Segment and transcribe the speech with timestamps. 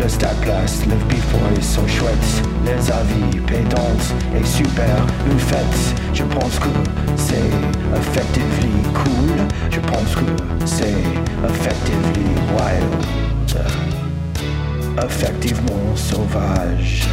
[0.00, 2.42] Le stade place, lève before ils sont chouettes.
[2.64, 4.96] Les avis pédantes et super
[5.30, 5.94] une fête.
[6.14, 6.68] Je pense que
[7.16, 7.50] c'est
[7.94, 9.36] effectively cool.
[9.70, 10.24] Je pense que
[10.64, 10.94] c'est
[11.44, 13.60] effectively wild.
[15.04, 17.06] Effectivement sauvage.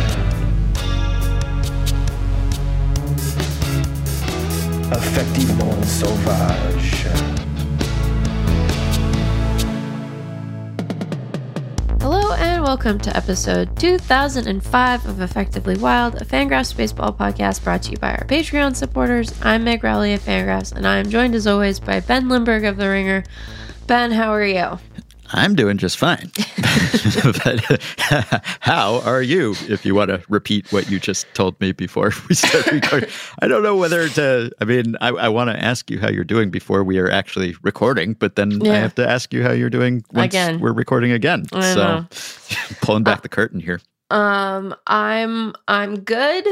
[4.93, 7.07] Effectivement sauvage.
[12.67, 18.11] Welcome to episode 2005 of Effectively Wild, a Fangraphs baseball podcast brought to you by
[18.11, 19.33] our Patreon supporters.
[19.41, 22.75] I'm Meg Rowley of Fangraphs, and I am joined as always by Ben Lindbergh of
[22.75, 23.23] The Ringer.
[23.87, 24.79] Ben, how are you?
[25.31, 26.31] I'm doing just fine.
[27.23, 27.81] but
[28.59, 29.55] how are you?
[29.67, 33.09] If you want to repeat what you just told me before we start recording,
[33.41, 34.51] I don't know whether to.
[34.61, 37.55] I mean, I, I want to ask you how you're doing before we are actually
[37.61, 40.59] recording, but then I have to ask you how you're doing once Again.
[40.59, 41.45] we're recording again.
[41.53, 42.07] I so, know.
[42.81, 43.81] pulling back the curtain here.
[44.09, 46.47] Um, I'm I'm good.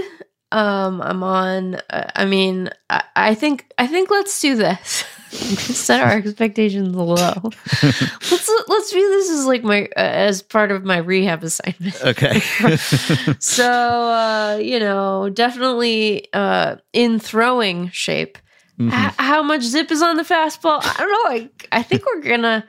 [0.51, 1.75] Um, I'm on.
[1.89, 5.05] Uh, I mean, I, I think I think let's do this.
[5.55, 7.15] Set our expectations low.
[7.83, 12.01] let's let's view this as like my uh, as part of my rehab assignment.
[12.03, 12.39] Okay.
[13.39, 18.37] so uh, you know, definitely uh, in throwing shape.
[18.79, 18.87] Mhm.
[18.91, 20.79] H- how much zip is on the fastball?
[20.83, 21.31] I don't know.
[21.31, 22.65] I I think we're gonna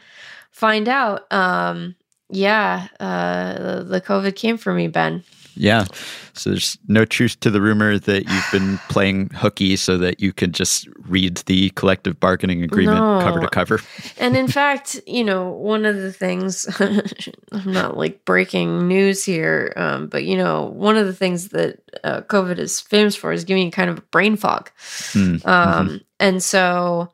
[0.51, 1.31] find out.
[1.33, 1.95] Um,
[2.29, 5.23] yeah, uh, the COVID came for me, Ben.
[5.57, 5.87] Yeah.
[6.35, 10.33] So there's no truth to the rumor that you've been playing hooky so that you
[10.33, 13.21] can just read the collective bargaining agreement No.
[13.23, 13.81] cover to cover.
[14.19, 16.67] And in fact, you know, one of the things
[17.53, 21.79] I'm not like breaking news here, um, but you know, one of the things that
[22.05, 24.71] uh, COVID is famous for is giving you kind of a brain fog.
[25.15, 27.11] Mm, Um, And so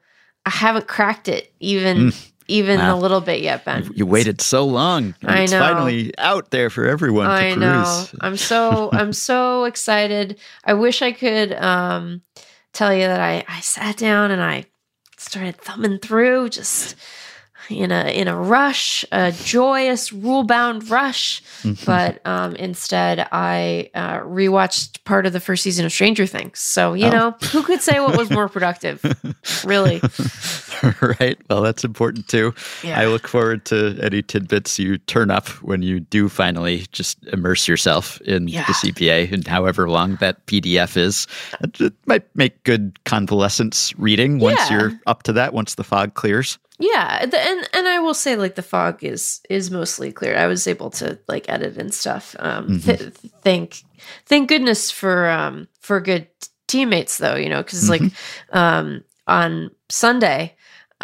[0.46, 2.12] I haven't cracked it even
[2.48, 2.96] even Wow.
[2.96, 3.90] a little bit yet, Ben.
[3.94, 5.14] You waited so long.
[5.22, 5.60] and I it's know.
[5.60, 7.72] finally out there for everyone I to know.
[7.84, 8.14] peruse.
[8.20, 10.38] I'm so I'm so excited.
[10.64, 12.22] I wish I could um,
[12.72, 14.66] tell you that I I sat down and I
[15.16, 16.96] started thumbing through just
[17.70, 21.42] in a in a rush, a joyous rule bound rush.
[21.62, 21.84] Mm-hmm.
[21.84, 26.58] But um, instead, I uh, rewatched part of the first season of Stranger Things.
[26.60, 27.10] So you Oh.
[27.10, 29.02] know, who could say what was more productive?
[29.64, 30.00] really?
[31.20, 31.38] right.
[31.48, 32.54] Well, that's important too.
[32.82, 32.98] Yeah.
[33.00, 37.68] I look forward to any tidbits you turn up when you do finally just immerse
[37.68, 38.64] yourself in Yeah.
[38.66, 41.26] the CBA and however long that PDF is.
[41.62, 44.78] It, it might make good convalescence reading once Yeah.
[44.78, 46.58] you're up to that, once the fog clears.
[46.82, 50.36] Yeah, the, and and I will say like the fog is is mostly clear.
[50.36, 52.34] I was able to like edit and stuff.
[52.40, 53.12] Um, th-
[53.44, 53.84] thank
[54.26, 56.26] thank goodness for um for good
[56.66, 57.36] teammates though.
[57.36, 58.02] You know, because like
[58.52, 60.56] um on Sunday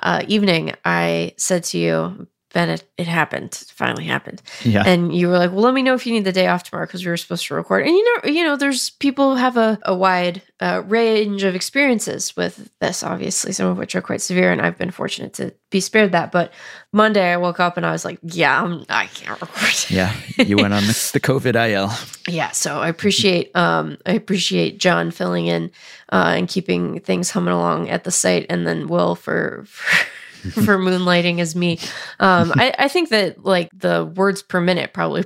[0.03, 3.59] uh, evening, I said to you, Ben, it, it happened.
[3.61, 4.41] It finally happened.
[4.65, 4.83] Yeah.
[4.87, 6.87] And you were like, "Well, let me know if you need the day off tomorrow
[6.87, 9.59] because we were supposed to record." And you know, you know, there's people who have
[9.59, 13.03] a, a wide uh, range of experiences with this.
[13.03, 16.33] Obviously, some of which are quite severe, and I've been fortunate to be spared that.
[16.33, 16.53] But
[16.91, 20.15] Monday, I woke up and I was like, "Yeah, I'm, I can't record." yeah.
[20.39, 21.91] You went on the, the COVID IL.
[22.33, 22.51] yeah.
[22.53, 25.71] So I appreciate, um, I appreciate John filling in
[26.11, 29.65] uh, and keeping things humming along at the site, and then Will for.
[29.67, 30.07] for
[30.53, 31.79] for moonlighting as me.
[32.21, 35.23] Um I, I think that like the words per minute probably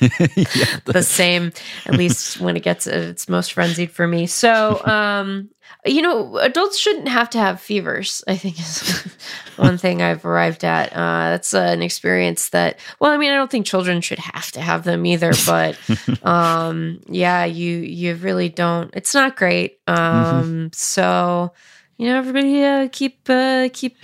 [0.00, 0.80] yeah.
[0.84, 1.52] the same
[1.86, 4.26] at least when it gets its most frenzied for me.
[4.26, 5.50] So um
[5.86, 9.06] you know adults shouldn't have to have fevers i think is
[9.56, 10.92] one thing i've arrived at.
[10.92, 14.50] Uh that's uh, an experience that well i mean i don't think children should have
[14.52, 15.78] to have them either but
[16.22, 18.90] um yeah you you really don't.
[18.94, 19.78] It's not great.
[19.86, 21.52] Um so
[21.98, 23.96] you know everybody uh, keep uh keep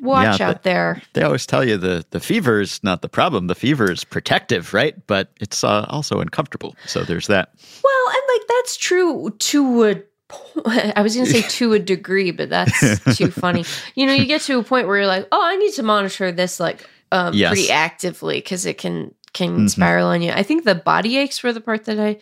[0.00, 3.46] watch Yeah, out there They always tell you the, the fever is not the problem.
[3.46, 4.94] The fever is protective, right?
[5.06, 6.76] But it's uh, also uncomfortable.
[6.86, 7.54] So there's that.
[7.82, 9.94] Well, and like that's true to a
[10.96, 13.64] I was going to say to a degree, but that's too funny.
[13.94, 16.32] You know, you get to a point where you're like, "Oh, I need to monitor
[16.32, 17.48] this like um Yes.
[17.50, 19.70] pretty actively because it can can Mhm.
[19.70, 22.18] spiral on you." I think the body aches were the part that I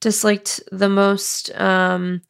[0.00, 1.50] disliked the most.
[1.58, 2.22] Um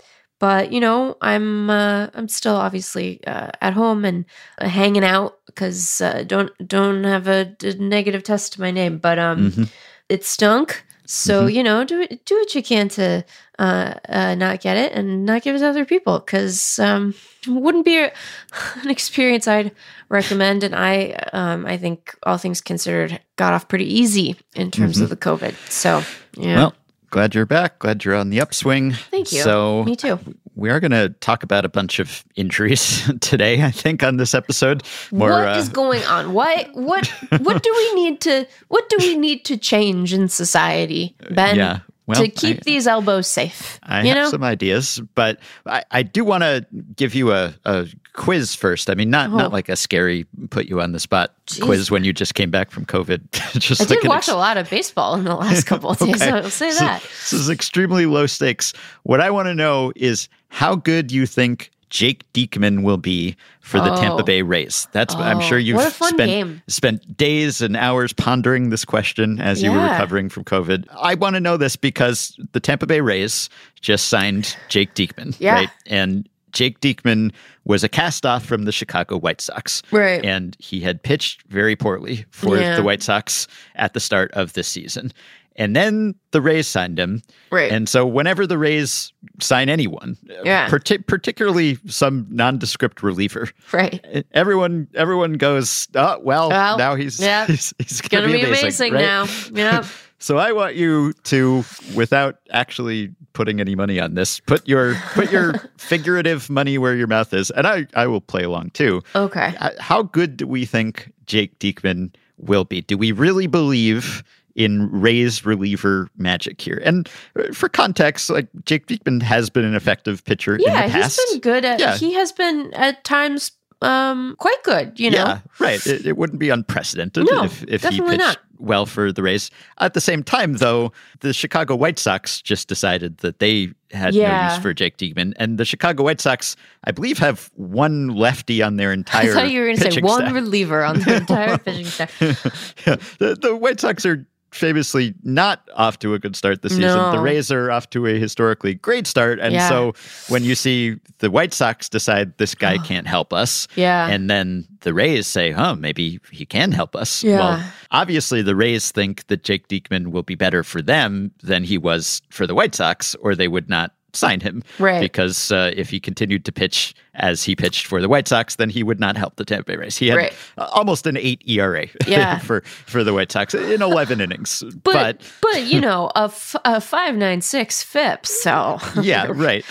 [0.44, 4.26] but you know, I'm uh, I'm still obviously uh, at home and
[4.60, 9.18] uh, hanging out because uh, don't don't have a negative test to my name, but
[9.18, 9.68] um Mhm.
[10.10, 10.84] it stunk.
[11.06, 13.24] So you know, do it, do what you can to
[13.58, 17.14] uh, uh, not get it and not give it to other people because um,
[17.46, 18.12] it wouldn't be a,
[18.82, 19.70] an experience I'd
[20.10, 20.62] recommend.
[20.64, 25.08] And I um, I think all things considered got off pretty easy in terms of
[25.08, 25.54] the COVID.
[25.70, 26.02] So
[26.36, 26.74] yeah, Well,
[27.14, 27.78] glad you're back.
[27.78, 28.92] Glad you're on the upswing.
[28.92, 29.40] Thank you.
[29.42, 30.18] So, Me too.
[30.56, 34.34] we are going to talk about a bunch of injuries today, I think, on this
[34.34, 34.82] episode.
[35.12, 36.32] More, What is uh, going on?
[36.32, 37.06] What what
[37.38, 41.54] what do we need to what do we need to change in society, Ben?
[41.54, 41.78] yeah.
[42.06, 43.80] Well, to keep I- these elbows safe.
[43.82, 44.30] I you have know?
[44.30, 46.66] some ideas, but I, I do want to
[46.96, 48.90] give you a, a quiz first.
[48.90, 49.36] I mean, not Oh.
[49.36, 51.62] not like a scary put you on the spot Jeez.
[51.62, 53.30] quiz when you just came back from COVID.
[53.58, 55.98] just I like did watch ex- a lot of baseball in the last couple of
[55.98, 56.20] days.
[56.20, 56.30] Okay.
[56.30, 57.00] I'll say So- that.
[57.02, 58.74] This is extremely low stakes.
[59.04, 63.78] What I want to know is how good you think Jake Diekman will be for
[63.78, 63.96] the Oh.
[64.00, 64.88] Tampa Bay Rays.
[64.90, 66.62] That's I'm Oh, sure you've what a fun spent game.
[66.66, 70.86] spent days and hours pondering this question as you were recovering from COVID.
[71.00, 73.48] I want to know this because the Tampa Bay Rays
[73.80, 75.54] just signed Jake Diekman, Yeah.
[75.54, 75.70] right?
[75.86, 77.30] And Jake Diekman
[77.64, 79.80] was a cast off from the Chicago White Sox.
[79.92, 80.24] Right.
[80.24, 82.74] And he had pitched very poorly for Yeah.
[82.74, 85.12] the White Sox at the start of this season.
[85.56, 87.22] And then the Rays signed him.
[87.52, 87.70] Right.
[87.70, 90.68] And so whenever the Rays sign anyone, uh, Yeah.
[90.68, 94.04] parti- particularly some nondescript reliever, Right.
[94.32, 97.46] everyone everyone goes, oh well, Well, now he's yeah.
[97.48, 99.26] he's, he's gonna, Gonna be amazing, right?" now.
[99.52, 99.84] Yeah.
[100.20, 101.64] So I want you to,
[101.94, 107.08] without actually putting any money on this, put your put your figurative money where your
[107.08, 109.02] mouth is, and I I will play along too.
[109.14, 109.54] Okay.
[109.60, 112.80] Uh, How good do we think Jake Diekman will be?
[112.80, 114.24] Do we really believe
[114.54, 116.80] in Ray's reliever magic here?
[116.84, 117.08] And
[117.38, 121.20] uh, for context, like Jake Diekman has been an effective pitcher Yeah, in the past.
[121.20, 121.96] he's been good at Yeah.
[121.96, 123.52] he has been at times
[123.82, 125.18] um quite good, you know.
[125.18, 125.84] Yeah, right.
[125.86, 128.38] It, it wouldn't be unprecedented No, if, if he definitely pitched not.
[128.58, 129.50] well for the Rays.
[129.78, 134.44] At the same time, though, the Chicago White Sox just decided that they had no
[134.48, 138.76] use for Jake Diekman, and the Chicago White Sox, I believe, have one lefty on
[138.76, 139.34] their I entire.
[139.34, 140.32] thought you were going to say one staff.
[140.34, 142.20] reliever on the entire pitching staff.
[142.86, 144.24] yeah, the, the White Sox are
[144.54, 147.10] famously not off to a good start this season.
[147.12, 149.40] The Rays are off to a historically great start.
[149.40, 149.68] And Yeah.
[149.68, 149.94] so
[150.28, 154.06] when you see the White Sox decide this guy can't help us, Yeah.
[154.08, 157.24] and then the Rays say, huh, maybe he can help us.
[157.24, 157.38] Yeah.
[157.38, 161.76] Well, obviously the Rays think that Jake Diekman will be better for them than he
[161.76, 164.62] was for the White Sox, or they would not sign him.
[164.78, 165.00] Right.
[165.00, 168.68] Because uh, if he continued to pitch as he pitched for the White Sox, then
[168.70, 169.96] he would not help the Tampa Bay Rays.
[169.96, 170.34] He had Right.
[170.58, 172.38] almost an eight ERA Yeah.
[172.38, 174.62] for, for the White Sox in 11 innings.
[174.82, 179.64] But But, but, you know, a, f- a 596 FIP, so yeah, right.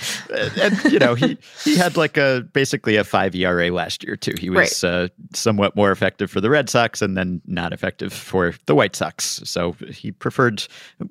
[0.62, 4.34] And, you know, he, he had like a basically a five ERA last year, too.
[4.40, 8.54] He was uh, somewhat more effective for the Red Sox and then not effective for
[8.66, 9.42] the White Sox.
[9.44, 10.64] So he preferred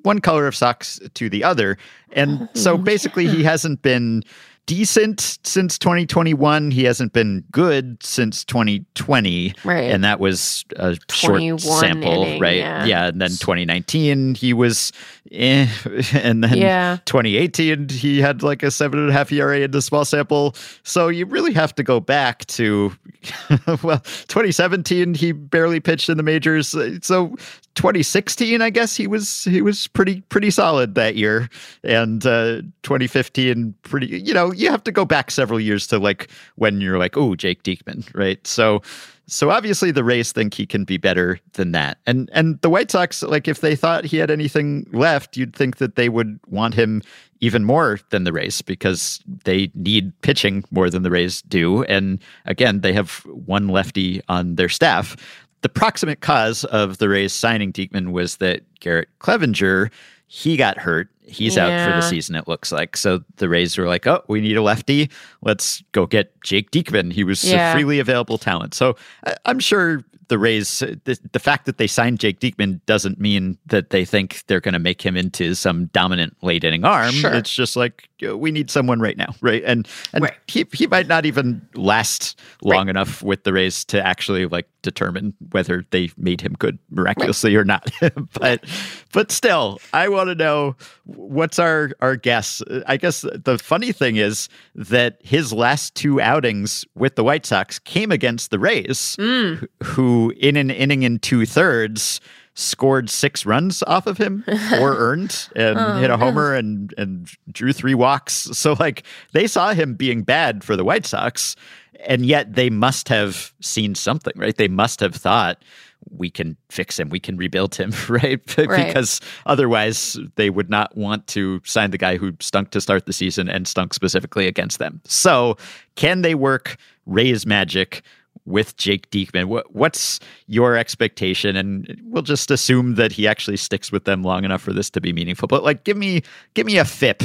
[0.02, 1.76] one color of socks to the other.
[2.12, 4.22] And so basically, he hasn't been
[4.66, 6.70] decent since 2021.
[6.70, 9.54] He hasn't been good since 2020.
[9.64, 9.90] Right.
[9.90, 12.56] And that was a short sample, inning, right?
[12.58, 13.06] yeah.
[13.08, 14.92] And then 2019, he was,
[15.30, 15.66] eh,
[16.14, 16.98] and then Yeah.
[17.06, 20.54] 2018, he had like a seven and a half ERA in the small sample.
[20.82, 22.92] So you really have to go back to,
[23.82, 26.68] well, 2017, he barely pitched in the majors.
[27.02, 27.36] So
[27.74, 31.48] 2016, I guess he was he was pretty pretty solid that year,
[31.82, 34.06] and uh, 2015, pretty.
[34.06, 37.34] You know, you have to go back several years to like when you're like, oh,
[37.34, 38.44] Jake Diekman, right?
[38.46, 38.82] So.
[39.28, 41.98] So obviously the Rays think he can be better than that.
[42.06, 45.76] And and the White Sox like if they thought he had anything left, you'd think
[45.76, 47.02] that they would want him
[47.42, 51.82] even more than the Rays because they need pitching more than the Rays do.
[51.84, 55.16] And again, they have one lefty on their staff.
[55.62, 59.90] The proximate cause of the Rays signing Diekman was that Garrett Cleavinger,
[60.28, 61.08] he got hurt.
[61.24, 62.96] He's out for the season, it looks like.
[62.96, 65.08] So the Rays were like, oh, we need a lefty.
[65.42, 67.12] Let's go get Jake Diekman.
[67.12, 67.70] He was Yeah.
[67.70, 68.74] a freely available talent.
[68.74, 73.20] So I- I'm sure the Rays, the, the fact that they signed Jake Diekman doesn't
[73.20, 77.12] mean that they think they're going to make him into some dominant late inning arm.
[77.12, 77.32] Sure.
[77.34, 79.62] It's just like uh, we need someone right now, right?
[79.66, 80.32] And and Right.
[80.46, 82.90] he he might not even last long Right.
[82.90, 87.64] enough with the Rays to actually like determine whether they made him good miraculously or
[87.64, 87.90] not.
[88.40, 88.64] but
[89.12, 90.76] but still, I want to know
[91.16, 92.62] what's our our guess.
[92.86, 97.78] I guess the funny thing is that his last two outings with the White Sox
[97.78, 99.66] came against the Rays, Mm.
[99.82, 102.20] who in an inning and two thirds
[102.54, 104.44] scored six runs off of him
[104.78, 108.34] or earned and Oh, hit a homer and and drew three walks.
[108.34, 111.56] So like they saw him being bad for the White Sox,
[112.04, 114.56] and yet they must have seen something, right?
[114.56, 115.62] They must have thought
[116.10, 118.40] we can fix him, we can rebuild him, right?
[118.72, 118.86] Right.
[118.86, 123.12] because otherwise they would not want to sign the guy who stunk to start the
[123.12, 125.00] season and stunk specifically against them.
[125.04, 125.56] So
[125.96, 128.02] can they work Ray's magic
[128.44, 129.44] with Jake Diekman.
[129.44, 131.56] What, what's your expectation?
[131.56, 135.00] And we'll just assume that he actually sticks with them long enough for this to
[135.00, 135.46] be meaningful.
[135.46, 136.22] But like, give me
[136.54, 137.22] give me a FIP.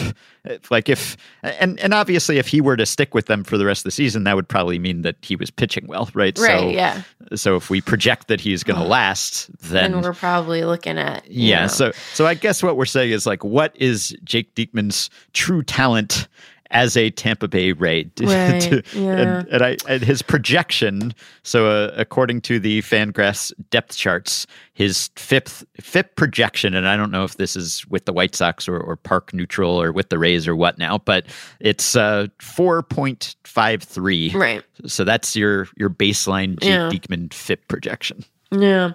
[0.69, 3.81] Like if and and obviously if he were to stick with them for the rest
[3.81, 6.37] of the season, that would probably mean that he was pitching well, right?
[6.37, 6.59] Right.
[6.59, 7.01] So, yeah.
[7.35, 11.29] So if we project that he's going to last, then And we're probably looking at
[11.29, 11.63] yeah.
[11.63, 15.63] know, So so I guess what we're saying is like, what is Jake Diekman's true
[15.63, 16.27] talent
[16.71, 18.09] as a Tampa Bay Ray?
[18.21, 19.17] Right, yeah.
[19.17, 21.13] and, and I and his projection.
[21.43, 27.11] So uh, according to the Fangraphs depth charts, his fifth FIP projection, and I don't
[27.11, 30.19] know if this is with the White Sox or, or park neutral or with the
[30.19, 31.25] Rays or what now, but
[31.59, 34.29] it's uh, four point five three.
[34.31, 34.63] right.
[34.85, 36.89] So that's your your baseline Jake Yeah.
[36.91, 38.23] Diekman FIP projection.
[38.51, 38.91] Yeah.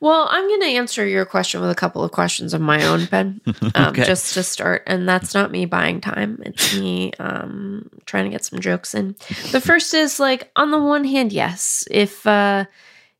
[0.00, 3.06] Well, I'm going to answer your question with a couple of questions of my own,
[3.06, 3.40] Ben,
[3.74, 4.04] um, Okay.
[4.04, 4.82] just to start.
[4.86, 6.42] And that's not me buying time.
[6.44, 9.16] It's me um, trying to get some jokes in.
[9.50, 11.84] The first is like, on the one hand, yes.
[11.90, 12.66] If, uh,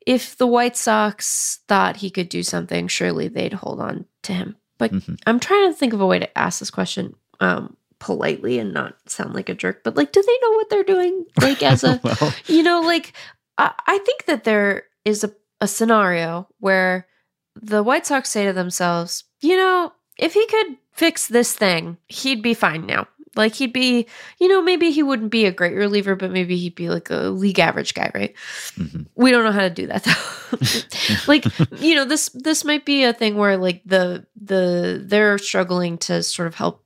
[0.06, 4.56] if the White Sox thought he could do something, surely they'd hold on to him.
[4.78, 5.18] But Mhm.
[5.26, 8.96] I'm trying to think of a way to ask this question um, politely and not
[9.06, 9.84] sound like a jerk.
[9.84, 11.24] But like, do they know what they're doing?
[11.40, 13.12] Like, as a well, you know, like
[13.58, 15.32] I, I think that there is a,
[15.62, 17.06] a scenario where
[17.54, 22.42] the White Sox say to themselves, you know, if he could fix this thing, he'd
[22.42, 23.06] be fine now.
[23.36, 24.08] Like he'd be,
[24.40, 27.28] you know, maybe he wouldn't be a great reliever, but maybe he'd be like a
[27.30, 28.34] league average guy, right?
[28.76, 29.06] Mhm.
[29.14, 31.26] We don't know how to do that though.
[31.32, 31.46] like,
[31.80, 36.22] you know, this this might be a thing where like the the they're struggling to
[36.24, 36.84] sort of help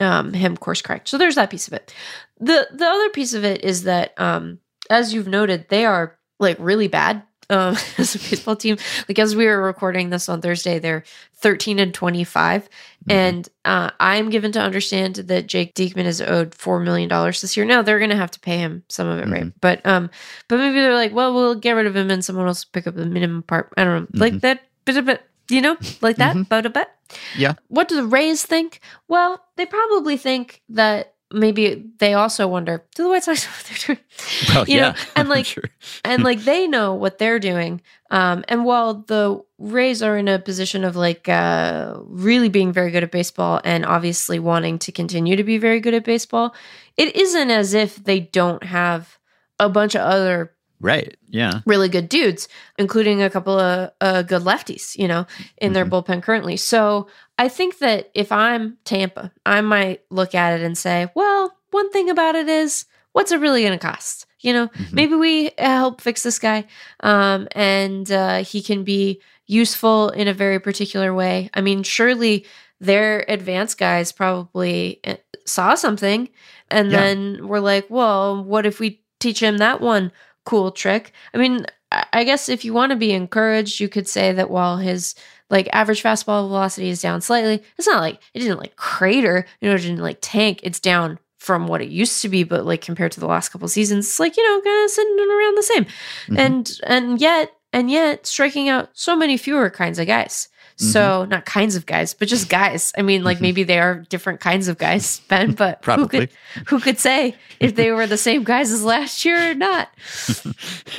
[0.00, 1.08] um him course correct.
[1.08, 1.92] So there's that piece of it.
[2.38, 6.58] The the other piece of it is that um as you've noted, they are like
[6.60, 8.76] really bad um, as a baseball team.
[9.08, 11.04] Like as we were recording this on Thursday, they're
[11.36, 12.68] 13 and 25.
[13.10, 17.64] And uh, I'm given to understand that Jake Diekman is owed $4 million this year.
[17.64, 19.50] Now they're going to have to pay him some of it, right?
[19.60, 20.10] But, um,
[20.48, 22.86] but maybe they're like, well, we'll get rid of him and someone else will pick
[22.86, 23.72] up the minimum part.
[23.78, 24.20] I don't know.
[24.20, 26.88] Like that, bit of it, you know, like that, but a bit.
[27.36, 27.54] Yeah.
[27.68, 28.80] What do the Rays think?
[29.06, 33.66] Well, they probably think that maybe they also wonder, do the White Sox know what
[33.66, 34.04] they're doing?
[34.54, 35.64] Well, you yeah, know, and like sure.
[36.04, 37.80] and like they know what they're doing.
[38.10, 42.90] Um, and while the Rays are in a position of like uh, really being very
[42.90, 46.54] good at baseball and obviously wanting to continue to be very good at baseball,
[46.96, 49.18] it isn't as if they don't have
[49.60, 51.16] a bunch of other right.
[51.28, 51.60] Yeah.
[51.66, 55.26] really good dudes, including a couple of uh, good lefties, you know,
[55.58, 56.56] in their bullpen currently.
[56.56, 61.56] So I think that if I'm Tampa, I might look at it and say, well,
[61.70, 64.26] one thing about it is, what's it really going to cost?
[64.40, 66.64] You know, maybe we help fix this guy,
[67.00, 71.50] um, and uh, he can be useful in a very particular way.
[71.54, 72.46] I mean, surely
[72.80, 76.28] their advanced guys probably uh, saw something,
[76.70, 76.98] and Yeah.
[76.98, 80.12] then we're like, well, what if we teach him that one
[80.44, 81.12] cool trick?
[81.34, 84.76] I mean, I guess if you want to be encouraged, you could say that while
[84.76, 85.14] his
[85.50, 89.68] like average fastball velocity is down slightly, it's not like it didn't like crater, you
[89.68, 90.60] know, it didn't like tank.
[90.62, 93.68] It's down from what it used to be, but like compared to the last couple
[93.68, 95.84] seasons, it's like, you know, kind of sitting around the same.
[95.84, 96.38] Mm-hmm.
[96.38, 100.48] And and yet and yet striking out so many fewer kinds of guys.
[100.78, 101.30] So mm-hmm.
[101.30, 102.92] not kinds of guys, but just guys.
[102.96, 103.42] I mean, like mm-hmm.
[103.42, 106.30] maybe they are different kinds of guys, Ben, but who could
[106.68, 109.90] who could say if they were the same guys as last year or not?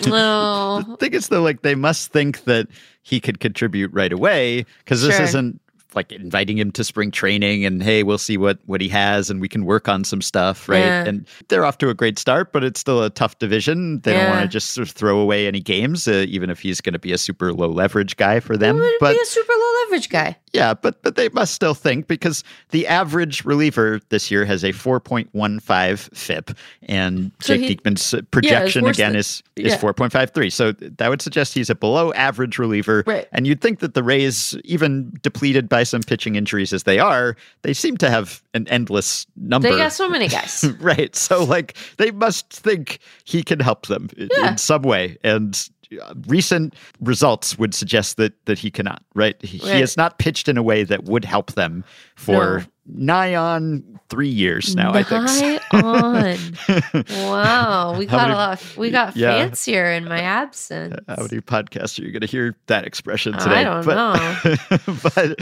[0.06, 2.68] Oh, The thing is, though, like they must think that
[3.04, 5.26] he could contribute right away because this Sure.
[5.26, 5.62] isn't
[5.96, 9.41] like inviting him to spring training and hey, we'll see what what he has and
[9.41, 10.79] we can work on some stuff, right?
[10.79, 11.05] Yeah.
[11.05, 14.00] And they're off to a great start, but it's still a tough division.
[14.01, 16.79] They don't want to just sort of throw away any games, uh, even if he's
[16.81, 18.77] going to be a super low leverage guy for them.
[19.00, 20.38] But be a super low leverage guy.
[20.53, 24.72] yeah, but but they must still think because the average reliever this year has a
[24.74, 26.51] 4.15 FIP,
[26.84, 29.77] and So Jake he- Diekman's projection worse again than- is is yeah.
[29.79, 30.51] 4.53.
[30.51, 33.03] So that would suggest he's a below average reliever.
[33.05, 33.27] Right.
[33.34, 37.36] And you'd think that the Rays, even depleted by some pitching injuries as they are,
[37.64, 39.70] they seem to have an endless number.
[39.70, 40.66] They got so many guys.
[40.80, 41.16] right.
[41.16, 44.52] So like they must think he can help them Yeah.
[44.52, 45.56] in some way, and.
[46.02, 49.02] uh, Recent results would suggest that that he cannot.
[49.16, 51.84] Right, he, he has not pitched in a way that would help them
[52.16, 54.91] for nigh on three years now.
[54.93, 55.25] I think.
[55.25, 57.05] Nigh on.
[57.29, 58.74] Wow, we got many- a lot.
[58.77, 59.34] We got Yeah.
[59.38, 60.96] fancier in my absence.
[61.08, 63.63] How many podcasts are you going to hear that expression today?
[63.63, 65.39] I don't but, but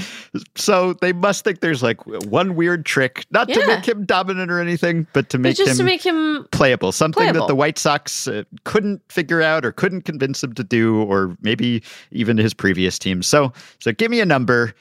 [0.56, 4.60] so they must think there's like one weird trick, not to make him dominant or
[4.60, 6.92] anything, but to But make just him to make him playable.
[6.92, 11.04] Something that the White Sox uh, couldn't figure out or couldn't convince him to do,
[11.04, 13.24] or maybe even his previous team.
[13.24, 14.74] So, so give me a number.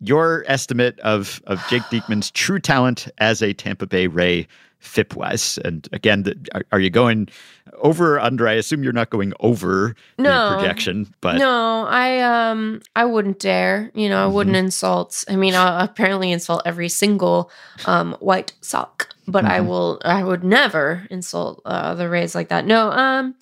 [0.00, 4.46] Your estimate of of Jake Diekman's true talent as a Tampa Bay Ray
[4.84, 5.58] FIP wise.
[5.64, 7.28] And again, the, are, are, you going
[7.78, 8.46] over or under?
[8.46, 13.38] I assume you're not going over no, the projection, but no, I um I wouldn't
[13.38, 13.90] dare.
[13.94, 14.34] You know, I mm-hmm.
[14.34, 15.24] wouldn't insult.
[15.28, 17.50] I mean, I'll apparently insult every single
[17.86, 19.52] um White sock, but mm-hmm.
[19.52, 20.00] I will.
[20.04, 22.66] I would never insult uh, the Rays like that.
[22.66, 23.34] No, um,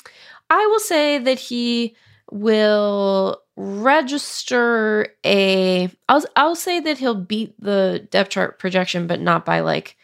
[0.48, 1.96] I will say that he
[2.30, 9.44] will register a I'll I'll say that he'll beat the depth chart projection but not
[9.44, 9.96] by like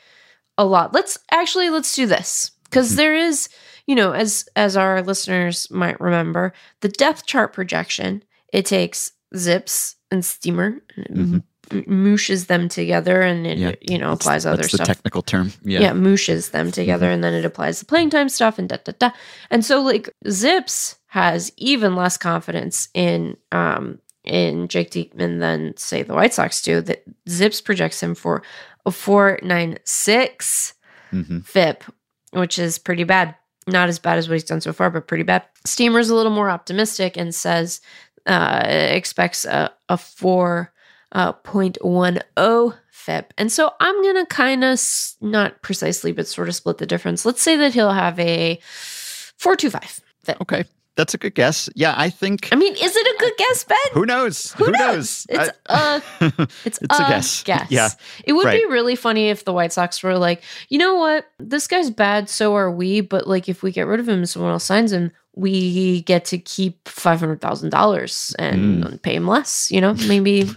[0.56, 0.92] a lot.
[0.92, 2.96] Let's actually let's do this cuz hmm.
[2.96, 3.48] there is,
[3.86, 9.96] you know, as as our listeners might remember, the depth chart projection, it takes ZiPS
[10.10, 11.38] and steamer mm-hmm.
[11.70, 13.72] Mooshes them together and it yeah.
[13.80, 14.86] you know applies that's, other that's stuff.
[14.86, 15.52] the technical term.
[15.62, 15.80] Yeah.
[15.80, 17.14] Yeah, mooshes them together mm-hmm.
[17.14, 19.10] and then it applies the playing time stuff and da da da.
[19.50, 26.02] And so like ZiPS has even less confidence in um, in Jake Diekman than say
[26.02, 26.80] the White Sox do.
[26.80, 28.42] That ZiPS projects him for
[28.86, 30.74] a four nine six
[31.12, 31.40] mm-hmm.
[31.40, 31.84] FIP,
[32.32, 33.34] which is pretty bad.
[33.66, 35.44] Not as bad as what he's done so far, but pretty bad.
[35.66, 37.82] Steamer's a little more optimistic and says
[38.26, 40.72] uh, expects a, a four
[41.12, 43.34] uh, 0.10 FIP.
[43.38, 44.80] And so I'm going to kind of,
[45.20, 47.24] not precisely, but sort of split the difference.
[47.24, 50.40] Let's say that he'll have a 425 FIP.
[50.42, 50.64] Okay
[50.98, 51.70] that's a good guess.
[51.76, 52.48] Yeah, I think.
[52.50, 53.78] I mean, is it a good guess, Ben?
[53.92, 54.52] Who knows?
[54.54, 54.80] Who, Who knows?
[54.80, 55.26] knows?
[55.28, 56.26] It's I, a
[56.64, 57.42] it's, it's a, a, guess.
[57.44, 57.66] guess.
[57.70, 57.88] Yeah,
[58.24, 58.60] it would right.
[58.60, 62.28] be really funny if the White Sox were like, you know what, this guy's bad,
[62.28, 63.00] so are we.
[63.00, 66.24] But like, if we get rid of him and someone else signs him, we get
[66.26, 69.02] to keep five hundred thousand dollars and mm.
[69.02, 69.70] pay him less.
[69.70, 70.50] You know, maybe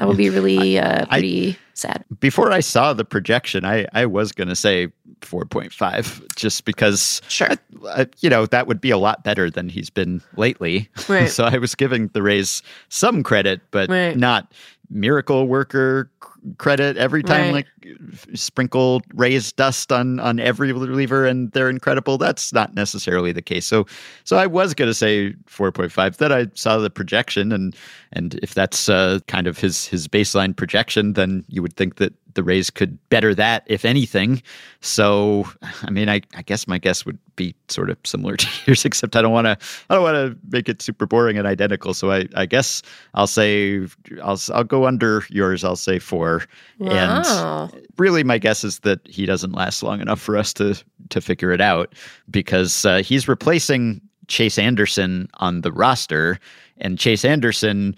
[0.00, 1.50] that would be really uh, pretty.
[1.50, 2.04] I, sad.
[2.20, 4.88] Before I saw the projection, I, I was going to say
[5.20, 7.48] 4.5 just because, sure.
[7.50, 10.88] I, I, you know, that would be a lot better than he's been lately.
[11.08, 11.28] Right.
[11.28, 14.16] so I was giving the Rays some credit, but right.
[14.16, 14.52] not
[14.90, 16.10] miracle worker
[16.58, 17.66] credit every time right.
[17.84, 17.96] like
[18.34, 23.66] sprinkle raised dust on on every reliever and they're incredible that's not necessarily the case
[23.66, 23.86] so
[24.24, 27.76] so i was going to say 4.5 then i saw the projection and
[28.12, 32.14] and if that's uh, kind of his his baseline projection then you would think that
[32.34, 34.42] the Rays could better that, if anything.
[34.80, 35.48] So,
[35.82, 39.16] I mean, I, I guess my guess would be sort of similar to yours, except
[39.16, 39.56] I don't want to
[39.88, 41.94] I don't want to make it super boring and identical.
[41.94, 42.82] So I, I guess
[43.14, 43.86] I'll say
[44.22, 45.64] I'll I'll go under yours.
[45.64, 46.44] I'll say four.
[46.78, 47.70] Wow.
[47.72, 51.20] And really, my guess is that he doesn't last long enough for us to to
[51.20, 51.94] figure it out
[52.30, 56.38] because uh, he's replacing Chase Anderson on the roster,
[56.78, 57.96] and Chase Anderson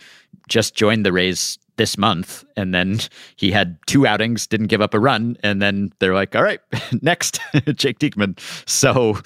[0.48, 2.44] just joined the Rays this month.
[2.56, 3.00] And then
[3.36, 5.36] he had two outings, didn't give up a run.
[5.42, 6.60] And then they're like, all right,
[7.02, 7.40] next,
[7.74, 8.38] Jake Diekman.
[8.68, 9.18] So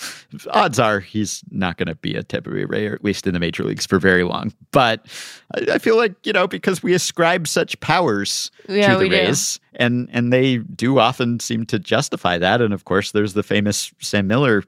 [0.50, 3.40] odds are he's not going to be a Bay Ray, or at least in the
[3.40, 4.52] major leagues, for very long.
[4.70, 5.06] But
[5.54, 9.58] I, I feel like, you know, because we ascribe such powers yeah, to the Rays,
[9.58, 9.84] do.
[9.84, 12.60] and, and they do often seem to justify that.
[12.60, 14.62] And of course, there's the famous Sam Miller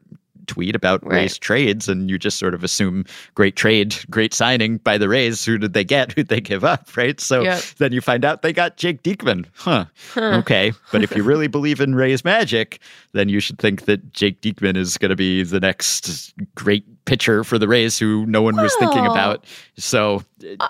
[0.49, 1.19] tweet about right.
[1.19, 5.45] Rays trades, and you just sort of assume great trade, great signing by the Rays.
[5.45, 6.13] Who did they get?
[6.17, 6.97] Who'd they give up?
[6.97, 7.21] Right.
[7.21, 7.63] So yep.
[7.79, 9.47] then you find out they got Jake Diekman.
[9.55, 9.85] Huh.
[10.13, 10.39] huh.
[10.39, 10.73] Okay.
[10.91, 12.81] But if you really believe in Rays magic,
[13.13, 17.45] then you should think that Jake Diekman is going to be the next great pitcher
[17.45, 19.45] for the Rays who no one well, was thinking about.
[19.77, 20.25] So,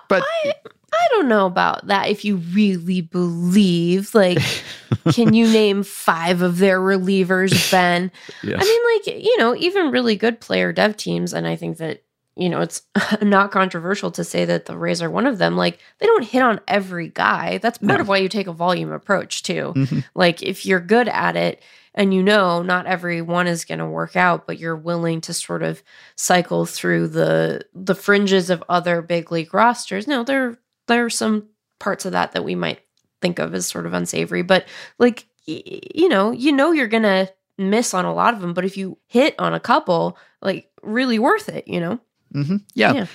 [0.09, 0.23] but.
[0.45, 0.55] I,
[0.93, 2.09] I don't know about that.
[2.09, 4.39] If you really believe, like,
[5.13, 8.11] can you name five of their relievers, Ben?
[8.43, 12.05] I mean, like, you know, even really good player dev teams, and I think that,
[12.37, 12.83] you know, it's
[13.23, 15.57] not controversial to say that the Rays are one of them.
[15.57, 17.59] Like, they don't hit on every guy.
[17.59, 18.03] That's part no.
[18.03, 19.73] of why you take a volume approach, too.
[19.77, 20.01] Mm-hmm.
[20.15, 21.63] Like, if you're good at it,
[21.95, 25.35] and you know not every one is going to work out but you're willing to
[25.35, 25.83] sort of
[26.17, 31.49] cycle through the the fringes of other big league rosters no there there are some
[31.79, 32.81] parts of that that we might
[33.21, 34.67] think of as sort of unsavory, but
[34.99, 38.65] like, you know, you know, you're going to miss on a lot of them, but
[38.65, 42.01] if you hit on a couple, like really worth it, you know?
[42.35, 42.57] Mm-hmm.
[42.75, 42.93] Yeah.
[42.93, 43.07] yeah.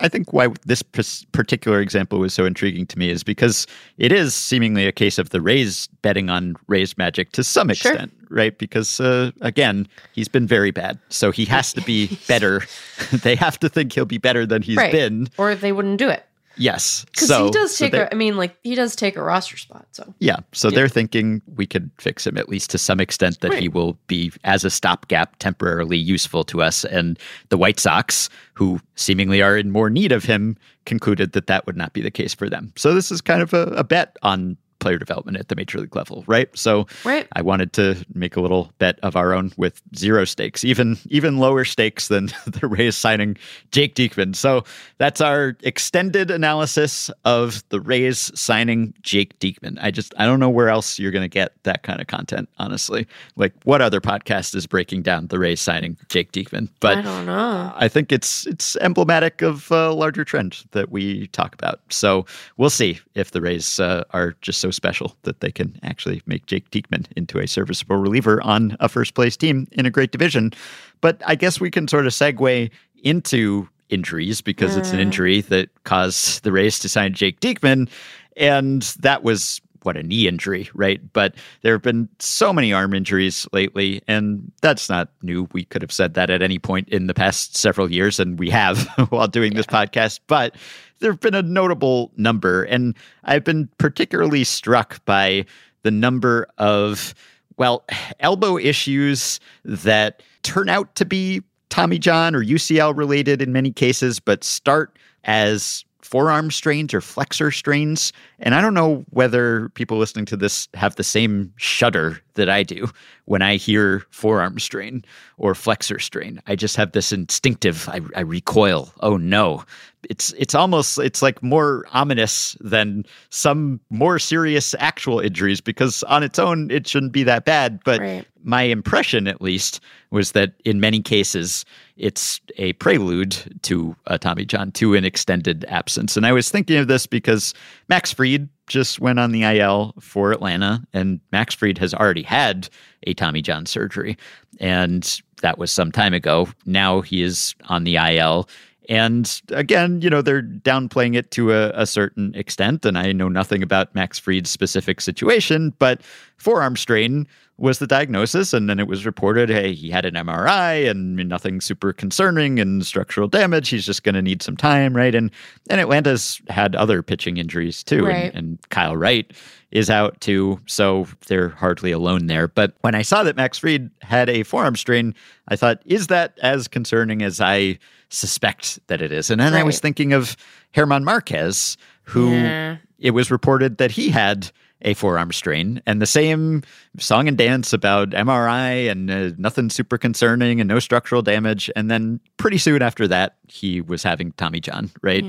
[0.00, 3.66] I think why this particular example was so intriguing to me is because
[3.98, 8.10] it is seemingly a case of the Rays betting on Rays magic to some extent,
[8.10, 8.28] sure.
[8.30, 8.56] right?
[8.56, 12.62] Because uh, again, he's been very bad, so he has to be better.
[13.12, 14.92] they have to think he'll be better than he's right.
[14.92, 16.24] been, or they wouldn't do it.
[16.56, 17.04] Yes.
[17.06, 19.56] Because so, he does take so a, I mean, like, he does take a roster
[19.56, 19.86] spot.
[19.92, 20.36] So, yeah.
[20.52, 20.76] So yeah.
[20.76, 23.62] they're thinking we could fix him at least to some extent that right.
[23.62, 26.84] he will be, as a stopgap, temporarily useful to us.
[26.84, 31.64] And the White Sox, who seemingly are in more need of him, concluded that that
[31.66, 32.72] would not be the case for them.
[32.76, 35.94] So this is kind of a, a bet on player development at the major league
[35.96, 36.48] level, right?
[36.56, 37.26] So Right.
[37.34, 41.38] I wanted to make a little bet of our own with zero stakes, even even
[41.38, 43.36] lower stakes than the Rays signing
[43.70, 44.34] Jake Diekman.
[44.36, 44.64] So
[44.98, 49.78] that's our extended analysis of the Rays signing Jake Diekman.
[49.80, 52.48] I just I don't know where else you're going to get that kind of content,
[52.58, 53.06] honestly.
[53.36, 56.68] Like what other podcast is breaking down the Rays signing Jake Diekman?
[56.80, 57.72] But I don't know.
[57.76, 61.80] I think it's it's emblematic of a larger trend that we talk about.
[61.90, 66.22] So we'll see if the Rays uh, are just so special that they can actually
[66.26, 70.12] make Jake Diekman into a serviceable reliever on a first place team in a great
[70.12, 70.52] division.
[71.00, 72.70] But I guess we can sort of segue
[73.02, 75.02] into injuries because it's an mm.
[75.02, 77.88] injury that caused the Rays to sign Jake Diekman,
[78.36, 81.00] and that was what a knee injury, right?
[81.12, 85.48] But there have been so many arm injuries lately, and that's not new.
[85.52, 88.50] We could have said that at any point in the past several years, and we
[88.50, 90.20] have while doing this podcast.
[90.26, 90.56] But
[91.00, 95.46] there have been a notable number, and I've been particularly struck by
[95.82, 97.14] the number of,
[97.56, 97.84] well,
[98.20, 104.20] elbow issues that turn out to be Tommy John or UCL related in many cases,
[104.20, 108.12] but start as forearm strains or flexor strains.
[108.38, 112.62] And I don't know whether people listening to this have the same shudder that I
[112.62, 112.90] do
[113.26, 115.04] when I hear forearm strain
[115.36, 116.40] or flexor strain.
[116.46, 118.92] I just have this instinctive, I, I recoil.
[119.00, 119.64] Oh no.
[120.10, 126.24] It's it's almost it's like more ominous than some more serious actual injuries because on
[126.24, 127.80] its own it shouldn't be that bad.
[127.84, 128.26] But Right.
[128.42, 129.78] my impression at least
[130.10, 131.64] was that in many cases
[131.96, 136.16] it's a prelude to a Tommy John to an extended absence.
[136.16, 137.54] And I was thinking of this because
[137.88, 142.70] Max Fried just went on the IL for Atlanta and Max Fried has already had
[143.06, 144.16] a Tommy John surgery
[144.60, 146.48] and that was some time ago.
[146.64, 148.48] Now he is on the IL
[148.88, 152.84] and again, you know, they're downplaying it to a, a, certain extent.
[152.84, 156.02] And I know nothing about Max Fried's specific situation, but
[156.36, 158.52] forearm strain was the diagnosis.
[158.52, 162.84] And then it was reported hey, he had an MRI and nothing super concerning and
[162.84, 163.68] structural damage.
[163.68, 165.14] He's just going to need some time, right?
[165.14, 165.30] And,
[165.70, 168.06] and Atlanta's had other pitching injuries too.
[168.06, 168.34] Right.
[168.34, 169.32] And, and Kyle Wright
[169.70, 170.60] is out too.
[170.66, 172.48] So they're hardly alone there.
[172.48, 175.14] But when I saw that Max Fried had a forearm strain,
[175.48, 177.78] I thought, is that as concerning as I
[178.12, 179.30] suspect that it is?
[179.30, 180.36] And then I was thinking of
[180.74, 182.76] Germán Márquez, who Yeah.
[182.98, 184.50] it was reported that he had
[184.84, 186.60] a forearm strain and the same
[186.98, 191.70] song and dance about MRI and uh, nothing super concerning and no structural damage.
[191.76, 195.24] And then pretty soon after that, he was having Tommy John, right?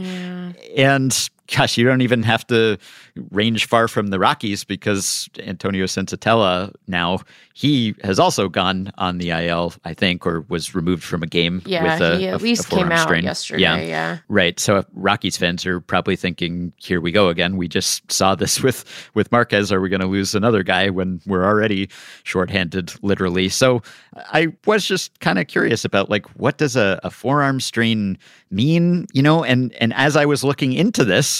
[0.76, 2.78] And gosh, you don't even have to
[3.32, 7.20] range far from the Rockies because Antonio Senzatela now
[7.56, 11.62] he has also gone on the IL, I think, or was removed from a game.
[11.66, 13.24] Yeah, with a, he at a least came out strain.
[13.24, 13.62] yesterday.
[13.62, 13.82] Yeah.
[13.82, 14.18] Yeah.
[14.28, 14.60] Right.
[14.60, 17.56] So uh, Rockies fans are probably thinking, here we go again.
[17.56, 19.72] We just saw this with with Márquez.
[19.72, 21.90] Are we going to lose another guy when we're already
[22.24, 23.50] shorthanded, literally?
[23.50, 23.84] So
[24.16, 28.18] I was just kind of curious about like what does a, a forearm strain
[28.50, 29.06] mean?
[29.14, 31.33] You know, and and as I was looking into this,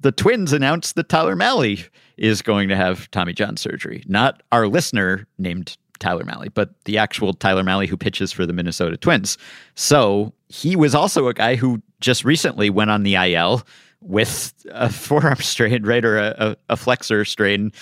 [0.00, 4.04] the Twins announced that Tyler Mahle is going to have Tommy John surgery.
[4.06, 8.52] Not our listener named Tyler Mahle, but the actual Tyler Mahle who pitches for the
[8.52, 9.38] Minnesota Twins.
[9.74, 13.62] So he was also a guy who just recently went on the IL
[14.00, 17.72] with a forearm strain, right, or a, a, a flexor strain.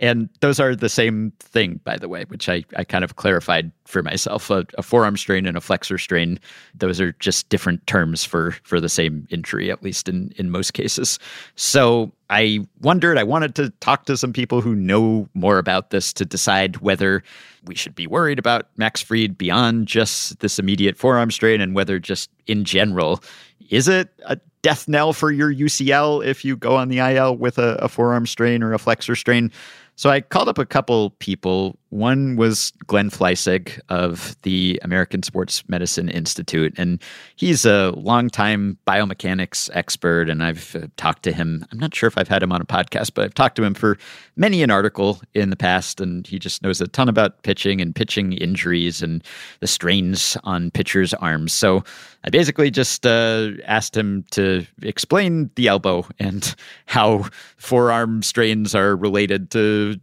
[0.00, 3.70] And those are the same thing, by the way, which I, I kind of clarified
[3.84, 4.50] for myself.
[4.50, 6.38] A, a forearm strain and a flexor strain,
[6.74, 10.72] those are just different terms for for the same injury, at least in, in most
[10.72, 11.18] cases.
[11.56, 16.12] So I wondered, I wanted to talk to some people who know more about this
[16.14, 17.22] to decide whether
[17.64, 21.98] we should be worried about Max Fried beyond just this immediate forearm strain and whether
[21.98, 23.22] just in general,
[23.70, 27.58] is it a death knell for your UCL if you go on the IL with
[27.58, 29.50] a, a forearm strain or a flexor strain?
[29.96, 31.78] So I called up a couple people.
[31.92, 36.98] One was Glenn Fleisig of the American Sports Medicine Institute, and
[37.36, 40.30] he's a longtime biomechanics expert.
[40.30, 41.66] And I've uh, talked to him.
[41.70, 43.74] I'm not sure if I've had him on a podcast, but I've talked to him
[43.74, 43.98] for
[44.36, 47.94] many an article in the past, and he just knows a ton about pitching and
[47.94, 49.22] pitching injuries and
[49.60, 51.52] the strains on pitchers' arms.
[51.52, 51.84] So
[52.24, 56.54] I basically just uh, asked him to explain the elbow and
[56.86, 57.26] how
[57.58, 60.00] forearm strains are related to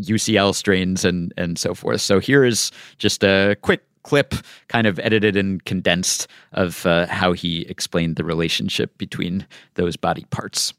[0.00, 2.00] UCL strains and and so forth.
[2.00, 4.34] So here is just a quick clip,
[4.68, 10.24] kind of edited and condensed, of uh, how he explained the relationship between those body
[10.30, 10.72] parts.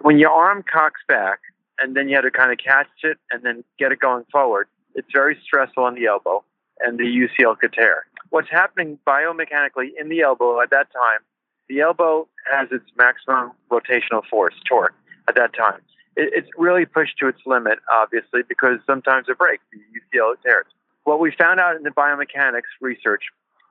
[0.00, 1.40] When your arm cocks back
[1.78, 4.66] and then you have to kind of catch it and then get it going forward,
[4.94, 6.42] it's very stressful on the elbow
[6.80, 8.06] and the UCL could tear.
[8.30, 11.20] What's happening biomechanically in the elbow at that time,
[11.68, 14.94] the elbow has its maximum rotational force, torque,
[15.28, 15.80] at that time.
[16.16, 20.66] It, it's really pushed to its limit, obviously, because sometimes it breaks, the UCL tears.
[21.04, 23.24] What we found out in the biomechanics research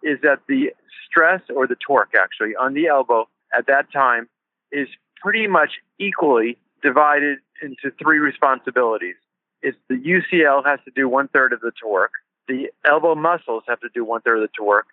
[0.04, 0.72] is that the
[1.06, 4.28] stress or the torque actually on the elbow at that time
[4.72, 4.88] is
[5.22, 9.16] pretty much equally divided into three responsibilities.
[9.62, 12.14] It's the UCL has to do one third of the torque,
[12.50, 14.88] the elbow muscles have to do one third of the torque,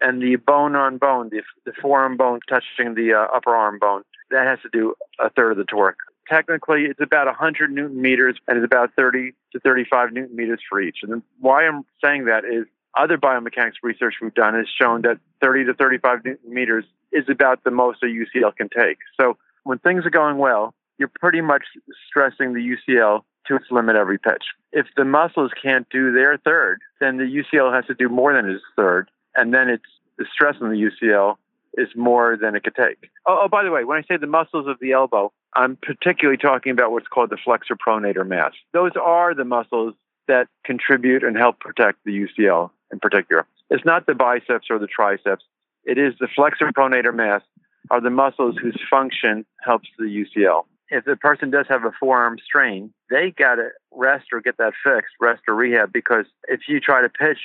[0.00, 4.02] and the bone on bone, the, the forearm bone touching the uh, upper arm bone,
[4.30, 5.98] that has to do a third of the torque.
[6.28, 10.80] Technically, it's about 100 newton meters and it's about 30 to 35 newton meters for
[10.80, 10.98] each.
[11.02, 15.66] And why I'm saying that is other biomechanics research we've done has shown that 30
[15.66, 18.98] to 35 newton meters is about the most a UCL can take.
[19.20, 21.64] So when things are going well, you're pretty much
[22.08, 24.44] stressing the UCL to its limit every pitch.
[24.72, 28.50] If the muscles can't do their third, then the UCL has to do more than
[28.50, 29.84] its third, and then it's
[30.18, 31.36] the stress on the UCL
[31.76, 33.10] is more than it could take.
[33.26, 36.38] Oh, oh, by the way, when I say the muscles of the elbow, I'm particularly
[36.38, 38.52] talking about what's called the flexor pronator mass.
[38.72, 39.94] Those are the muscles
[40.28, 43.46] that contribute and help protect the UCL in particular.
[43.70, 45.44] It's not the biceps or the triceps.
[45.84, 47.42] It is the flexor pronator mass
[47.90, 50.64] are the muscles whose function helps the UCL.
[50.88, 54.74] If the person does have a forearm strain, they got to rest or get that
[54.84, 57.38] fixed, rest or rehab, because if you try to pitch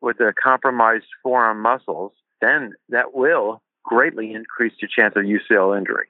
[0.00, 6.08] with the compromised forearm muscles, then that will greatly increase your chance of UCL injury.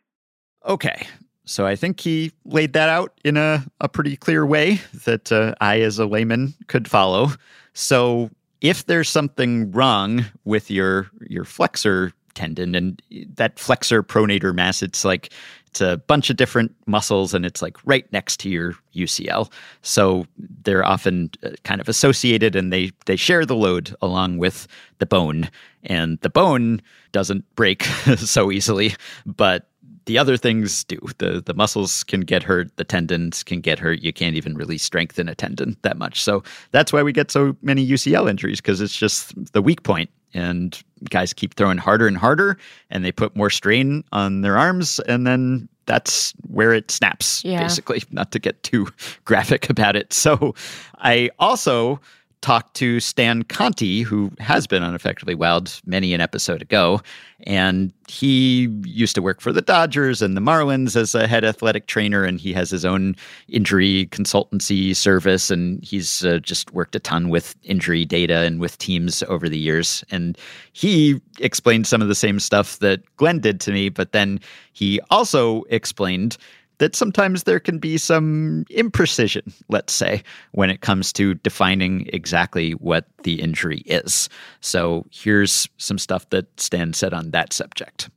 [0.65, 1.07] Okay.
[1.45, 5.55] So I think he laid that out in a, a pretty clear way that uh,
[5.61, 7.31] I, as a layman, could follow.
[7.73, 13.01] So if there's something wrong with your your flexor tendon and
[13.35, 15.33] that flexor pronator mass, it's like
[15.77, 19.53] it's a bunch of different muscles and it's like right next to your UCL.
[19.83, 20.27] So
[20.63, 24.67] they're often uh, kind of associated and they they share the load along with
[25.01, 25.51] the bone.
[25.85, 26.81] And the bone
[27.13, 27.83] doesn't break
[28.17, 28.95] so easily,
[29.27, 29.69] but
[30.07, 30.99] the other things do.
[31.19, 34.01] The the muscles can get hurt, the tendons can get hurt.
[34.01, 36.23] You can't even really strengthen a tendon that much.
[36.23, 40.09] So that's why we get so many UCL injuries because it's just the weak point
[40.33, 42.57] and guys keep throwing harder and harder
[42.91, 47.63] and they put more strain on their arms and then that's where it snaps yeah.
[47.63, 48.87] basically not to get too
[49.25, 50.55] graphic about it so
[50.99, 52.01] i also
[52.47, 57.01] talked to Stan Conti, who has been on Effectively Wild many an episode ago.
[57.41, 61.89] And he used to work for the Dodgers and the Marlins as a head athletic
[61.89, 62.23] trainer.
[62.23, 63.17] And he has his own
[63.49, 65.51] injury consultancy service.
[65.51, 69.59] And he's uh, just worked a ton with injury data and with teams over the
[69.59, 70.05] years.
[70.13, 70.39] And
[70.73, 73.89] he explained some of the same stuff that Glenn did to me.
[73.89, 74.39] But then
[74.73, 76.37] he also explained
[76.79, 82.73] that sometimes there can be some imprecision, let's say, when it comes to defining exactly
[82.73, 84.29] what the injury is.
[84.61, 88.11] So here's some stuff that Stan said on that subject.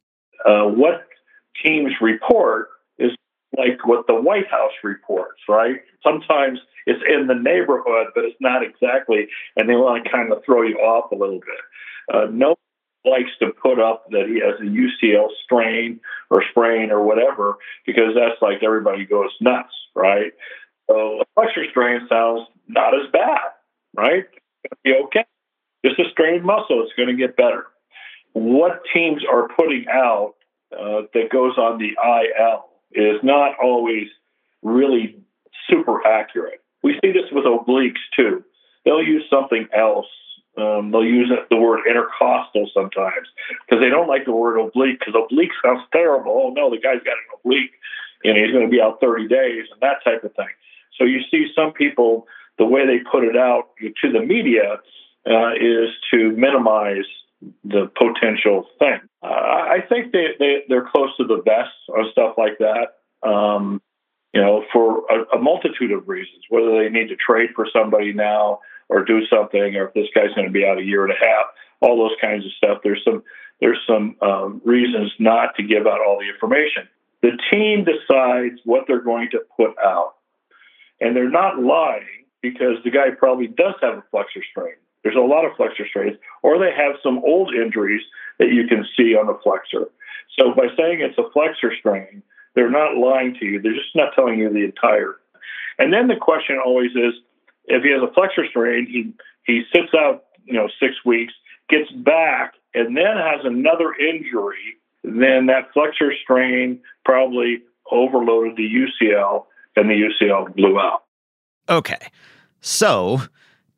[0.45, 1.05] Uh, what
[1.63, 3.11] teams report is
[3.57, 5.77] like what the White House reports, right?
[6.03, 10.43] Sometimes it's in the neighborhood, but it's not exactly, and they want to kind of
[10.45, 12.13] throw you off a little bit.
[12.13, 12.55] Uh, no
[13.05, 18.13] likes to put up that he has a UCL strain or sprain or whatever because
[18.15, 20.33] that's like everybody goes nuts, right?
[20.89, 23.39] So a flexor strain sounds not as bad,
[23.95, 24.25] right?
[24.63, 25.25] It's be okay.
[25.85, 26.83] Just a strained muscle.
[26.83, 27.67] It's going to get better.
[28.33, 30.35] What teams are putting out
[30.73, 34.07] uh, that goes on the IL is not always
[34.61, 35.15] really
[35.69, 36.61] super accurate.
[36.83, 38.43] We see this with obliques too.
[38.85, 40.07] They'll use something else
[40.61, 43.27] um, they'll use the word intercostal sometimes
[43.65, 46.31] because they don't like the word oblique because oblique sounds terrible.
[46.31, 47.71] Oh no, the guy's got an oblique
[48.23, 50.49] and he's going to be out 30 days and that type of thing.
[50.97, 54.79] So you see some people, the way they put it out to the media
[55.25, 57.05] uh, is to minimize
[57.63, 58.99] the potential thing.
[59.23, 63.27] Uh, I think they, they, they're close to the vest on stuff like that.
[63.27, 63.81] Um,
[64.33, 68.13] you know, for a, a multitude of reasons, whether they need to trade for somebody
[68.13, 68.59] now
[68.89, 71.25] or do something, or if this guy's going to be out a year and a
[71.25, 71.45] half,
[71.79, 72.79] all those kinds of stuff.
[72.83, 73.23] There's some
[73.61, 76.87] there's some um, reasons not to give out all the information.
[77.21, 80.15] The team decides what they're going to put out,
[81.01, 84.75] and they're not lying because the guy probably does have a flexor strain.
[85.03, 88.01] There's a lot of flexor strains, or they have some old injuries
[88.37, 89.89] that you can see on the flexor.
[90.37, 92.21] So by saying it's a flexor strain,
[92.55, 93.61] they're not lying to you.
[93.61, 95.17] They're just not telling you the entire.
[95.77, 97.13] And then the question always is,
[97.69, 99.13] if he has a flexor strain, he
[99.45, 101.33] he sits out, you know, six weeks,
[101.69, 104.77] gets back, and then has another injury.
[105.03, 111.03] Then that flexor strain probably overloaded the UCL, and the UCL blew out.
[111.69, 112.09] Okay,
[112.61, 113.21] so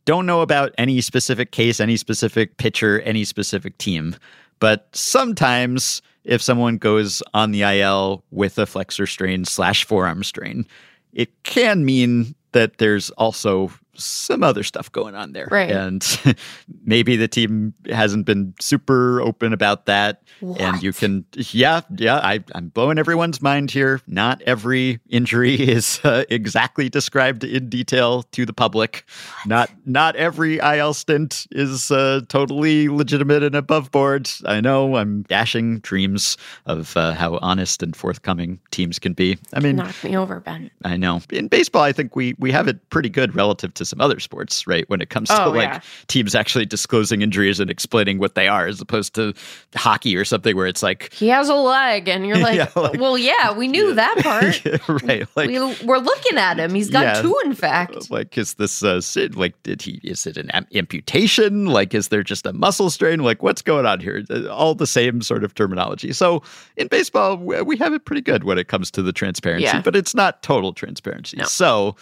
[0.06, 4.16] don't know about any specific case, any specific pitcher, any specific team.
[4.60, 10.66] But sometimes if someone goes on the IL with a flexor strain slash forearm strain,
[11.14, 13.72] it can mean that there's also
[14.04, 15.48] some other stuff going on there.
[15.50, 15.72] Right.
[15.72, 16.06] And
[16.86, 20.24] maybe the team hasn't been super open about that.
[20.60, 24.02] And you can, yeah, yeah, I, I'm blowing everyone's mind here.
[24.08, 29.06] Not every injury is uh, exactly described in detail to the public.
[29.46, 34.30] Not not every IL stint is uh, totally legitimate and above board.
[34.46, 39.38] I know I'm dashing dreams of uh, how honest and forthcoming teams can be.
[39.54, 40.72] I mean, Knock me over, Ben.
[40.84, 41.22] I know.
[41.32, 44.66] In baseball, I think we we have it pretty good relative to some other sports,
[44.66, 44.90] right?
[44.90, 45.80] When it comes to Oh, like yeah.
[46.08, 49.34] teams actually disclosing injuries and explaining what they are, as opposed to
[49.76, 53.00] hockey or something where it's like, He has a leg, and you're like, Yeah, like-
[53.00, 54.64] well, yeah, we knew that part.
[55.04, 55.28] right?
[55.36, 56.74] Like, we, we're looking at him.
[56.74, 57.22] He's got Yeah.
[57.22, 58.10] two, in fact.
[58.10, 59.00] like is this uh,
[59.36, 61.66] like did he is it an am- amputation?
[61.68, 63.20] Like is there just a muscle strain?
[63.20, 64.24] Like what's going on here?
[64.30, 66.14] Uh, All the same sort of terminology.
[66.14, 66.42] So
[66.78, 69.82] in baseball, we have it pretty good when it comes to the transparency, Yeah.
[69.82, 71.38] but it's not total transparency.
[71.38, 71.46] No.
[71.46, 71.96] So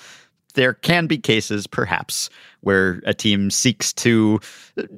[0.60, 4.42] there can be cases, perhaps, where a team seeks to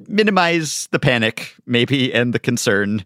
[0.08, 3.04] minimize the panic, maybe, and the concern,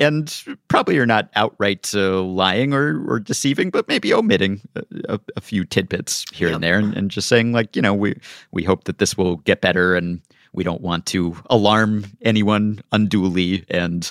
[0.00, 5.20] and probably are not outright uh, lying or, or deceiving, but maybe omitting a, a,
[5.36, 6.54] a few tidbits here Yep.
[6.56, 8.16] and there, and, and just saying like, you know, we
[8.50, 10.20] we hope that this will get better, and
[10.52, 13.64] we don't want to alarm anyone unduly.
[13.68, 14.10] And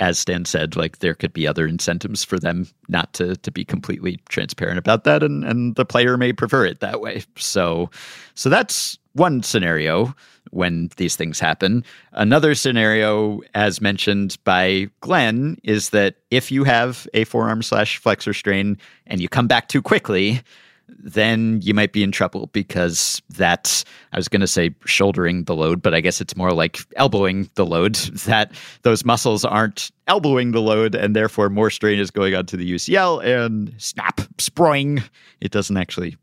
[0.00, 3.64] as Stan said, like there could be other incentives for them not to to be
[3.64, 7.22] completely transparent about that, and and the player may prefer it that way.
[7.36, 7.90] So,
[8.34, 10.14] so that's one scenario
[10.50, 11.84] when these things happen.
[12.12, 18.32] Another scenario, as mentioned by Glenn, is that if you have a forearm slash flexor
[18.32, 20.42] strain and you come back too quickly,
[20.88, 25.54] then you might be in trouble because that's I was going to say shouldering the
[25.54, 27.98] load, but I guess it's more like elbowing the load.
[28.24, 32.70] That those muscles aren't elbowing the load, and therefore more strain is going onto the
[32.70, 35.02] UCL and snap, sproing.
[35.40, 36.16] It doesn't actually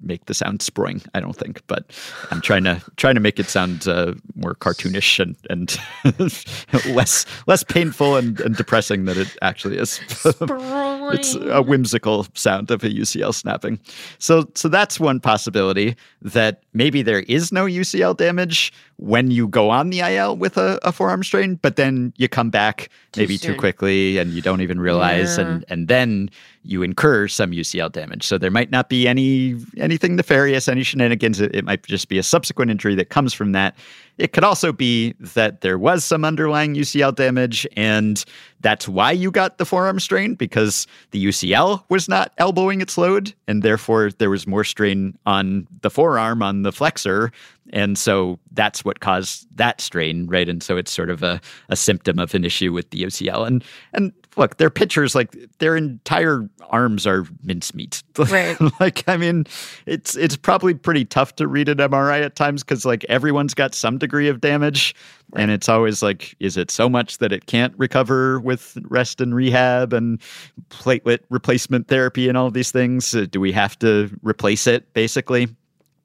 [0.00, 1.02] make the sound spring.
[1.14, 1.90] I don't think, but
[2.30, 5.76] I'm trying to trying to make it sound uh, more cartoonish and and
[6.94, 10.00] less less painful and, and depressing than it actually is.
[11.12, 13.78] it's a whimsical sound of a UCL snapping.
[14.18, 19.70] So so that's one possibility that maybe there is no UCL damage when you go
[19.70, 23.54] on the IL with a, a forearm strain, but then you come back maybe too
[23.56, 25.44] quickly and you don't even realize Yeah.
[25.46, 26.30] and and then
[26.64, 28.26] you incur some UCL damage.
[28.26, 31.40] So there might not be any anything nefarious, any shenanigans.
[31.40, 33.76] It, it might just be a subsequent injury that comes from that.
[34.16, 38.24] It could also be that there was some underlying UCL damage, and
[38.60, 43.34] that's why you got the forearm strain because the UCL was not elbowing its load,
[43.46, 47.32] and therefore there was more strain on the forearm, on the flexor.
[47.72, 50.48] And so that's what caused that strain, right?
[50.48, 53.46] And so it's sort of a, a symptom of an issue with the UCL.
[53.46, 58.02] And and look, their pitchers, like their entire arms are mincemeat.
[58.34, 58.56] Right.
[58.80, 59.44] like, I mean,
[59.86, 63.74] it's it's probably pretty tough to read an MRI at times because like everyone's got
[63.74, 64.94] some degree of damage.
[65.36, 69.34] And it's always like, is it so much that it can't recover with rest and
[69.34, 70.20] rehab and
[70.70, 73.14] platelet replacement therapy and all these things?
[73.14, 75.48] Uh, do we have to replace it basically?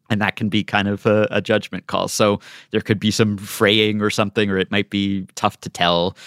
[0.09, 2.07] and that can be kind of a, a judgment call.
[2.07, 2.39] So
[2.71, 6.17] there could be some fraying or something, or it might be tough to tell.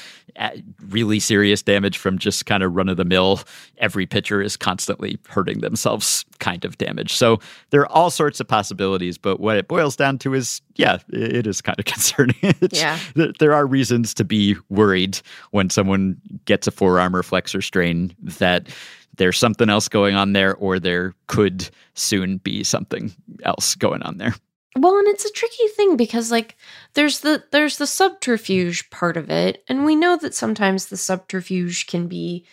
[0.89, 3.41] Really serious damage from just kind of run of the mill.
[3.79, 7.13] Every pitcher is constantly hurting themselves, kind of damage.
[7.15, 7.39] So
[7.71, 11.43] there are all sorts of possibilities, but what it boils down to is, yeah, it
[11.43, 12.55] it is kind of concerning.
[12.71, 12.99] Yeah.
[13.15, 18.69] there are reasons to be worried when someone gets a forearm or flexor strain that
[19.17, 23.13] there's something else going on there, or there could soon be something
[23.45, 24.35] else going on there.
[24.77, 26.57] Well, and it's a tricky thing because like
[26.95, 31.87] there's the there's the subterfuge part of it, and we know that sometimes the subterfuge
[31.87, 32.47] can be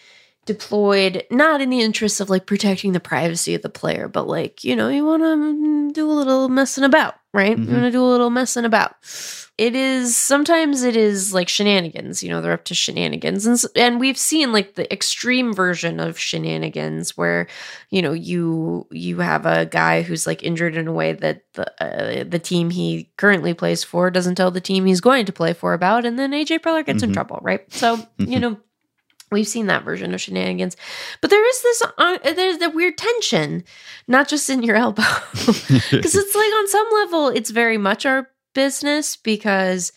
[0.54, 4.64] deployed not in the interest of like protecting the privacy of the player, but like,
[4.64, 7.56] you know, you want to do a little messing about, right?
[7.56, 7.68] Mhm.
[7.68, 8.96] You want to do a little messing about.
[9.60, 13.46] It is sometimes it is like shenanigans, you know, they're up to shenanigans.
[13.46, 17.46] And and we've seen like the extreme version of shenanigans where
[17.92, 21.66] you know you you have a guy who's like injured in a way that the
[21.84, 25.52] uh, the team he currently plays for doesn't tell the team he's going to play
[25.54, 27.14] for about and then AJ Preller gets in Mhm.
[27.16, 28.58] trouble right so you know
[29.32, 30.76] we've seen that version of shenanigans.
[31.22, 33.64] But there is this uh, there's the weird tension
[34.08, 35.04] not just in your elbow.
[35.92, 39.92] Because it's like on some level it's very much our business because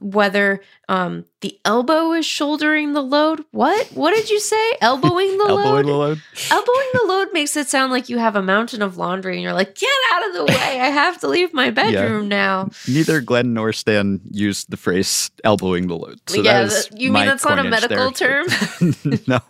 [0.00, 3.44] whether um the elbow is shouldering the load.
[3.50, 3.88] What?
[3.92, 4.72] What did you say?
[4.80, 5.86] Elbowing the Elbowing load?
[5.86, 6.22] the load.
[6.50, 9.54] Elbowing the load makes it sound like you have a mountain of laundry and you're
[9.54, 10.80] like, get out of the way.
[10.80, 12.70] I have to leave my bedroom now.
[12.86, 16.20] Neither Glenn nor Stan used the phrase elbowing the load.
[16.26, 18.44] So yeah, that- you mean that's not a medical there.
[18.44, 18.94] term?
[19.26, 19.40] no.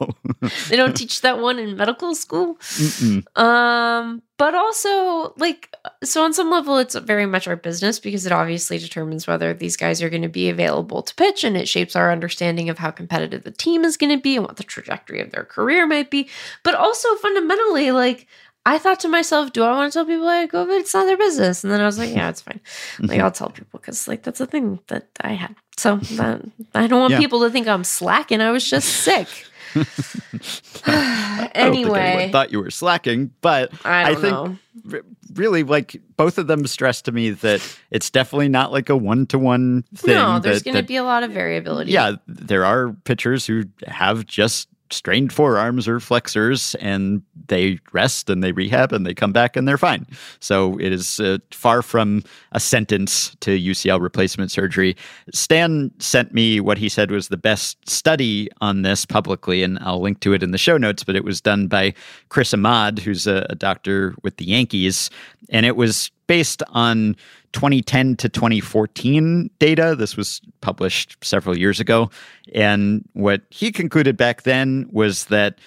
[0.68, 2.54] they don't teach that one in medical school.
[2.56, 3.38] Mm-mm.
[3.38, 8.32] Um, but also like so on some level it's very much our business because it
[8.32, 11.79] obviously determines whether these guys are going to be available to pitch and it shapes
[11.96, 15.20] our understanding of how competitive the team is going to be and what the trajectory
[15.20, 16.28] of their career might be.
[16.62, 18.26] But also fundamentally like
[18.66, 20.80] I thought to myself, do I want to tell people I have COVID?
[20.80, 21.64] It's not their business.
[21.64, 22.60] And then I was like, yeah, it's fine.
[23.00, 25.56] Like, I'll tell people because, like, that's a thing that I had.
[25.78, 26.42] So that,
[26.74, 27.18] I don't want Yeah.
[27.18, 28.42] people to think I'm slacking.
[28.42, 29.28] I was just sick.
[30.86, 35.02] I anyway, thought you were slacking, but I don't think r-
[35.34, 39.26] really like both of them stressed to me that it's definitely not like a one
[39.26, 40.14] to one thing.
[40.14, 41.92] No, there's going to be a lot of variability.
[41.92, 48.43] Yeah, there are pitchers who have just strained forearms or flexors and they rest and
[48.43, 50.07] they rehab and they come back and they're fine.
[50.41, 52.22] So it is uh, far from
[52.53, 54.97] a sentence to UCL replacement surgery.
[55.32, 60.01] Stan sent me what he said was the best study on this publicly, and I'll
[60.01, 61.05] link to it in the show notes.
[61.05, 61.95] But it was done by
[62.28, 65.11] Chris Ahmad, who's a, a doctor with the Yankees,
[65.49, 67.16] and it was based on
[67.54, 69.96] 2010 to 2014 data.
[69.98, 72.08] This was published several years ago.
[72.54, 75.58] And what he concluded back then was that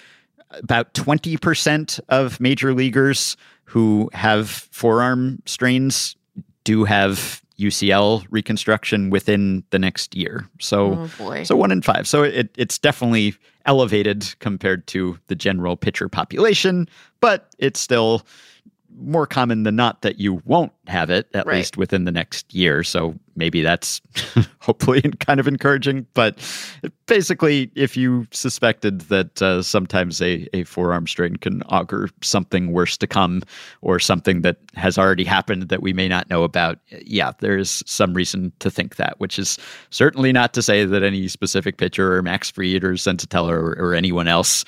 [0.52, 6.16] about 20% of major leaguers who have forearm strains
[6.64, 10.48] do have UCL reconstruction within the next year.
[10.60, 12.08] So Oh so one in five.
[12.08, 13.34] So it, it's definitely
[13.66, 16.88] elevated compared to the general pitcher population,
[17.20, 18.22] but it's still
[18.98, 21.56] more common than not that you won't have it at Right.
[21.58, 22.82] least within the next year.
[22.82, 24.00] So maybe that's
[24.60, 26.06] hopefully kind of encouraging.
[26.14, 26.38] But
[27.06, 32.96] basically, if you suspected that uh, sometimes a, a forearm strain can augur something worse
[32.98, 33.42] to come
[33.82, 38.14] or something that has already happened that we may not know about, yeah, there's some
[38.14, 39.58] reason to think that, which is
[39.90, 43.94] certainly not to say that any specific pitcher or Max Fried or Senzatela or, or
[43.94, 44.64] anyone else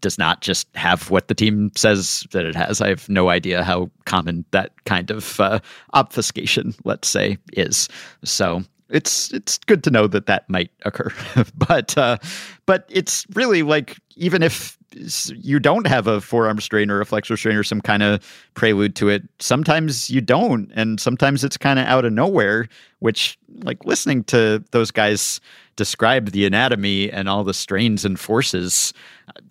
[0.00, 2.80] does not just have what the team says that it has.
[2.80, 5.60] I have no idea how common that kind of uh,
[5.94, 7.88] obfuscation, let's say, is.
[8.24, 11.12] So it's it's good to know that that might occur,
[11.54, 12.18] but uh,
[12.66, 17.36] but it's really like even if you don't have a forearm strain or a flexor
[17.36, 18.24] strain or some kind of
[18.54, 22.68] prelude to it, sometimes you don't, and sometimes it's kind of out of nowhere.
[22.98, 25.40] Which like listening to those guys
[25.76, 28.92] describe the anatomy and all the strains and forces,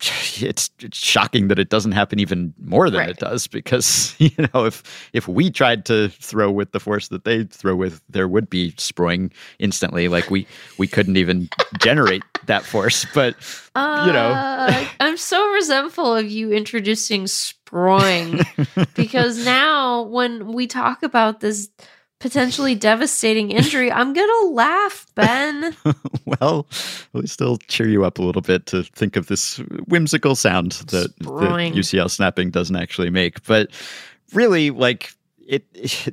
[0.40, 3.08] it's, it's shocking that it doesn't happen even more than Right.
[3.10, 4.82] it does because you know if
[5.12, 8.72] if we tried to throw with the force that they throw with there would be
[8.72, 10.46] sproing instantly like we
[10.78, 11.48] we couldn't even
[11.80, 13.34] generate that force but
[13.76, 14.32] you know.
[14.32, 18.44] Uh, I'm so resentful of you introducing sproing
[18.94, 21.70] because now when we talk about this
[22.20, 25.74] potentially devastating injury, I'm gonna laugh, Ben.
[26.40, 26.66] well
[27.12, 29.56] we still cheer you up a little bit to think of this
[29.88, 31.10] whimsical sound that.
[31.20, 33.70] UCL snapping doesn't actually make but
[34.32, 35.12] really like
[35.46, 35.64] it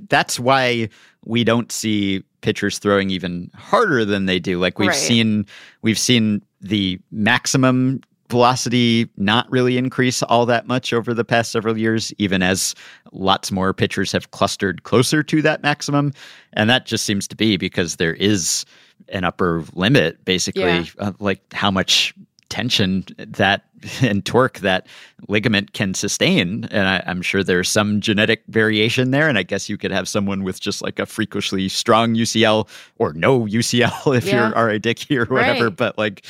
[0.09, 0.89] that's why
[1.25, 4.95] we don't see pitchers throwing even harder than they do like we've Right.
[4.97, 5.45] seen
[5.81, 11.77] we've seen the maximum velocity not really increase all that much over the past several
[11.77, 12.75] years even as
[13.13, 16.11] lots more pitchers have clustered closer to that maximum
[16.53, 18.65] and that just seems to be because there is
[19.09, 20.83] an upper limit basically Yeah.
[20.99, 22.13] uh, like how much
[22.49, 23.63] tension that
[24.01, 24.87] and torque that
[25.27, 29.69] ligament can sustain and I, i'm sure there's some genetic variation there and i guess
[29.69, 32.67] you could have someone with just like a freakishly strong ucl
[32.97, 34.49] or no ucl if Yeah.
[34.49, 35.75] you're ra dickey or whatever Right.
[35.75, 36.25] but like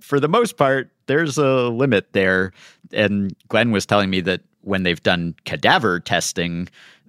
[0.00, 2.52] for the most part there's a limit there
[2.92, 6.68] and glenn was telling me that when they've done cadaver testing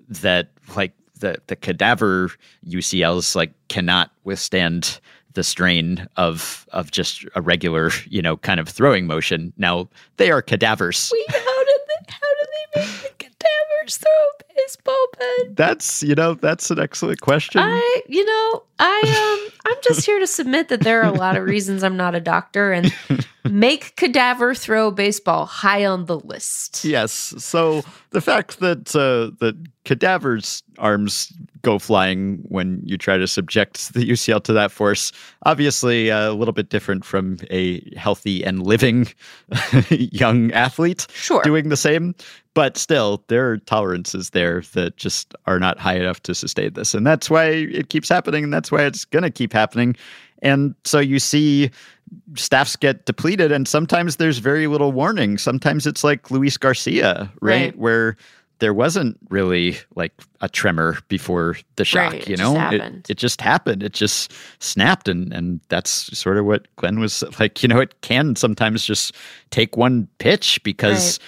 [0.10, 2.30] that like the the cadaver
[2.68, 5.00] UCLs like cannot withstand
[5.38, 9.54] the strain of of just a regular you know kind of throwing motion.
[9.56, 11.12] Now they are cadavers.
[11.14, 15.54] Wait, how did they how did they make the cadavers throw a baseball Ben?
[15.54, 17.62] That's you know that's an excellent question.
[17.64, 21.38] I, you know, I um, I'm just here to submit that there are a lot
[21.38, 22.92] of reasons I'm not a doctor, and
[23.52, 26.84] make cadaver throw baseball high on the list.
[26.86, 27.12] Yes.
[27.38, 31.32] So the fact that uh, that cadavers' arms
[31.62, 35.12] go flying when you try to subject the UCL to that force,
[35.46, 39.08] obviously uh, a little bit different from a healthy and living
[39.90, 41.42] young athlete Sure.
[41.44, 42.16] doing the same.
[42.54, 46.96] But still, there are tolerances there that just are not high enough to sustain this.
[46.96, 48.44] And that's why it keeps happening.
[48.44, 49.96] And that's why it's going to keep happening.
[50.42, 51.72] And so you see
[52.36, 55.38] staffs get depleted and sometimes there's very little warning.
[55.38, 57.66] Sometimes it's like Luis Garcia, right?
[57.66, 57.78] Right.
[57.78, 58.18] Where
[58.60, 62.56] there wasn't really like a tremor before the shock, Right, you know?
[62.56, 63.06] happened.
[63.08, 63.84] It, it just happened.
[63.84, 68.00] It just snapped and and that's sort of what Glenn was like, you know, it
[68.02, 69.14] can sometimes just
[69.52, 71.20] take one pitch because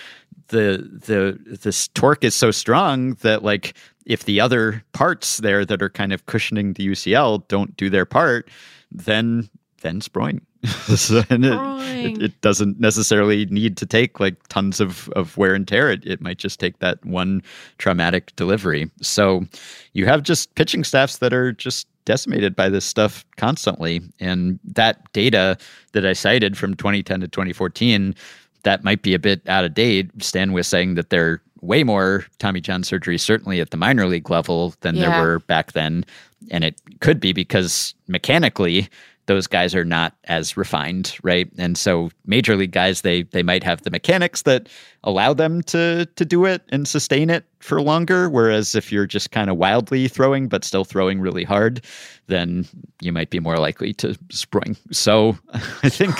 [0.47, 3.74] the the this torque is so strong that like
[4.05, 8.05] if the other parts there that are kind of cushioning the UCL don't do their
[8.05, 8.49] part,
[8.92, 9.50] then
[9.82, 10.42] then sproing.
[11.30, 11.60] And it,
[12.06, 15.90] it, it doesn't necessarily need to take like tons of, of wear and tear.
[15.90, 17.42] It, it might just take that one
[17.78, 18.90] traumatic delivery.
[19.02, 19.46] So
[19.94, 24.02] you have just pitching staffs that are just decimated by this stuff constantly.
[24.20, 25.58] And that data
[25.94, 28.16] that I cited from 2010 to 2014,
[28.64, 30.10] that might be a bit out of date.
[30.22, 34.05] Stan was saying that there are way more Tommy John surgeries, certainly at the minor
[34.07, 35.10] league level, than Yeah.
[35.10, 36.05] there were back then.
[36.51, 38.88] And it could be because mechanically,
[39.26, 41.47] those guys are not as refined, right?
[41.60, 44.68] And so major league guys, they they might have the mechanics that
[45.03, 48.28] allow them to to do it and sustain it for longer.
[48.28, 51.82] Whereas if you're just kind of wildly throwing but still throwing really hard,
[52.26, 52.66] then
[53.01, 54.76] you might be more likely to spring.
[54.91, 55.38] So
[55.84, 56.16] I think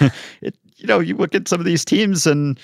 [0.42, 2.58] it you know, you look at some of these teams and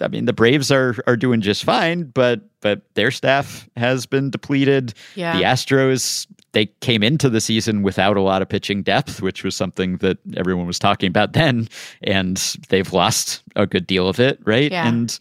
[0.00, 4.30] I mean the Braves are are doing just fine, but but their staff has been
[4.30, 4.94] depleted.
[5.14, 5.36] Yeah.
[5.36, 9.54] The Astros, they came into the season without a lot of pitching depth, which was
[9.54, 11.68] something that everyone was talking about then,
[12.02, 12.36] and
[12.68, 14.70] they've lost a good deal of it, right?
[14.70, 14.88] Yeah.
[14.88, 15.18] And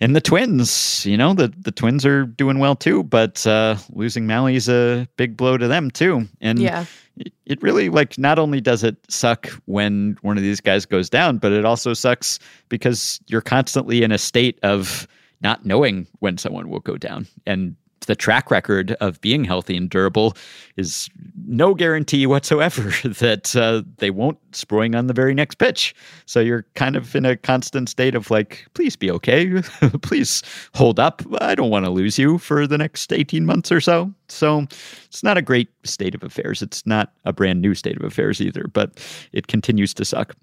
[0.00, 4.26] and the Twins, you know, the the Twins are doing well too, but uh, losing
[4.26, 6.26] Mahle's a big blow to them too.
[6.40, 6.84] And Yeah.
[7.16, 11.10] it, it really like not only does it suck when one of these guys goes
[11.10, 12.38] down, but it also sucks
[12.68, 15.06] because you're constantly in a state of
[15.42, 17.26] not knowing when someone will go down.
[17.46, 17.74] And
[18.10, 20.36] the track record of being healthy and durable
[20.76, 21.08] is
[21.46, 25.94] no guarantee whatsoever that uh, they won't spring on the very next pitch.
[26.26, 29.62] So you're kind of in a constant state of like, please be okay.
[30.02, 30.42] please
[30.74, 31.22] hold up.
[31.40, 34.12] I don't want to lose you for the next 18 months or so.
[34.28, 34.66] So
[35.04, 36.62] it's not a great state of affairs.
[36.62, 38.98] It's not a brand new state of affairs either, but
[39.32, 40.34] it continues to suck.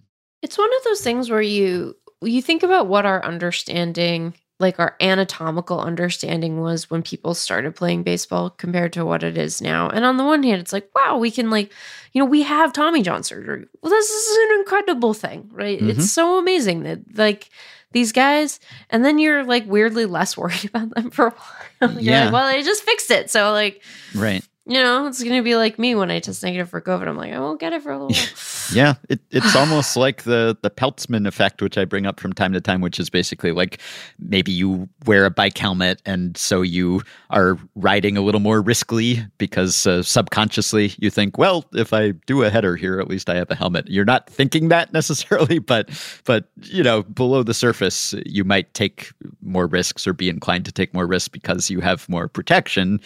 [0.41, 4.95] It's one of those things where you you think about what our understanding, like our
[4.99, 9.87] anatomical understanding was when people started playing baseball compared to what it is now.
[9.89, 11.71] And on the one hand, it's like, wow, we can like,
[12.13, 13.67] you know, we have Tommy John surgery.
[13.81, 15.79] Well, this is an incredible thing, right?
[15.79, 15.89] Mhm.
[15.89, 17.49] It's so amazing that like
[17.91, 21.91] these guys, and then you're like weirdly less worried about them for a while.
[21.99, 22.25] Yeah.
[22.25, 23.29] like, well, they just fixed it.
[23.29, 23.83] So like,
[24.15, 24.43] Right.
[24.67, 27.07] You know, it's gonna be like me when I test negative for COVID.
[27.07, 28.27] I'm like, I won't get it for a little while.
[28.73, 32.51] Yeah, it, it's almost like the the Peltzman effect, which I bring up from time
[32.51, 33.79] to time, which is basically like
[34.19, 39.29] maybe you wear a bike helmet and so you are riding a little more riskily
[39.37, 43.35] because uh, subconsciously you think, well, if I do a header here, at least I
[43.35, 43.87] have a helmet.
[43.87, 45.89] You're not thinking that necessarily, but
[46.25, 50.73] but you know, below the surface, you might take more risks or be inclined to
[50.73, 52.99] take more risks because you have more protection.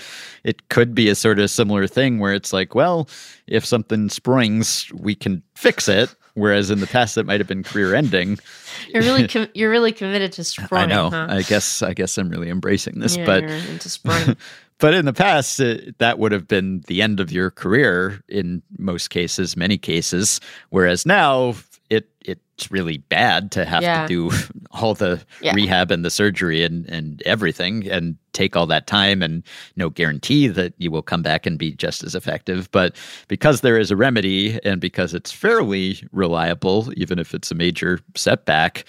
[0.43, 3.09] It could be a sort of similar thing where it's like, well,
[3.47, 6.15] if something springs, we can fix it.
[6.33, 8.39] Whereas in the past, it might have been career ending.
[8.87, 10.89] You're really com- you're really committed to I spring.
[10.89, 11.09] know.
[11.09, 11.27] Huh?
[11.29, 11.81] I guess.
[11.81, 14.37] I guess I'm really embracing this, yeah, but into spring.
[14.79, 18.61] but in the past, it, that would have been the end of your career in
[18.77, 20.39] most cases, many cases.
[20.69, 21.55] Whereas now,
[21.89, 24.05] it it it's really bad to have Yeah.
[24.05, 24.37] to do
[24.71, 25.53] all the Yeah.
[25.55, 29.43] rehab and the surgery and and everything, and take all that time, and
[29.75, 32.69] no guarantee that you will come back and be just as effective.
[32.71, 32.95] But
[33.27, 37.99] because there is a remedy, and because it's fairly reliable, even if it's a major
[38.15, 38.85] setback,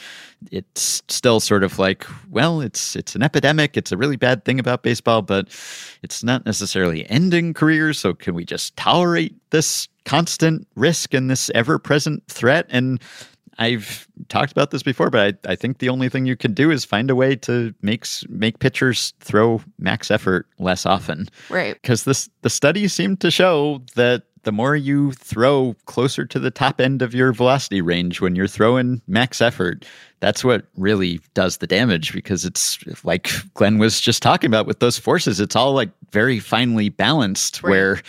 [0.50, 3.76] it's still sort of like, well, it's it's an epidemic.
[3.76, 5.48] It's a really bad thing about baseball, but
[6.02, 7.98] it's not necessarily ending careers.
[7.98, 12.66] So can we just tolerate this constant risk and this ever-present threat?
[12.70, 13.00] And
[13.58, 16.70] I've talked about this before, but I, I think the only thing you can do
[16.70, 21.74] is find a way to make make pitchers throw max effort less often right.
[21.74, 26.50] because this the studies seem to show that the more you throw closer to the
[26.50, 29.84] top end of your velocity range when you're throwing max effort,
[30.18, 34.80] that's what really does the damage because it's like Glenn was just talking about with
[34.80, 37.70] those forces, it's all like very finely balanced Right.
[37.70, 38.02] where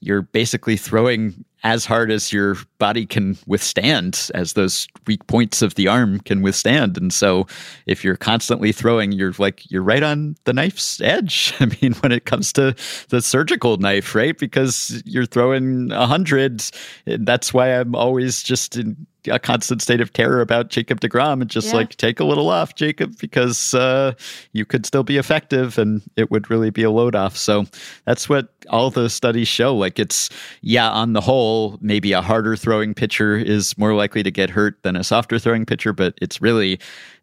[0.00, 5.74] you're basically throwing as hard as your body can withstand, as those weak points of
[5.74, 6.96] the arm can withstand.
[6.96, 7.48] And so,
[7.86, 11.52] if you're constantly throwing, you're like you're right on the knife's edge.
[11.60, 12.76] I mean, when it comes to
[13.08, 14.38] the surgical knife, right?
[14.38, 16.62] Because you're throwing a hundred.
[17.04, 21.50] That's why I'm always just in, a constant state of terror about Jacob DeGrom and
[21.50, 21.74] just Yeah.
[21.76, 24.12] like take a little off, Jacob, because uh,
[24.52, 27.36] you could still be effective and it would really be a load off.
[27.36, 27.64] So
[28.04, 29.74] that's what all the studies show.
[29.74, 34.30] Like it's, yeah, on the whole, maybe a harder throwing pitcher is more likely to
[34.30, 36.78] get hurt than a softer throwing pitcher, but it's really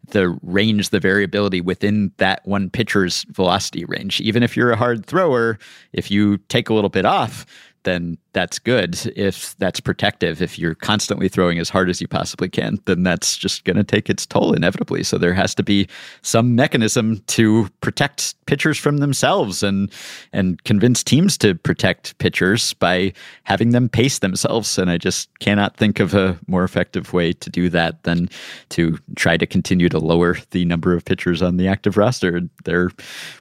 [0.09, 4.19] the range, the variability within that one pitcher's velocity range.
[4.19, 5.57] Even if you're a hard thrower,
[5.93, 7.45] if you take a little bit off,
[7.83, 10.41] then that's good if that's protective.
[10.41, 13.83] If you're constantly throwing as hard as you possibly can, then that's just going to
[13.83, 15.03] take its toll inevitably.
[15.03, 15.87] So there has to be
[16.21, 19.91] some mechanism to protect pitchers from themselves and
[20.33, 23.13] and convince teams to protect pitchers by
[23.43, 24.77] having them pace themselves.
[24.77, 28.29] And I just cannot think of a more effective way to do that than
[28.69, 32.41] to try to continue to lower the number of pitchers on the active roster.
[32.65, 32.89] Their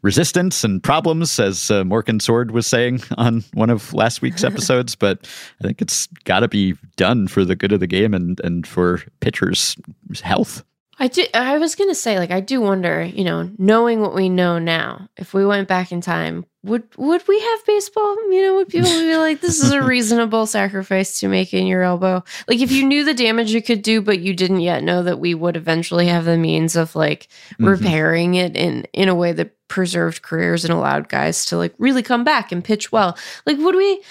[0.03, 4.95] resistance and problems, as uh, Morgan Sword was saying on one of last week's episodes,
[4.97, 5.29] but
[5.61, 8.67] I think it's got to be done for the good of the game and and
[8.67, 9.77] for pitchers'
[10.23, 10.65] health.
[10.99, 11.25] I do.
[11.35, 13.03] I was gonna say, like, I do wonder.
[13.03, 17.27] You know, knowing what we know now, if we went back in time, would would
[17.27, 18.15] we have baseball?
[18.31, 21.83] You know, would people be like, "This is a reasonable sacrifice to make in your
[21.83, 22.23] elbow"?
[22.47, 25.19] Like, if you knew the damage it could do, but you didn't yet know that
[25.19, 27.27] we would eventually have the means of like
[27.59, 27.67] Mhm.
[27.69, 32.03] repairing it in in a way that preserved careers and allowed guys to like really
[32.03, 33.17] come back and pitch well.
[33.47, 34.03] Like, would we?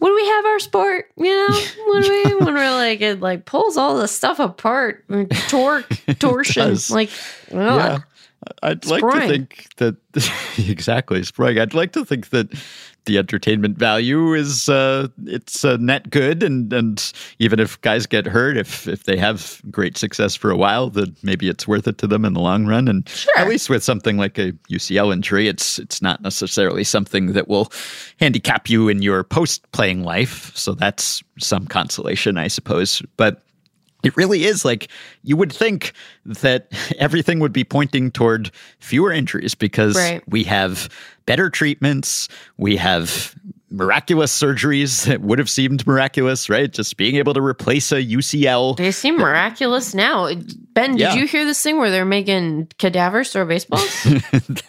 [0.00, 1.10] Would we have our sport?
[1.16, 2.34] You know, would we?
[2.36, 5.04] When we're like it like pulls all the stuff apart,
[5.48, 5.88] torque,
[6.18, 7.10] torsion, like
[7.52, 7.98] Yeah.
[8.62, 9.96] I'd like to think that
[10.58, 11.58] exactly spring.
[11.58, 12.52] I'd like to think that
[13.04, 18.26] the entertainment value is uh, it's uh, net good, and and even if guys get
[18.26, 21.98] hurt, if if they have great success for a while, that maybe it's worth it
[21.98, 22.88] to them in the long run.
[22.88, 27.48] And at least with something like a UCL injury, it's it's not necessarily something that
[27.48, 27.70] will
[28.20, 30.56] handicap you in your post playing life.
[30.56, 33.02] So that's some consolation, I suppose.
[33.16, 33.42] But
[34.04, 34.88] it really is like
[35.22, 35.92] you would think
[36.24, 40.22] that everything would be pointing toward fewer injuries because Right.
[40.28, 40.88] we have
[41.26, 43.34] better treatments, we have
[43.70, 46.72] miraculous surgeries that would have seemed miraculous, right?
[46.72, 48.76] Just being able to replace a UCL.
[48.76, 50.30] They seem miraculous now.
[50.74, 54.02] Ben, did you hear this thing where they're making cadavers throw baseballs?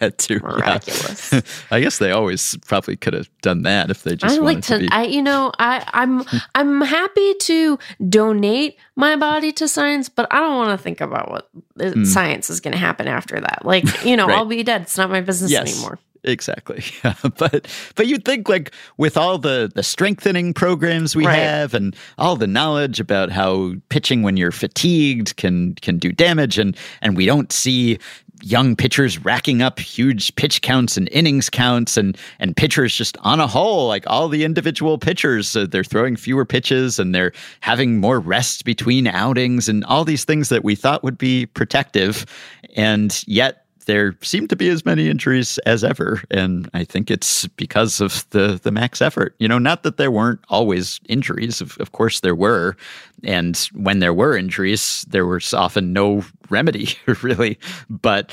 [0.00, 0.34] that too.
[0.34, 0.40] yeah.
[0.40, 1.32] Miraculous.
[1.70, 4.64] I guess they always probably could have done that if they just I wanted like
[4.64, 4.88] to, to, be.
[4.90, 6.24] I you know, I I'm
[6.54, 7.78] I'm happy to
[8.08, 11.48] donate my body to science, but I don't want to think about what
[11.80, 13.64] uh, science is going to happen after that.
[13.64, 14.26] Like, you know.
[14.26, 14.36] Right.
[14.38, 14.82] I'll be dead.
[14.82, 15.72] It's not my business Yes.
[15.72, 15.98] anymore.
[16.26, 16.82] Exactly.
[17.04, 17.14] Yeah.
[17.38, 21.38] but but you'd think like with all the the strengthening programs we Right.
[21.38, 26.58] have and all the knowledge about how pitching when you're fatigued can can do damage
[26.58, 27.98] and and we don't see
[28.42, 33.40] young pitchers racking up huge pitch counts and innings counts and and pitchers just on
[33.40, 37.98] a whole like all the individual pitchers uh, they're throwing fewer pitches and they're having
[38.00, 42.26] more rest between outings and all these things that we thought would be protective
[42.74, 47.46] and yet there seem to be as many injuries as ever, and I think it's
[47.48, 49.34] because of the the max effort.
[49.38, 51.60] You know, not that there weren't always injuries.
[51.60, 52.76] Of, of course, there were,
[53.24, 56.88] and when there were injuries, there was often no remedy
[57.22, 57.58] really.
[57.88, 58.32] But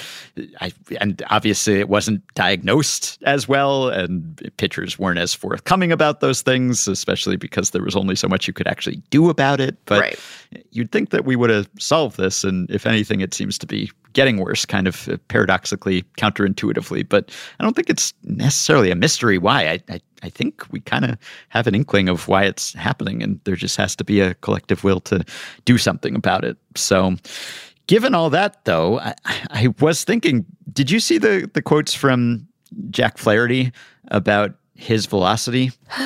[0.59, 6.41] I and obviously it wasn't diagnosed as well, and pitchers weren't as forthcoming about those
[6.41, 9.77] things, especially because there was only so much you could actually do about it.
[9.85, 10.19] But Right.
[10.71, 13.91] you'd think that we would have solved this, and if anything, it seems to be
[14.13, 17.07] getting worse, kind of uh, paradoxically, counterintuitively.
[17.07, 19.67] But I don't think it's necessarily a mystery why.
[19.67, 21.17] I I, I think we kind of
[21.49, 24.83] have an inkling of why it's happening, and there just has to be a collective
[24.83, 25.23] will to
[25.65, 26.57] do something about it.
[26.75, 27.15] So.
[27.87, 29.13] Given all that, though, I,
[29.49, 32.47] I was thinking, did you see the, the quotes from
[32.91, 33.73] Jack Flaherty
[34.07, 35.71] about his velocity?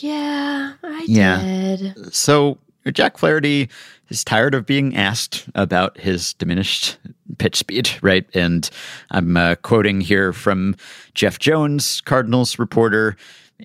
[0.00, 1.42] Yeah, I Yeah.
[1.42, 2.14] did.
[2.14, 2.58] So
[2.92, 3.70] Jack Flaherty
[4.08, 6.98] is tired of being asked about his diminished
[7.38, 8.26] pitch speed, right?
[8.34, 8.68] And
[9.10, 10.76] I'm uh, quoting here from
[11.14, 13.16] Jeff Jones, Cardinals reporter.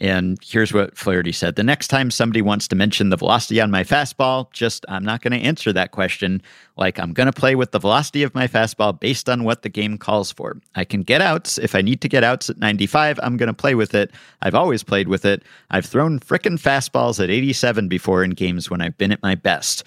[0.01, 3.71] And here's what Flaherty said The next time somebody wants to mention the velocity on
[3.71, 6.43] my fastball, just I'm not going to answer that question.
[6.77, 9.69] Like, I'm going to play with the velocity of my fastball based on what the
[9.69, 10.61] game calls for.
[10.75, 11.57] I can get outs.
[11.57, 14.11] If I need to get outs at 95, I'm going to play with it.
[14.43, 15.41] I've always played with it.
[15.71, 19.83] I've thrown frickin' fastballs at 87 before in games when I've been at my best.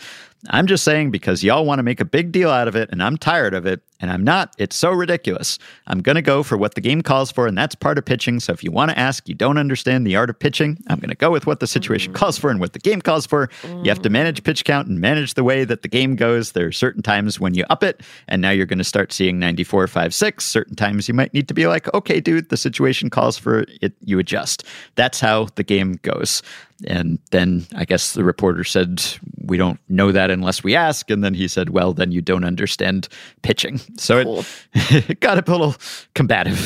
[0.50, 3.00] I'm just saying because y'all want to make a big deal out of it, and
[3.00, 4.52] I'm tired of it, and I'm not.
[4.58, 5.60] It's so ridiculous.
[5.86, 8.40] I'm going to go for what the game calls for, and that's part of pitching.
[8.40, 11.10] So if you want to ask, you don't understand the art of pitching, I'm going
[11.10, 12.16] to go with what the situation mm.
[12.16, 13.48] calls for and what the game calls for.
[13.62, 14.12] You have to mm.
[14.12, 16.52] manage pitch count and manage the way that the game goes.
[16.52, 19.38] There are certain times when you up it, and now you're going to start seeing
[19.38, 20.44] 94, 5, 6.
[20.44, 23.92] Certain times you might need to be like, okay, dude, the situation calls for it,
[24.00, 24.64] you adjust.
[24.96, 26.42] That's how the game goes.
[26.86, 29.02] And then I guess the reporter said,
[29.44, 31.10] We don't know that unless we ask.
[31.10, 33.08] And then he said, Well, then you don't understand
[33.42, 33.78] pitching.
[33.98, 34.44] So Cool.
[34.74, 35.74] it, it got a little
[36.14, 36.58] combative,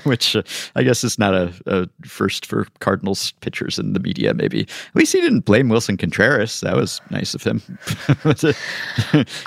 [0.04, 0.42] which uh,
[0.74, 4.62] I guess is not a, a first for Cardinals pitchers in the media, maybe.
[4.62, 6.60] At least he didn't blame Willson Contreras.
[6.60, 7.62] That was nice of him.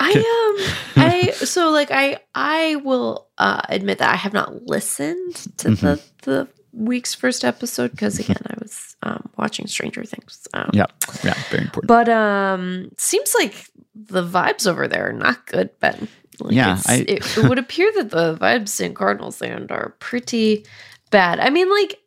[0.00, 5.34] I um I so like I I will uh admit that I have not listened
[5.58, 10.46] to the the week's first episode because again I was um watching Stranger Things.
[10.54, 10.86] Um, yeah,
[11.22, 11.86] yeah, very important.
[11.88, 16.08] But um seems like the vibes over there are not good, Ben.
[16.40, 20.66] Like Yeah, I- it, it would appear that the vibes in Cardinals land are pretty
[21.10, 21.38] bad.
[21.38, 21.98] I mean, like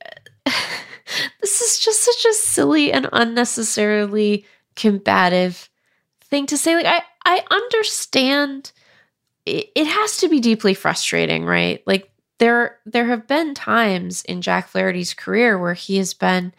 [1.41, 4.45] this is just such a silly and unnecessarily
[4.75, 5.69] combative
[6.25, 6.75] thing to say.
[6.75, 8.71] Like I I understand
[9.45, 11.81] it, it has to be deeply frustrating, right?
[11.87, 16.53] Like there there have been times in Jack Flaherty's career where he has been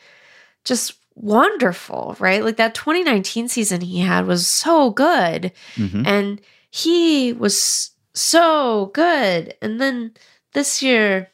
[0.64, 2.45] just wonderful, right?
[2.45, 6.07] Like that 2019 season he had was so good Mhm.
[6.07, 9.55] and he was so good.
[9.62, 10.12] And then
[10.53, 11.29] this year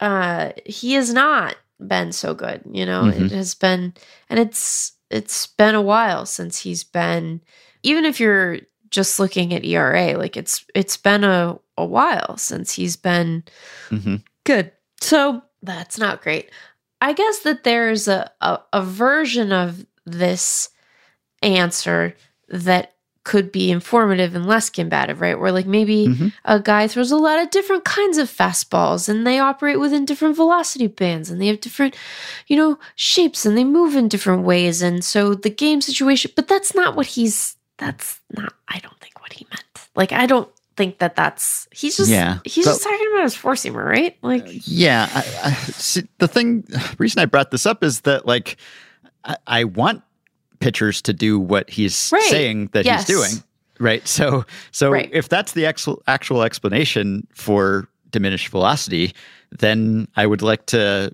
[0.00, 3.04] uh he has not been so good, you know.
[3.04, 3.26] Mhm.
[3.26, 3.94] It has been
[4.28, 7.40] and it's it's been a while since he's been
[7.82, 8.58] even if you're
[8.90, 13.44] just looking at ERA, like it's it's been a, a while since he's been
[13.90, 14.22] Mhm.
[14.44, 14.72] good.
[15.00, 16.50] So that's not great.
[17.00, 20.70] I guess that there's a, a, a version of this
[21.42, 22.14] answer
[22.48, 22.92] that
[23.24, 25.38] could be informative and less combative, right?
[25.38, 26.32] Where like maybe Mhm.
[26.44, 30.36] a guy throws a lot of different kinds of fastballs and they operate within different
[30.36, 31.96] velocity bands and they have different,
[32.46, 34.80] you know, shapes and they move in different ways.
[34.80, 39.20] And so the game situation, but that's not what he's, that's not, I don't think
[39.20, 39.88] what he meant.
[39.96, 43.54] Like, I don't think that that's, he's just, Yeah, he's just talking about his four
[43.54, 44.16] seamer, right?
[44.22, 45.18] Like, Yeah, I,
[45.48, 46.66] I, see, the thing,
[46.98, 48.56] reason I brought this up is that like
[49.24, 50.02] I, I want
[50.60, 52.22] pitchers to do what he's Right.
[52.24, 53.06] saying that Yes.
[53.06, 53.42] he's doing,
[53.80, 54.06] right?
[54.06, 55.10] So, so Right.
[55.12, 59.14] if that's the actual actual explanation for diminished velocity,
[59.58, 61.12] then I would like to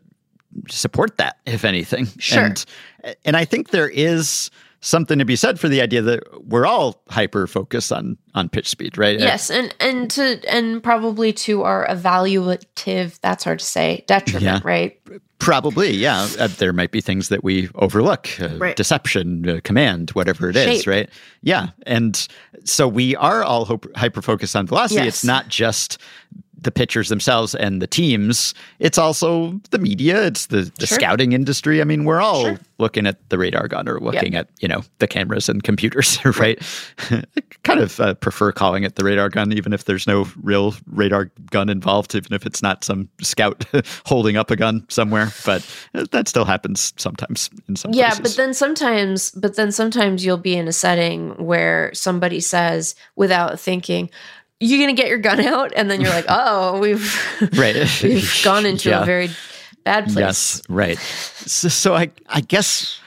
[0.68, 2.06] support that, if anything.
[2.18, 2.44] Sure.
[2.44, 2.64] And,
[3.24, 4.50] and I think there is
[4.82, 8.68] something to be said for the idea that we're all hyper focused on on pitch
[8.68, 9.18] speed, right?
[9.18, 9.50] yes.
[9.50, 14.60] And, and to, and probably to our evaluative, that's hard to say, detriment, Yeah.
[14.64, 14.98] right?
[15.38, 16.28] Probably, yeah.
[16.38, 18.76] Uh, there might be things that we overlook, uh, Right.
[18.76, 20.86] deception, uh, command, whatever it is, Shape.
[20.86, 21.10] right?
[21.42, 22.26] Yeah, and
[22.64, 25.00] so we are all hyper focused on velocity.
[25.04, 25.08] Yes.
[25.08, 25.98] It's not just
[26.62, 28.54] the pitchers themselves and the teams.
[28.78, 30.24] It's also the media.
[30.26, 30.96] It's the, the Sure.
[30.98, 31.80] scouting industry.
[31.80, 32.58] I mean, we're all Sure.
[32.78, 36.58] looking at the radar gun or looking at you know the cameras and computers, right?
[37.10, 37.22] I
[37.64, 41.30] kind of uh, prefer calling it the radar gun, even if there's no real radar
[41.50, 43.64] gun involved, even if it's not some scout
[44.06, 45.32] holding up a gun somewhere.
[45.44, 48.20] But uh, that still happens sometimes in some yeah places.
[48.36, 53.58] but then sometimes but then sometimes you'll be in a setting where somebody says without
[53.60, 54.10] thinking
[54.62, 57.14] you're gonna get your gun out and then you're like oh we've
[57.58, 59.02] right, we've gone into Yeah.
[59.02, 59.28] a very
[59.84, 60.98] bad place Yes, right.
[60.98, 62.98] So, so I, I guess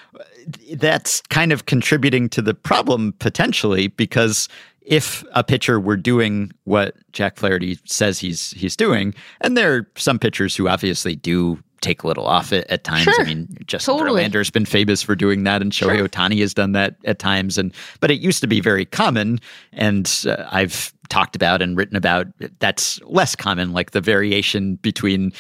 [0.73, 4.47] that's kind of contributing to the problem potentially because
[4.81, 9.87] if a pitcher were doing what Jack Flaherty says he's he's doing, and there are
[9.95, 13.03] some pitchers who obviously do take a little off it at times.
[13.03, 13.21] Sure.
[13.21, 14.23] I mean, Justin Totally.
[14.23, 16.07] Verlander's been famous for doing that, and Shohei Sure.
[16.07, 17.57] Ohtani has done that at times.
[17.57, 19.39] And but it used to be very common,
[19.71, 22.27] and uh, I've talked about and written about
[22.59, 23.73] that's less common.
[23.73, 25.31] Like the variation between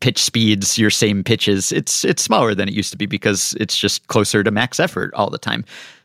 [0.00, 3.76] pitch speeds, your same pitches, it's it's smaller than it used to be because it's
[3.76, 5.64] just closer to max effort all the time.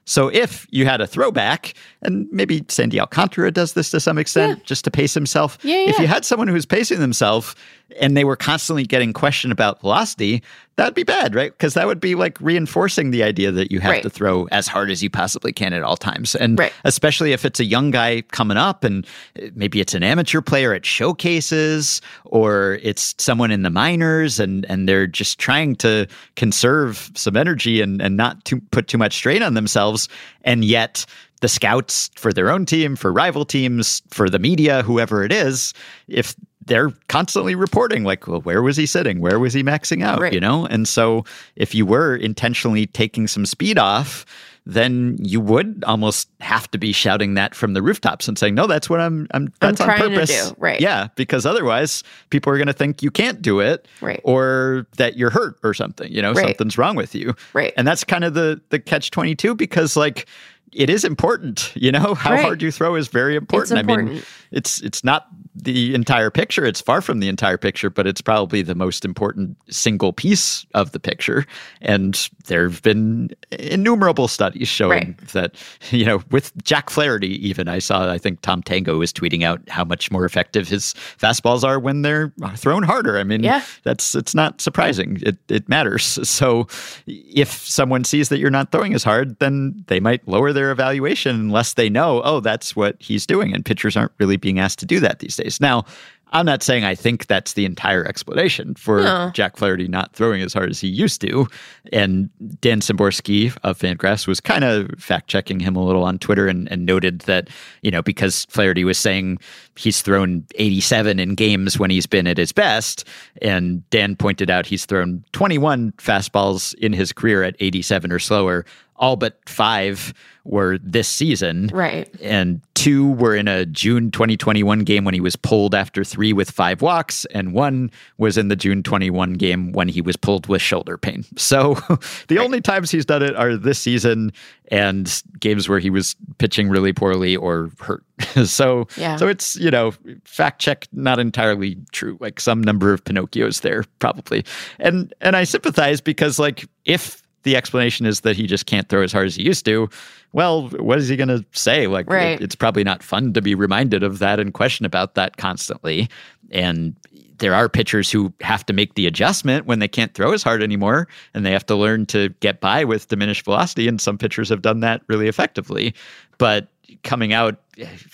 [0.10, 4.58] So if you had a throwback, and maybe Sandy Alcantara does this to some extent,
[4.58, 4.64] Yeah.
[4.66, 5.60] just to pace himself.
[5.62, 7.54] Yeah, If you had someone who was pacing themselves
[8.02, 10.42] and they were constantly getting questioned about velocity,
[10.80, 11.52] that'd be bad, right?
[11.52, 14.04] Because that would be like reinforcing the idea that you have Right.
[14.04, 16.36] to throw as hard as you possibly can at all times.
[16.36, 16.72] And Right.
[16.86, 19.06] especially if it's a young guy coming up and
[19.36, 24.66] eh, maybe it's an amateur player at showcases or it's someone in the minors and
[24.70, 26.08] and they're just trying to
[26.38, 30.08] conserve some energy and and not to put too much strain on themselves
[30.44, 31.06] and yet
[31.42, 35.74] the scouts for their own team for rival teams for the media whoever it is
[36.08, 36.36] if
[36.70, 40.32] they're constantly reporting like well where was he sitting where was he maxing out Right.
[40.34, 44.26] you know and so if you were intentionally taking some speed off
[44.66, 48.68] then you would almost have to be shouting that from the rooftops and saying, "No,
[48.68, 49.28] that's what I'm.
[49.32, 49.52] I'm.
[49.62, 50.80] That's on trying to purpose." right.
[50.80, 54.22] Yeah, because otherwise, people are going to think you can't do it, Right.
[54.24, 56.12] or that you're hurt or something.
[56.12, 56.46] You know, Right.
[56.46, 57.34] something's wrong with you.
[57.54, 57.74] Right.
[57.78, 60.28] And that's kind of the the catch twenty two because like
[60.72, 61.72] it is important.
[61.76, 62.42] You know, how Right.
[62.44, 63.80] hard you throw is very important.
[63.80, 65.26] I mean, it's it's not
[65.64, 66.66] the entire picture.
[66.66, 70.92] It's far from the entire picture, but it's probably the most important single piece of
[70.92, 71.46] the picture.
[71.82, 74.90] And there have been innumerable studies showing
[75.20, 75.28] Right.
[75.30, 75.56] that,
[75.92, 79.62] you know, with Jack Flaherty, even I saw, I think Tom Tango was tweeting out
[79.70, 83.18] how much more effective his fastballs are when they're thrown harder.
[83.18, 83.64] I mean, Yeah.
[83.84, 85.20] that's it's not surprising.
[85.22, 86.20] It it matters.
[86.40, 86.68] So
[87.08, 91.36] if someone sees that you're not throwing as hard, then they might lower their evaluation
[91.36, 93.54] unless they know, oh, that's what he's doing.
[93.54, 95.49] And pitchers aren't really being asked to do that these days.
[95.62, 95.86] Now,
[96.32, 99.32] I'm not saying I think that's the entire explanation for No.
[99.34, 101.48] Jack Flaherty not throwing as hard as he used to.
[101.92, 102.30] And
[102.62, 106.72] Dan Szymborski of Fangraphs was kind of fact checking him a little on Twitter and,
[106.72, 107.50] and noted that,
[107.82, 109.40] you know, because Flaherty was saying
[109.76, 113.06] he's thrown 87 in games when he's been at his best.
[113.42, 118.66] And Dan pointed out he's thrown 21 fastballs in his career at 87 or slower.
[119.00, 122.10] All but five were this season Right.
[122.22, 126.50] and two were in a June 2021 game when he was pulled after three with
[126.50, 130.62] five walks, and one was in the June 21 game when he was pulled with
[130.62, 131.24] shoulder pain.
[131.38, 131.74] So
[132.30, 134.32] the only times he's done it are this season
[134.72, 138.04] and games where he was pitching really poorly or hurt.
[138.46, 139.18] so Yeah.
[139.18, 139.94] so it's you know
[140.26, 142.18] fact check not entirely true.
[142.20, 144.46] Like some number of Pinocchios there probably,
[144.80, 149.02] and and I sympathize because like if the explanation is that he just can't throw
[149.02, 149.90] as hard as he used to.
[150.34, 151.88] Well, what is he going to say?
[151.88, 155.38] Like, it- it's probably not fun to be reminded of that and question about that
[155.38, 156.10] constantly.
[156.52, 156.96] And
[157.38, 160.62] there are pitchers who have to make the adjustment when they can't throw as hard
[160.62, 163.88] anymore, and they have to learn to get by with diminished velocity.
[163.88, 165.94] And some pitchers have done that really effectively.
[166.38, 166.68] But
[167.04, 167.60] coming out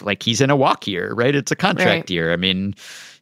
[0.02, 1.34] like he's in a walk year, right?
[1.36, 2.10] It's a contract Right.
[2.10, 2.32] year.
[2.32, 2.76] I mean,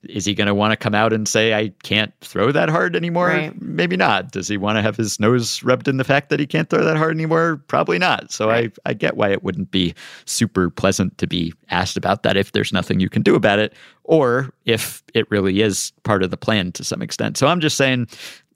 [0.10, 2.94] is he going to want to come out and say, I can't throw that hard
[2.96, 3.28] anymore?
[3.28, 3.62] Right.
[3.62, 4.32] Maybe not.
[4.34, 6.84] Does he want to have his nose rubbed in the fact that he can't throw
[6.84, 7.62] that hard anymore?
[7.68, 8.30] Probably not.
[8.32, 8.74] So Right.
[8.86, 9.94] I, I get why it wouldn't be
[10.26, 13.74] super pleasant to be asked about that if there's nothing you can do about it,
[14.04, 17.38] or if it really is part of the plan to some extent.
[17.38, 18.10] So I'm just saying,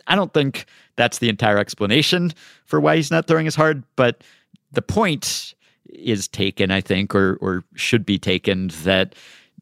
[0.07, 0.65] I don't think
[0.97, 2.33] that's the entire explanation
[2.65, 4.21] for why he's not throwing as hard, but
[4.73, 5.53] the point
[5.89, 9.15] is taken, I think, or or should be taken that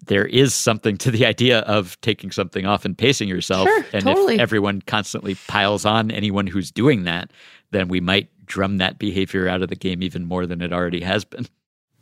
[0.06, 3.68] there is something to the idea of taking something off and pacing yourself.
[3.68, 4.36] Sure, and totally.
[4.36, 7.32] if everyone constantly piles on anyone who's doing that,
[7.72, 11.02] then we might drum that behavior out of the game even more than it already
[11.02, 11.48] has been.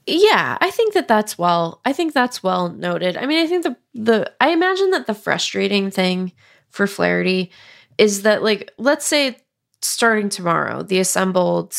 [0.06, 1.80] Yeah, I think that that's well.
[1.86, 3.16] I think that's well noted.
[3.16, 6.34] I mean, I think the the I imagine that the frustrating thing
[6.70, 7.52] for Flaherty
[7.98, 9.38] is that like let's say
[9.82, 11.78] starting tomorrow, the assembled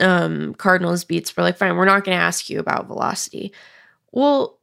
[0.00, 3.52] um Cardinals beats were like, fine, we're not going to ask you about velocity.
[4.12, 4.58] Well,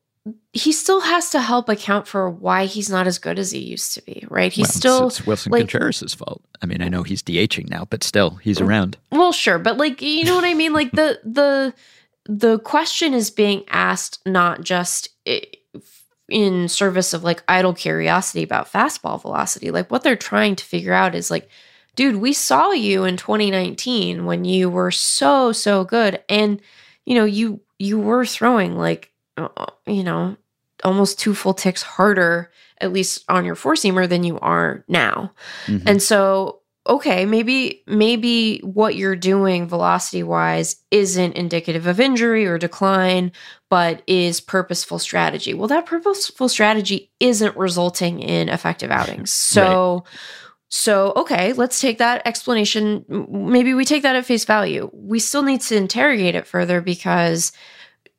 [0.53, 3.93] he still has to help account for why he's not as good as he used
[3.95, 4.53] to be, right?
[4.53, 6.41] He's Well, still it's, Willson like- Contreras' fault.
[6.61, 8.97] I mean, I know he's DHing now, but still, he's around.
[9.11, 10.71] Well, sure, but like you know what I mean.
[10.73, 11.73] Like the the
[12.25, 15.09] the question is being asked not just
[16.29, 19.71] in service of like idle curiosity about fastball velocity.
[19.71, 21.49] Like what they're trying to figure out is like,
[21.95, 26.61] dude, we saw you in 2019 when you were so so good, and
[27.05, 29.47] you know you you were throwing like uh,
[29.85, 30.35] you know
[30.83, 35.31] almost two full ticks harder at least on your four seamer than you are now.
[35.67, 35.83] Mhm.
[35.85, 42.57] And so, okay, maybe maybe what you're doing velocity wise isn't indicative of injury or
[42.57, 43.31] decline,
[43.69, 45.53] but is purposeful strategy.
[45.53, 49.31] Well, that purposeful strategy isn't resulting in effective outings.
[49.31, 50.03] So
[50.75, 53.05] so okay, let's take that explanation.
[53.07, 54.89] Maybe we take that at face value.
[54.91, 57.51] We still need to interrogate it further because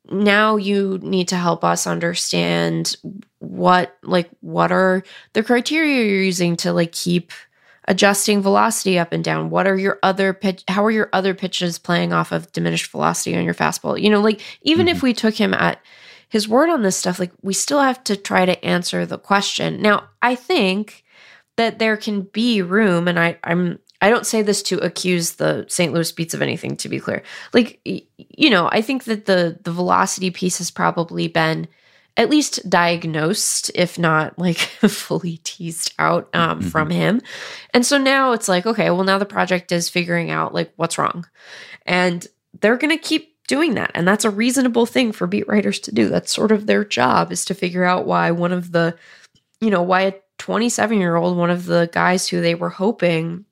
[0.09, 2.95] now you need to help us understand
[3.39, 5.03] what like what are
[5.33, 7.33] the criteria you're using to like keep
[7.89, 11.77] adjusting velocity up and down what are your other pitch how are your other pitches
[11.77, 15.07] playing off of diminished velocity on your fastball you know like even if mm-hmm.
[15.07, 15.81] we took him at
[16.29, 19.81] his word on this stuff like we still have to try to answer the question
[19.81, 21.03] now i think
[21.57, 25.65] that there can be room and i i'm i don't say this to accuse the
[25.67, 27.23] st louis beats of anything to be clear.
[27.53, 31.67] Like you know i think that the the velocity piece has probably been
[32.17, 36.71] at least diagnosed if not like fully teased out um, Mhm.
[36.71, 37.21] from him.
[37.73, 40.97] And so now it's like okay well now the project is figuring out like what's
[40.97, 41.25] wrong.
[41.85, 42.25] And
[42.61, 43.91] they're going to keep doing that.
[43.93, 46.07] And that's a reasonable thing for beat writers to do.
[46.09, 48.95] That's sort of their job is to figure out why one of the
[49.61, 50.13] you know why a
[50.45, 53.45] 27 year old one of the guys who they were hoping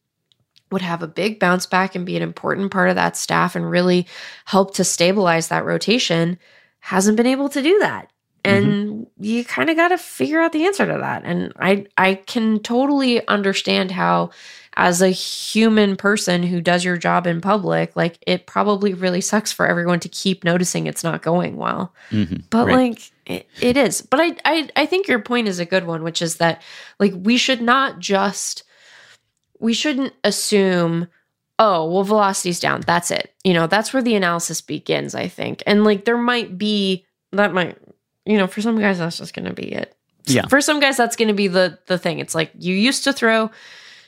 [0.72, 3.68] would have a big bounce back and be an important part of that staff and
[3.68, 4.06] really
[4.46, 6.38] help to stabilize that rotation
[6.82, 8.13] hasn't been able to do that
[8.46, 11.24] and you kind of got to figure out the answer to that.
[11.26, 14.32] And I I can totally understand how
[14.76, 19.52] as a human person who does your job in public, like it probably really sucks
[19.52, 21.94] for everyone to keep noticing it's not going well.
[22.12, 22.44] Mhm.
[22.50, 22.76] But Right.
[22.76, 24.02] like it, it is.
[24.02, 26.62] But I, I I think your point is a good one, which is that
[27.00, 28.64] like we should not just
[29.60, 31.08] we shouldn't assume
[31.60, 35.62] oh well velocity's down that's it you know that's where the analysis begins i think
[35.68, 37.78] and like there might be that might
[38.26, 39.96] you know for some guys that's just gonna be it
[40.26, 40.48] Yeah.
[40.48, 43.52] for some guys that's gonna be the the thing it's like you used to throw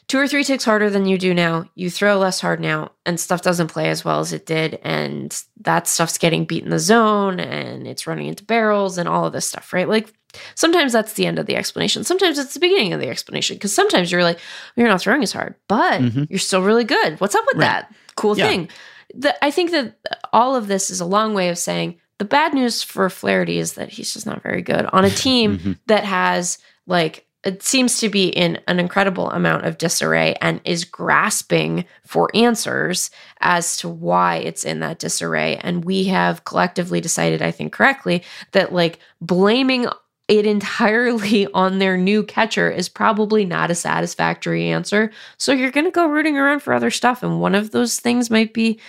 [0.08, 3.20] two or three ticks harder than you do now you throw less hard now and
[3.20, 6.80] stuff doesn't play as well as it did and that stuff's getting beat in the
[6.80, 10.14] zone and it's running into barrels and all of this stuff right like
[10.54, 13.74] sometimes that's the end of the explanation sometimes it's the beginning of the explanation because
[13.74, 14.40] sometimes you're like
[14.76, 16.28] you're not throwing as hard but Mhm.
[16.30, 17.66] you're still really good what's up with Right.
[17.88, 18.48] that cool Yeah.
[18.48, 18.70] thing
[19.16, 19.96] the, i think that
[20.34, 23.74] all of this is a long way of saying the bad news for flaherty is
[23.74, 25.80] that he's just not very good on a team Mhm.
[25.88, 26.58] that has
[26.88, 32.28] like it seems to be in an incredible amount of disarray and is grasping for
[32.34, 37.72] answers as to why it's in that disarray and we have collectively decided i think
[37.72, 39.88] correctly that like blaming
[40.28, 45.86] it entirely on their new catcher is probably not a satisfactory answer so you're going
[45.86, 48.80] to go rooting around for other stuff and one of those things might be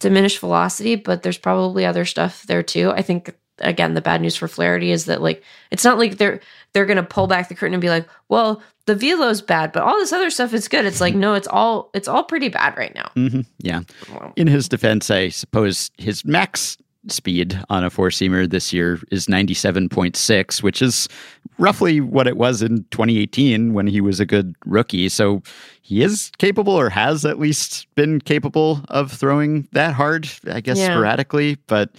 [0.00, 2.90] diminished velocity but there's probably other stuff there too.
[2.90, 6.40] I think again the bad news for flaherty is that like it's not like they're
[6.72, 9.96] they're gonna pull back the curtain and be like well the velo's bad but all
[9.96, 10.84] this other stuff is good.
[10.84, 13.10] It's like no it's all it's all pretty bad right now.
[13.16, 13.46] Mhm.
[13.58, 13.82] Yeah.
[14.36, 16.76] In his defense, I suppose his max
[17.08, 21.06] speed on a four seamer this year is 97.6, which is
[21.58, 25.08] roughly what it was in 2018 when he was a good rookie.
[25.08, 25.42] So
[25.82, 30.78] he is capable or has at least been capable of throwing that hard, I guess
[30.78, 30.94] Yeah.
[30.94, 31.90] sporadically, but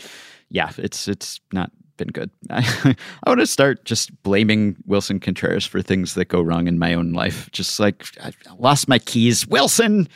[0.49, 2.29] yeah, it's it's not been good.
[2.49, 6.77] I, I want to start just blaming Willson Contreras for things that go wrong in
[6.77, 7.49] my own life.
[7.51, 9.45] Just like I lost my keys.
[9.45, 10.07] Willson,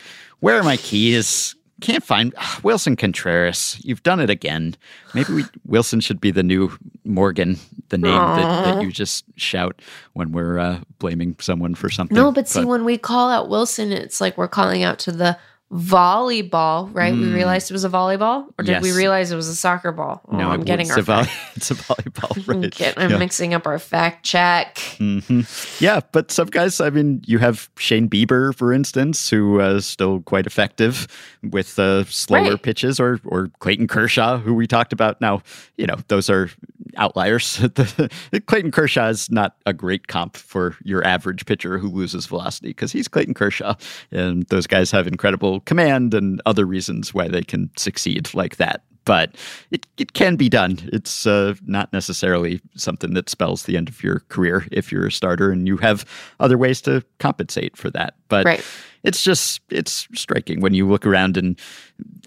[0.41, 1.55] where are my keys?
[1.81, 3.79] Can't find Willson Contreras.
[3.83, 4.75] You've done it again.
[5.13, 6.71] Maybe we, Willson should be the new
[7.05, 7.57] Morgan,
[7.89, 9.81] the name that, that you just shout
[10.13, 12.15] when we're uh, blaming someone for something.
[12.15, 15.37] no but see when we call out wilson it's like we're calling out to the
[15.71, 17.33] volleyball right we Mm.
[17.33, 20.35] realized it was a volleyball or did we realize it was a soccer ball oh,
[20.37, 22.71] no, i'm getting it's our a, fact- it's a volleyball, I'm right?
[22.75, 23.17] get- I'm Yeah.
[23.17, 25.41] mixing up our fact check hmm
[25.79, 29.85] Yeah, but some guys, I mean, you have Shane Bieber, for instance, who uh, is
[29.85, 31.07] still quite effective
[31.43, 32.61] with uh, slower Right.
[32.61, 35.21] pitches, or or Clayton Kershaw, who we talked about.
[35.21, 35.41] Now,
[35.77, 36.49] you know, those are
[36.97, 37.61] outliers.
[38.47, 42.91] Clayton Kershaw is not a great comp for your average pitcher who loses velocity because
[42.91, 43.75] he's Clayton Kershaw,
[44.11, 48.83] and those guys have incredible command and other reasons why they can succeed like that.
[49.09, 49.33] But
[49.71, 50.77] it, it can be done.
[50.93, 55.11] It's uh, not necessarily something that spells the end of your career if you're a
[55.11, 56.05] starter and you have
[56.39, 58.13] other ways to compensate for that.
[58.27, 58.63] But Right.
[59.01, 61.59] it's just it's striking when you look around and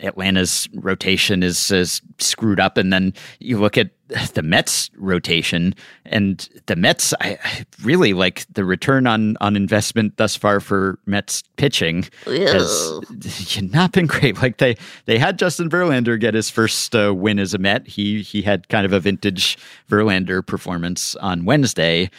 [0.02, 3.90] Atlanta's rotation is, is screwed up, and then you look at
[4.34, 5.74] the Mets rotation,
[6.04, 10.98] and the Mets, I, I really like the return on on investment thus far for
[11.06, 12.04] Mets pitching
[12.52, 14.42] has not been great.
[14.42, 14.76] Like they
[15.06, 17.86] they had Justin Verlander get his first uh, win as a Met.
[17.86, 19.58] He he had kind of a vintage
[19.88, 22.10] Verlander performance on Wednesday,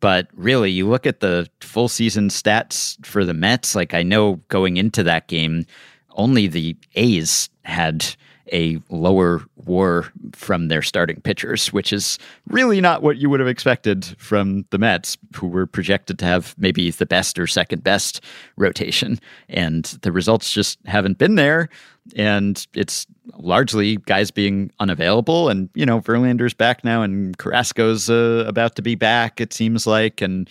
[0.00, 3.74] but really you look at the full season stats for the Mets.
[3.74, 5.66] Like I know going into that game,
[6.12, 8.14] only the A's had
[8.52, 12.18] a lower war from their starting pitchers, which is
[12.48, 16.54] really not what you would have expected from the Mets, who were projected to have
[16.58, 18.22] maybe the best or second best
[18.56, 19.18] rotation.
[19.48, 21.68] And the results just haven't been there.
[22.16, 25.48] And it's largely guys being unavailable.
[25.48, 29.86] And, you know, Verlander's back now, and Carrasco's uh, about to be back, it seems
[29.86, 30.22] like.
[30.22, 30.48] And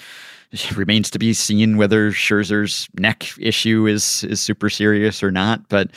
[0.51, 5.67] it remains to be seen whether Scherzer's neck issue is is super serious or not.
[5.69, 5.91] But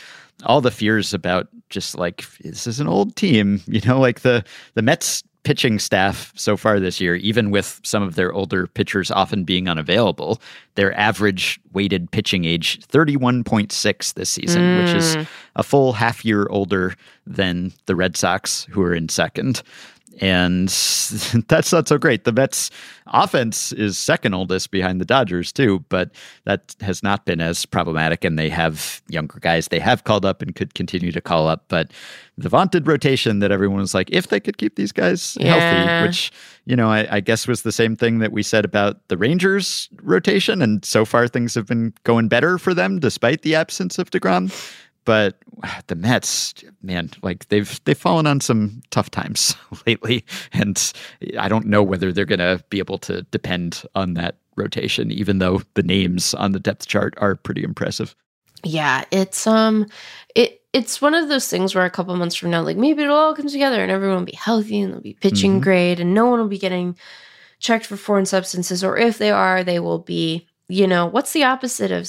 [0.45, 4.45] all the fears about just like this is an old team, you know, like the
[4.75, 9.11] the Mets pitching staff so far this year, even with some of their older pitchers
[9.11, 10.41] often being unavailable,
[10.75, 15.27] their average weighted pitching age 31.6 this season, which is mm.
[15.57, 16.95] a full half year older
[17.27, 19.63] than the Red Sox, who are in second.
[20.21, 20.69] And
[21.49, 22.25] that's not so great.
[22.25, 22.71] The Mets
[23.07, 26.11] offense is second oldest behind the Dodgers, too, but
[26.45, 28.25] that has not been as problematic.
[28.25, 31.65] And they have younger guys they have called up and could continue to call up.
[31.69, 31.93] But
[32.37, 35.55] the vaunted rotation that everyone was like, if they could keep these guys Yeah.
[35.55, 36.33] healthy, which,
[36.65, 39.89] you know, I, I guess was the same thing that we said about the Rangers
[40.03, 40.61] rotation.
[40.61, 44.53] And so far things have been going better for them despite the absence of DeGrom.
[45.05, 45.37] But
[45.87, 50.93] the Mets, man, like they've they've fallen on some tough times lately, and
[51.39, 55.39] I don't know whether they're going to be able to depend on that rotation, even
[55.39, 58.15] though the names on the depth chart are pretty impressive.
[58.63, 59.87] Yeah, it's um,
[60.35, 63.17] it it's one of those things where a couple months from now, like maybe it'll
[63.17, 65.63] all come together and everyone will be healthy and they'll be pitching Mhm.
[65.63, 66.97] great and no one will be getting
[67.59, 71.43] checked for foreign substances, or if they are, they will be, you know, what's the
[71.45, 72.07] opposite of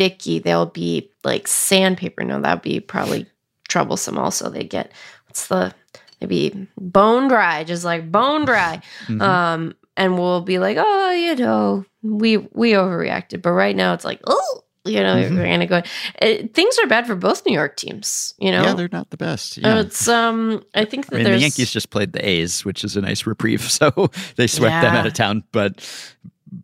[0.00, 0.38] sticky?
[0.38, 2.24] They'll be like sandpaper.
[2.24, 3.26] No, that'd be probably
[3.68, 4.16] troublesome.
[4.18, 4.90] Also, they get
[5.26, 5.74] what's the
[6.20, 8.80] maybe bone dry, just like bone dry.
[9.08, 9.20] Mhm.
[9.20, 14.04] Um, and we'll be like, oh, you know, we we overreacted, but right now it's
[14.04, 15.34] like, oh, you know, Mhm.
[15.36, 15.82] you're gonna go.
[16.22, 18.32] It, things are bad for both New York teams.
[18.38, 19.58] You know, yeah, they're not the best.
[19.62, 22.64] Uh, it's um, I think that I mean, there's the Yankees just played the A's,
[22.64, 23.60] which is a nice reprieve.
[23.70, 25.44] So they swept them out of town.
[25.52, 25.84] But,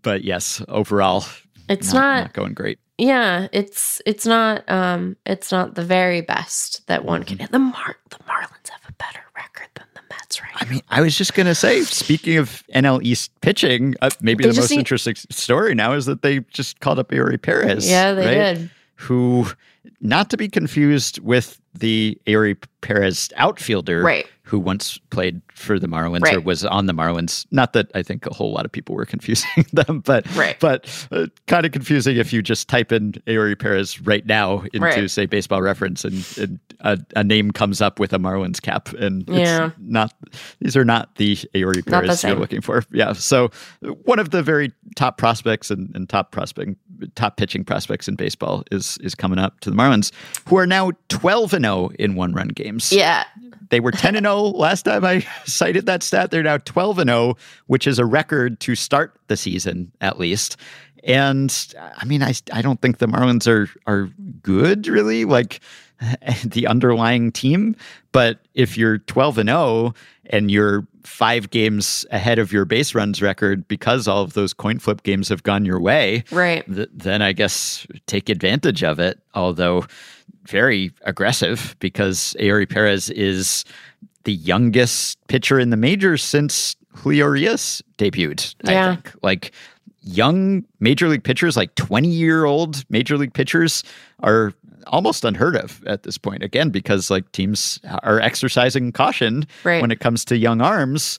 [0.03, 1.26] but yes, overall,
[1.69, 2.79] it's not, not, not going great.
[2.99, 7.37] yeah, it's it's not um, it's not the very best that one Mm-hmm.
[7.37, 7.49] can.
[7.53, 11.01] The Mar the Marlins have a better record than the Mets right I mean, I
[11.01, 14.71] was just going to say, speaking of NL East pitching, uh, maybe They the most
[14.71, 17.89] need- interesting story now is that they just called up Eury Pérez.
[17.89, 18.55] Yeah, they right?
[18.57, 18.71] did.
[18.97, 19.47] Who,
[20.01, 24.27] not to be confused with the Eury Pérez outfielder, Right.
[24.47, 27.47] Who once played for the Marlins or was on the Marlins.
[27.51, 30.57] Not that I think a whole lot of people were confusing them, but Right.
[30.61, 34.81] but uh, kind of confusing if you just type in Eury Pérez right now into
[34.81, 35.11] Right.
[35.11, 39.25] say Baseball Reference and, and a, a name comes up with a Marlins cap, and
[39.29, 39.67] Yeah.
[39.69, 40.13] it's not
[40.61, 42.85] these are not the Eury Not the Perez you're looking for.
[42.93, 43.51] Yeah, so
[44.05, 46.73] one of the very top prospects and, and top prospect
[47.15, 50.13] top pitching prospects in baseball is is coming up to the Marlins,
[50.49, 52.93] who are now twelve and zero in one run games.
[52.93, 53.25] Yeah,
[53.71, 56.30] They were 10 and 0 last time I cited that stat.
[56.30, 60.57] They're now 12 and 0, which is a record to start the season at least.
[61.05, 64.11] And I mean, I, I don't think the Marlins are are
[64.43, 65.61] good really, like
[66.45, 67.76] the underlying team.
[68.12, 69.95] But if you're 12 and 0
[70.26, 74.78] and you're five games ahead of your base runs record because all of those coin
[74.78, 76.66] flip games have gone your way, right.
[76.66, 79.20] th- then I guess take advantage of it.
[79.34, 79.87] Although
[80.47, 83.64] very aggressive because Eury Pérez is
[84.27, 88.55] the youngest pitcher in the majors since Julio Urías debuted.
[88.64, 88.91] Yeah.
[88.91, 89.53] I think like
[90.03, 93.83] young major league pitchers, like twenty year old major league pitchers,
[94.20, 94.53] are
[94.87, 96.43] almost unheard of at this point.
[96.45, 99.83] Again, because like teams are exercising caution Right.
[99.83, 101.18] when it comes to young arms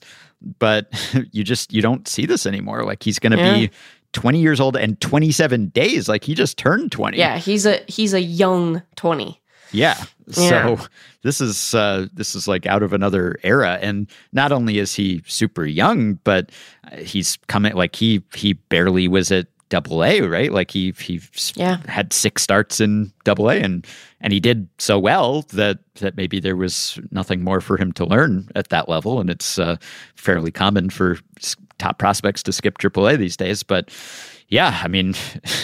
[0.60, 0.86] but
[1.32, 3.54] you just you don't see this anymore like he's going to Yeah.
[3.54, 3.70] be
[4.12, 8.14] 20 years old and 27 days like he just turned 20 Yeah, he's a he's
[8.14, 9.40] a young twenty.
[9.72, 9.96] Yeah.
[10.26, 10.76] Yeah.
[10.76, 10.86] so
[11.22, 13.78] this is uh this is like out of another era.
[13.80, 16.50] And not only is he super young but
[16.92, 20.52] uh, he's coming like he he barely was at double a right?
[20.52, 21.20] Like he he
[21.54, 21.78] Yeah.
[21.88, 23.86] had six starts in double a and
[24.20, 28.04] and he did so well that that maybe there was nothing more for him to
[28.04, 29.20] learn at that level.
[29.20, 29.76] And it's uh,
[30.14, 31.18] fairly common for
[31.78, 33.62] top prospects to skip triple a these days.
[33.62, 33.90] But
[34.48, 35.14] yeah, I mean,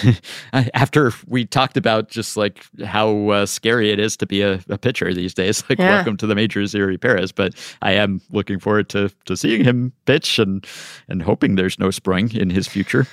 [0.53, 4.77] after we talked about just like how uh, scary it is to be a, a
[4.79, 5.97] pitcher these days, like Yeah.
[5.97, 7.33] welcome to the majors, Eury Pérez.
[7.35, 10.67] But I am looking forward to to seeing him pitch and
[11.09, 13.07] and hoping there's no spring in his future.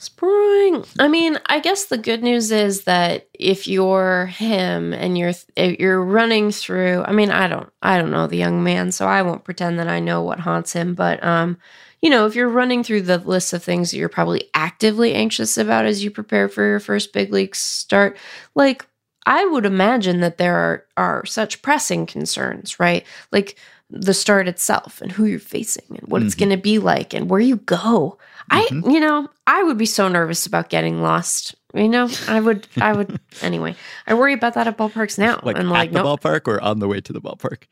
[0.00, 0.84] Spring.
[1.00, 6.00] I mean, I guess the good news is that if you're him and you're you're
[6.04, 9.42] running through, I mean, I don't I don't know the young man, so I won't
[9.42, 11.58] pretend that I know what haunts him, but um
[12.02, 15.56] you know, if you're running through the list of things that you're probably actively anxious
[15.58, 18.16] about as you prepare for your first big league start,
[18.54, 18.86] like
[19.26, 23.04] I would imagine that there are are such pressing concerns, right?
[23.32, 23.56] Like
[23.90, 26.38] the start itself and who you're facing and what it's Mhm.
[26.38, 28.18] going to be like and where you go.
[28.52, 28.84] Mhm.
[28.86, 31.54] I, you know, I would be so nervous about getting lost.
[31.74, 33.18] You know, I would, I would.
[33.42, 33.76] anyway,
[34.06, 36.78] I worry about that at ballparks now, Like and at the no, ballpark or on
[36.80, 37.64] the way to the ballpark.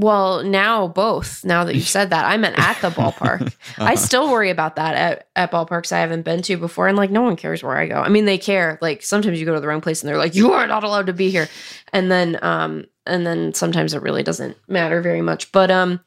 [0.00, 1.44] Well, now both.
[1.44, 3.52] Now that you've said that, I meant at the ballpark.
[3.78, 3.96] I Uh-huh.
[3.96, 7.22] still worry about that at, at ballparks I haven't been to before, and like, no
[7.22, 7.96] one cares where I go.
[8.00, 8.78] I mean, they care.
[8.80, 11.06] Like sometimes you go to the wrong place, and they're like, you are not allowed
[11.06, 11.48] to be here,
[11.92, 15.50] and then, um, and then sometimes it really doesn't matter very much.
[15.50, 16.00] But um,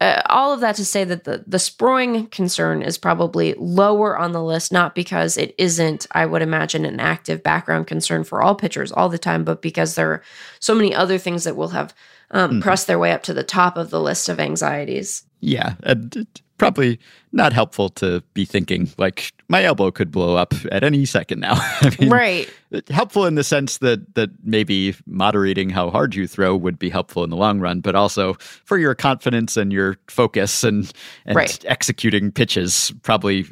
[0.00, 4.32] uh, all of that to say that the the sproing concern is probably lower on
[4.32, 8.54] the list, not because it isn't, I would imagine, an active background concern for all
[8.54, 10.22] pitchers all the time, but because there are
[10.60, 11.94] so many other things that will have
[12.30, 12.62] um, Mhm.
[12.62, 15.24] pressed their way up to the top of the list of anxieties.
[15.40, 16.26] Yeah, and
[16.58, 16.98] probably
[17.32, 21.52] not helpful to be thinking like my elbow could blow up at any second now.
[21.82, 22.50] I mean, Right.
[22.88, 27.22] helpful in the sense that that maybe moderating how hard you throw would be helpful
[27.24, 30.90] in the long run, but also for your confidence and your focus and
[31.26, 31.62] and Right.
[31.66, 33.44] executing pitches, probably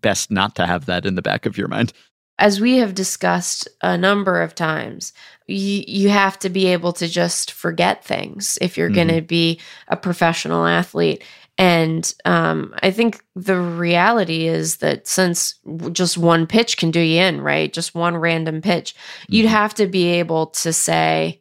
[0.00, 1.92] best not to have that in the back of your mind.
[2.38, 5.12] as we have discussed a number of times,
[5.52, 8.94] you, you have to be able to just forget things if you're Mhm.
[8.94, 11.22] going to be a professional athlete.
[11.58, 15.54] And um, I think the reality is that since
[15.92, 17.72] just one pitch can do you in, right?
[17.72, 18.94] Just one random pitch,
[19.28, 19.50] you'd Mhm.
[19.50, 21.40] have to be able to say,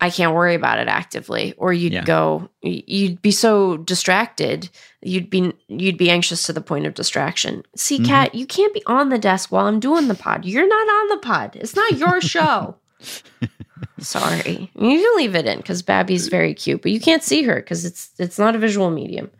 [0.00, 2.04] I can't worry about it actively, or you'd Yeah.
[2.04, 4.68] go, you'd be so distracted,
[5.02, 7.62] you'd be you'd be anxious to the point of distraction.
[7.76, 8.06] See, Mhm.
[8.06, 10.44] Kat, you can't be on the desk while I'm doing the pod.
[10.44, 11.56] You're not on the pod.
[11.56, 12.76] It's not your show.
[13.98, 17.56] Sorry, you can leave it in because Babby's very cute, but you can't see her
[17.56, 19.30] because it's it's not a visual medium.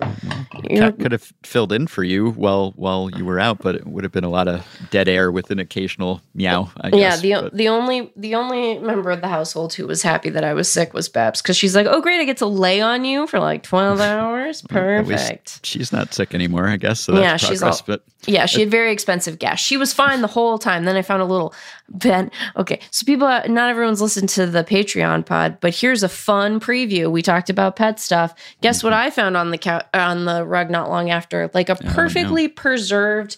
[0.70, 4.04] Cat could have filled in for you while while you were out, but it would
[4.04, 6.70] have been a lot of dead air with an occasional meow.
[6.80, 10.30] I yeah, the but- the only the only member of the household who was happy
[10.30, 12.80] that I was sick was Babs because she's like, "Oh, great, I get to lay
[12.80, 14.62] on you for like twelve hours.
[14.62, 17.00] Perfect." she's not sick anymore, I guess.
[17.00, 19.58] So that's Yeah, she's all- but Yeah, she had very expensive gas.
[19.60, 20.84] She was fine the whole time.
[20.84, 21.54] Then I found a little
[21.90, 22.30] Ben.
[22.56, 27.10] Okay, so people, not everyone's listened to the Patreon pod, but here's a fun preview.
[27.10, 28.34] We talked about pet stuff.
[28.62, 31.50] Guess what I found on the cou- on the rug not long after?
[31.54, 31.90] Like a no.
[31.92, 33.36] perfectly preserved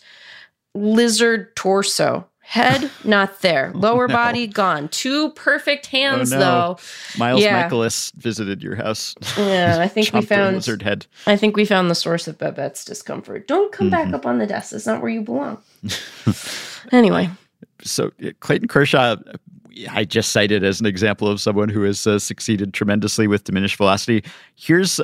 [0.75, 2.29] lizard torso.
[2.41, 3.73] Head not there.
[3.75, 4.15] Lower no.
[4.15, 4.89] body gone.
[4.91, 6.39] Two perfect hands no.
[6.39, 6.79] though.
[7.19, 7.69] Miles Yeah.
[7.69, 9.17] Mikolas visited your house.
[9.37, 10.55] Yeah, I think we found.
[10.55, 11.07] lizard head.
[11.27, 13.49] I think we found the source of Babette's discomfort.
[13.49, 14.15] Don't come back Mhm.
[14.15, 14.73] up on the desk.
[14.73, 15.59] It's not where you belong.
[16.93, 17.31] anyway,
[17.83, 19.17] so Clayton Kershaw,
[19.91, 23.77] I just cited as an example of someone who has uh, succeeded tremendously with diminished
[23.77, 24.25] velocity.
[24.55, 25.01] Here's,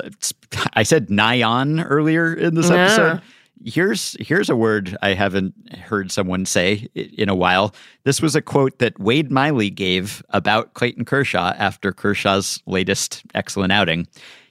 [0.73, 1.41] I said nigh
[1.83, 2.75] earlier in this Yeah.
[2.75, 3.21] episode.
[3.65, 7.73] Here's here's a word I haven't heard someone say in a while.
[8.03, 13.71] This was a quote that Wade Miley gave about Clayton Kershaw after Kershaw's latest excellent
[13.71, 14.05] outing.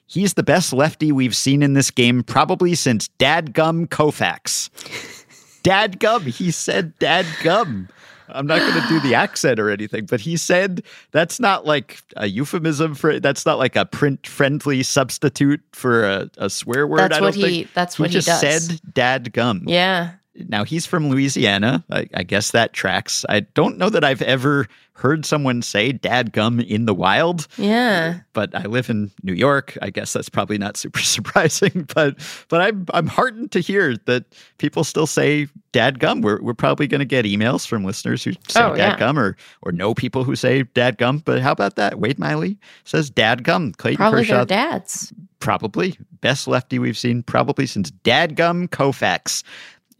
[0.07, 4.71] He's the best lefty we've seen in this game probably since Dadgum Koufax.
[5.63, 6.23] Dadgum.
[6.27, 7.89] He said dadgum.
[8.35, 10.83] I'm not going to do the accent or anything, but he said
[11.13, 16.31] that's not like a euphemism for that's not like a print friendly substitute for a,
[16.39, 16.99] a swear word.
[16.99, 17.65] that's I what don't he.
[17.65, 17.75] think.
[17.75, 18.41] That's He what he, just does.
[18.41, 19.63] said dadgum.
[19.67, 20.13] yeah.
[20.35, 21.85] Now he's from Louisiana.
[21.91, 23.25] I, I guess that tracks.
[23.29, 28.21] I don't know that I've ever heard someone say dadgum in the wild Yeah.
[28.35, 29.77] but I live in New York.
[29.83, 32.17] I guess that's probably not super surprising, but
[32.49, 34.25] but I'm I'm heartened to hear that
[34.59, 36.23] people still say dadgum.
[36.23, 38.97] We're we're probably going to get emails from listeners who say Oh, yeah.
[38.97, 41.23] dadgum or or know people who say dadgum.
[41.25, 41.99] But how about that?
[41.99, 43.77] Wade Miley says dadgum.
[43.77, 45.13] Clayton Probably Kershaw, their dads.
[45.41, 49.43] probably best lefty we've seen probably since dadgum Koufax.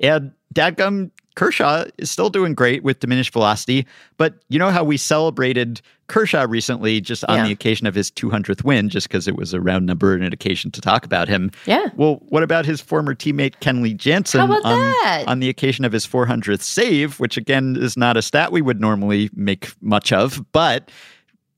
[0.03, 3.87] And dadgum Kershaw is still doing great with diminished velocity,
[4.19, 7.45] but you know how we celebrated Kershaw recently just on Yeah.
[7.47, 10.33] the occasion of his 200th win, just because it was a round number and an
[10.35, 11.51] occasion to talk about him.
[11.65, 11.87] Yeah.
[11.97, 15.25] Well, what about his former teammate Kenley Jansen on, that?
[15.27, 18.79] on the occasion of his 400th save, which again is not a stat we would
[18.81, 20.91] normally make much of, but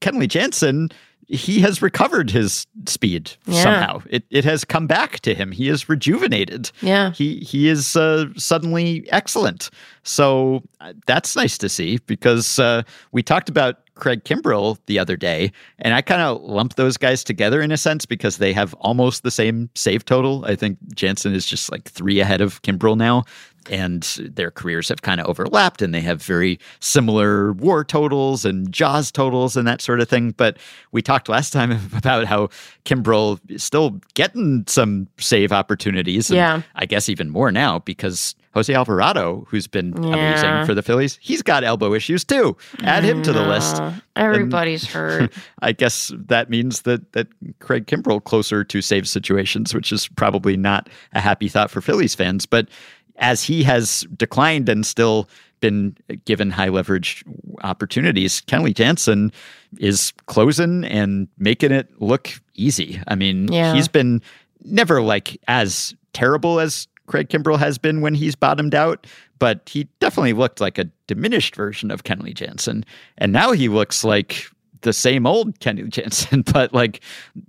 [0.01, 0.91] Kenley Jansen,
[1.28, 3.62] he has recovered his speed Yeah.
[3.62, 4.02] somehow.
[4.10, 5.52] It it has come back to him.
[5.52, 6.70] He is rejuvenated.
[6.80, 7.12] Yeah.
[7.12, 9.70] He he is uh, suddenly excellent.
[10.02, 12.82] So uh, that's nice to see because uh,
[13.12, 17.22] we talked about Craig Kimbrel the other day, and I kind of lump those guys
[17.22, 20.44] together in a sense because they have almost the same save total.
[20.44, 23.22] I think Jansen is just like three ahead of Kimbrel now.
[23.70, 28.70] And their careers have kind of overlapped, and they have very similar war totals and
[28.73, 30.32] Jaws totals and that sort of thing.
[30.32, 30.59] But
[30.93, 32.49] we talked last time about how
[32.85, 36.31] Kimbrel is still getting some save opportunities.
[36.31, 36.62] and Yeah.
[36.74, 40.15] I guess even more now because Jose Alvarado, who's been Yeah.
[40.15, 42.57] amazing for the Phillies, he's got elbow issues too.
[42.85, 43.78] Add him to the list.
[43.78, 45.32] No, Everybody's hurt.
[45.62, 47.27] I guess that means that that
[47.59, 52.15] Craig Kimbrel closer to save situations, which is probably not a happy thought for Phillies
[52.15, 52.47] fans.
[52.47, 52.69] But
[53.16, 55.28] as he has declined and still
[55.61, 57.24] been given high leverage
[57.62, 59.32] opportunities, Kenley Jansen
[59.78, 63.01] is closing and making it look easy.
[63.09, 63.74] I mean, Yeah.
[63.74, 64.20] he's been
[64.65, 69.07] never like as terrible as Craig Kimbrel has been when he's bottomed out,
[69.39, 72.85] but he definitely looked like a diminished version of Kenley Jansen.
[73.19, 74.47] And now he looks like
[74.82, 77.01] the same old Kenley Jansen, but like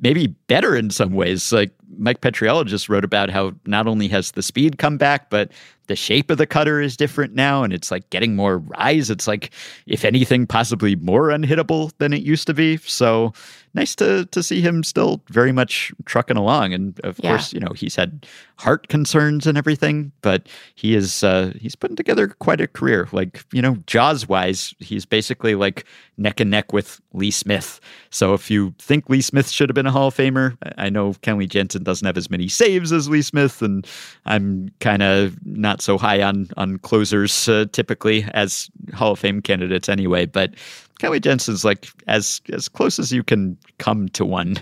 [0.02, 1.52] maybe better in some ways.
[1.52, 5.52] Like Mike Petriello just wrote about how not only has the speed come back, but
[5.88, 9.10] the shape of the cutter is different now and it's like getting more rise.
[9.10, 9.52] It's like,
[9.86, 12.78] if anything, possibly more unhittable than it used to be.
[12.78, 13.34] So
[13.76, 16.73] nice to to see him still very much trucking along.
[16.73, 17.30] And of Yeah.
[17.31, 18.26] course, you know, he's had
[18.57, 23.07] heart concerns and everything, but he is uh he's putting together quite a career.
[23.11, 25.85] Like, you know, Jaws wise, he's basically like
[26.18, 27.80] neck and neck with Lee Smith.
[28.10, 31.14] So if you think Lee Smith should have been a Hall of Famer, I know
[31.22, 33.85] Kenley Jansen doesn't have as many saves as Lee Smith, and
[34.26, 39.19] I'm kind of not not so high on on closers uh, typically as Hall of
[39.19, 40.26] Fame candidates anyway.
[40.27, 40.53] But
[41.00, 44.58] Kenley Jansen's like as as close as you can come to one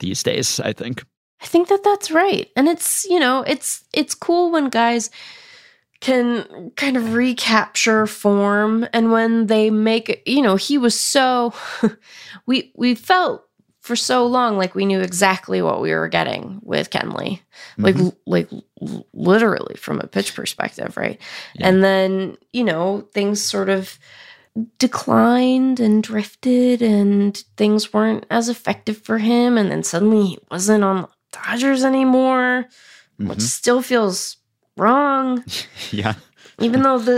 [0.00, 0.60] these days.
[0.60, 1.04] I think.
[1.42, 2.50] I think that that's right.
[2.56, 5.10] And it's, you know, it's it's cool when guys
[6.00, 11.52] can kind of recapture form and when they make you know, he was so
[12.46, 13.42] we we felt
[13.80, 17.40] for so long like we knew exactly what we were getting with Kenley.
[17.78, 18.16] Like Mhm.
[18.26, 18.50] like
[19.12, 21.20] literally from a pitch perspective, right?
[21.54, 21.68] Yeah.
[21.68, 23.98] And then, you know, things sort of
[24.78, 30.82] declined and drifted and things weren't as effective for him and then suddenly he wasn't
[30.84, 32.66] on the Dodgers anymore,
[33.18, 33.42] which Mhm.
[33.42, 34.36] still feels
[34.76, 35.44] wrong
[35.90, 36.14] Yeah.
[36.60, 37.16] even though the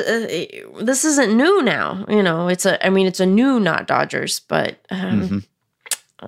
[0.79, 3.87] uh, this isn't new now, you know, it's a I mean it's a new not
[3.87, 5.45] Dodgers, but um Mhm.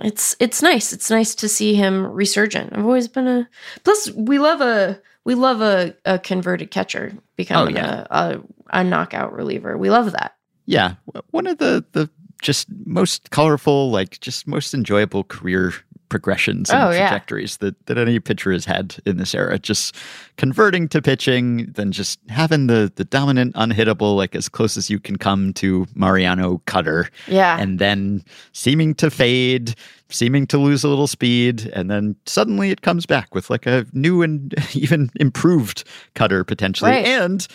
[0.02, 0.92] it's it's nice.
[0.92, 2.72] It's nice to see him resurgent.
[2.72, 3.48] I've always been a
[3.84, 8.06] plus we love a we love a, a converted catcher becoming Oh, yeah.
[8.10, 8.40] a, a
[8.80, 9.76] a knockout reliever.
[9.76, 10.34] We love that.
[10.70, 10.94] Yeah,
[11.32, 12.08] one of the the
[12.42, 15.72] just most colorful, like just most enjoyable career
[16.08, 17.08] progressions and Oh, yeah.
[17.08, 19.58] trajectories that that any pitcher has had in this era.
[19.58, 19.94] Just
[20.36, 24.98] converting to pitching, then just having the the dominant, unhittable, like as close as you
[25.00, 27.58] can come to Mariano cutter, Yeah.
[27.60, 28.22] and then
[28.52, 29.74] seeming to fade,
[30.08, 33.86] seeming to lose a little speed, and then suddenly it comes back with like a
[33.92, 35.84] new and even improved
[36.14, 37.06] cutter potentially, Right.
[37.06, 37.46] and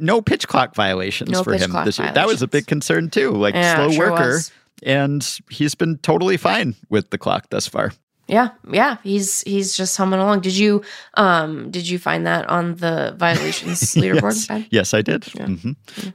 [0.00, 2.10] no pitch clock violations No for pitch him this year.
[2.12, 4.52] That was a big concern too, like Yeah, slow sure worker, was.
[4.82, 7.92] and he's been totally fine with the clock thus far.
[8.30, 10.40] Yeah, yeah, he's he's just humming along.
[10.40, 10.82] Did you
[11.14, 14.48] um did you find that on the violations leaderboard?
[14.48, 14.66] yes.
[14.70, 15.26] Yes, I did.
[15.34, 15.46] Yeah.
[15.46, 15.72] hmm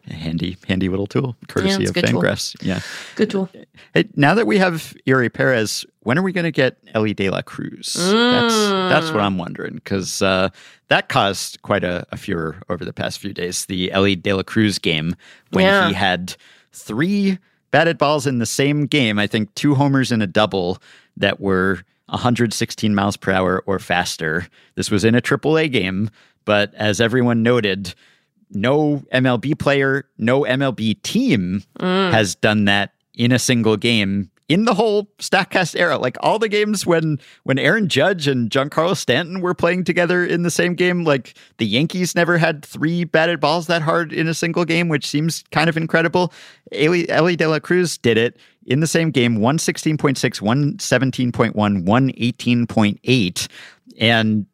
[0.07, 1.95] Handy, handy little tool, courtesy a of.
[1.95, 2.55] Fangraphs.
[2.61, 2.79] Yeah.
[3.15, 3.49] Good tool.
[3.93, 7.29] Hey, now that we have Eury Pérez, when are we going to get Elly De
[7.29, 7.93] La Cruz?
[7.95, 8.55] That's
[8.89, 9.25] that's what Mm.
[9.25, 10.49] I'm wondering because uh,
[10.87, 13.65] that caused quite a, a furor over the past few days.
[13.65, 15.15] The Elly De La Cruz game
[15.51, 15.87] when Yeah.
[15.87, 16.35] he had
[16.71, 17.37] three
[17.71, 19.19] batted balls in the same game.
[19.19, 20.77] I think two homers and a double
[21.17, 24.47] that were 116 miles per hour or faster.
[24.75, 26.09] This was in a AAA game,
[26.45, 27.93] but as everyone noted,
[28.51, 32.11] no MLB player, no MLB team Mm.
[32.11, 35.97] has done that in a single game in the whole Statcast era.
[35.97, 40.43] Like all the games when when Aaron Judge and Giancarlo Stanton were playing together in
[40.43, 44.33] the same game, like the Yankees never had three batted balls that hard in a
[44.35, 46.31] single game, which seems kind of incredible.
[46.71, 51.53] Elly, Elly De La Cruz did it in the same game, 116.6, 117.1,
[51.85, 53.47] 118.8.
[53.99, 54.45] And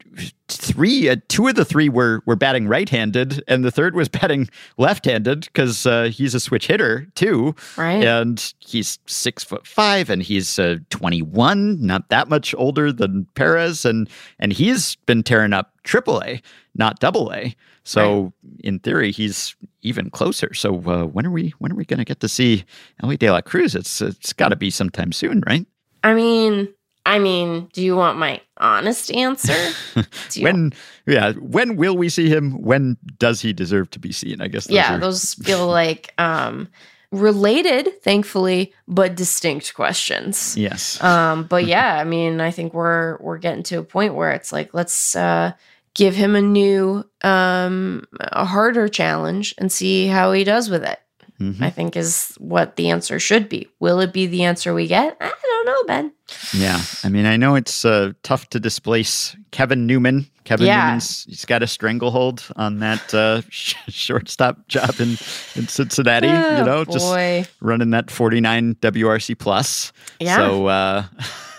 [0.48, 4.50] three, uh, two of the three were were batting right-handed, and the third was batting
[4.78, 8.04] left-handed because uh, he's a switch hitter too, Right.
[8.04, 13.86] and he's six foot five, and he's uh, 21, not that much older than Perez,
[13.86, 14.10] and
[14.40, 16.42] and he's been tearing up AAA,
[16.76, 17.56] not Double A.
[17.84, 18.32] So
[18.64, 20.54] in theory, he's even closer.
[20.54, 22.64] So uh, when are we when are we going to get to see
[23.02, 23.74] Elly De La Cruz?
[23.76, 25.66] It's it's got to be sometime soon, right?
[26.04, 26.72] I mean,
[27.06, 29.58] I mean, do you want my honest answer?
[30.40, 30.72] When
[31.08, 32.62] yeah, when will we see him?
[32.62, 34.40] When does he deserve to be seen?
[34.42, 34.68] I guess.
[34.68, 36.68] Those yeah, are- those feel like um
[37.12, 40.56] related, thankfully, but distinct questions.
[40.58, 41.02] yes.
[41.04, 44.52] Um, but yeah, I mean, I think we're we're getting to a point where it's
[44.52, 45.52] like let's uh
[45.94, 51.00] give him a new um a harder challenge and see how he does with it.
[51.40, 51.62] Mhm.
[51.62, 53.68] I think is what the answer should be.
[53.80, 55.18] Will it be the answer we get?
[55.20, 56.12] I don't know, Ben.
[56.54, 60.28] Yeah, I mean, I know it's uh, tough to displace Kevin Newman.
[60.44, 60.84] Kevin Yeah.
[60.86, 65.10] Newman's he's got a stranglehold on that uh, sh- shortstop job in,
[65.56, 66.28] in Cincinnati.
[66.28, 69.94] you Oh, know, just running that 49 WRC plus.
[70.20, 70.38] Yeah.
[70.38, 71.04] So uh,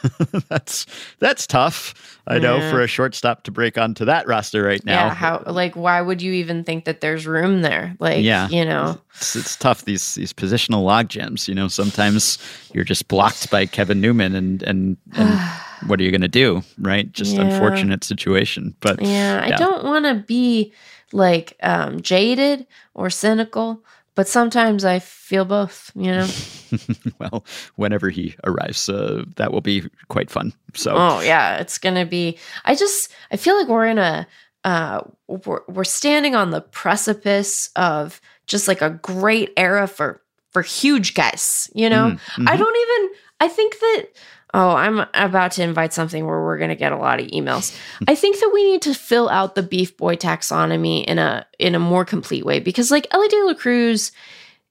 [0.48, 0.86] that's
[1.20, 2.18] that's tough.
[2.26, 2.70] I know Yeah.
[2.70, 5.06] for a shortstop to break onto that roster right now.
[5.06, 7.96] Yeah, how like why would you even think that there's room there?
[7.98, 8.48] Like, Yeah.
[8.48, 9.00] you know.
[9.16, 11.48] it's, it's tough these these positional log jams.
[11.48, 12.38] You know, sometimes
[12.72, 15.38] you're just blocked by Kevin Newman, and and, and
[15.86, 16.62] what are you going to do?
[16.78, 17.10] Right?
[17.12, 17.42] Just Yeah.
[17.42, 18.74] unfortunate situation.
[18.80, 20.72] But Yeah, I don't want to be
[21.12, 23.84] like um jaded or cynical,
[24.14, 26.26] but sometimes I feel both, you know.
[27.18, 27.44] well,
[27.76, 30.52] whenever he arrives, uh, that will be quite fun.
[30.74, 32.38] So Oh yeah, it's gonna be.
[32.64, 34.26] I just I feel like we're in a
[34.64, 40.62] uh we're we're standing on the precipice of just like a great era for for
[40.62, 41.70] huge guys.
[41.74, 42.58] You know, Mm, I mhm.
[42.58, 43.20] don't even.
[43.40, 44.06] I think that.
[44.54, 47.74] Oh, I'm about to invite something where we're gonna get a lot of emails.
[48.06, 51.74] I think that we need to fill out the beef boy taxonomy in a in
[51.74, 54.12] a more complete way because like Elly De La Cruz,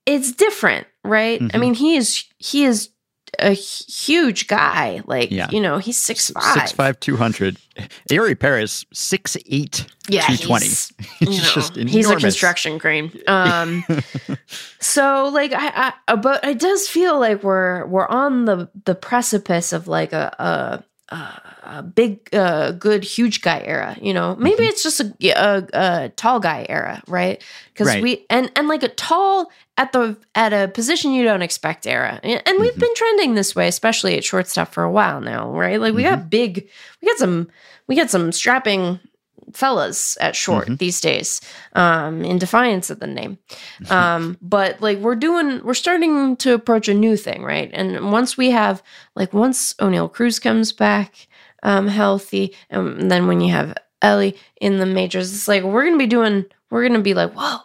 [0.06, 1.40] it's different, right?
[1.40, 1.60] I Mhm.
[1.60, 2.90] mean, he is he is
[3.38, 5.02] a huge guy.
[5.06, 5.48] Like, Yeah.
[5.50, 6.54] you know, he's six five.
[6.54, 7.56] Six five two hundred.
[8.10, 10.66] Eury Pérez six eight Yeah, two twenty.
[10.66, 13.10] he's, you He's know, just he's a construction crane.
[13.26, 13.84] Um,
[14.80, 18.94] so like I, I, uh, but it does feel like we're we're on the the
[18.94, 21.42] precipice of like a a, a,
[21.78, 23.96] a big, uh, good, huge guy era.
[24.00, 24.68] You know, maybe Mm-hmm.
[24.68, 27.42] it's just a, a, a tall guy era, right?
[27.72, 28.02] Because Right.
[28.02, 32.20] we and and like a tall at the at a position you don't expect era,
[32.22, 32.80] and we've Mhm.
[32.80, 35.80] been trending this way, especially at shortstop for a while now, right?
[35.80, 36.14] Like we Mm-hmm.
[36.14, 36.68] got big,
[37.00, 37.48] we got some,
[37.86, 38.98] we got some strapping
[39.52, 40.78] fellas at short Mhm.
[40.78, 41.40] these days
[41.74, 43.38] um in defiance of the name
[43.90, 48.36] um but like we're doing we're starting to approach a new thing right and once
[48.36, 48.82] we have
[49.14, 51.26] like once oneil cruz comes back
[51.62, 55.98] um healthy and then when you have elly in the majors it's like we're gonna
[55.98, 57.58] be doing we're gonna be like whoa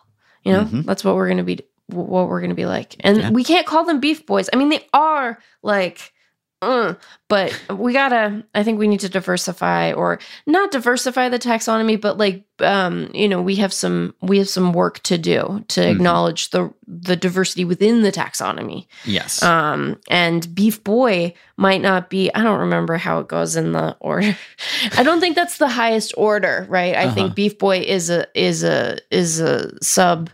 [0.43, 0.85] you know Mhm.
[0.85, 3.29] that's what we're gonna be what we're gonna be like and Yeah.
[3.31, 6.11] we can't call them beef boys i mean they are like
[6.61, 6.93] uh,
[7.29, 10.17] but we gotta i think we need to diversify or
[10.47, 14.73] not diversify the taxonomy but like um you know we have some we have some
[14.73, 15.91] work to do to Mhm.
[15.95, 19.43] acknowledge the the diversity within the taxonomy Yes.
[19.43, 23.95] um and beef boy might not be i don't remember how it goes in the
[23.99, 24.35] order
[24.97, 27.13] i don't think that's the highest order right i Uh-huh.
[27.13, 30.29] think beef boy is a is a is a sub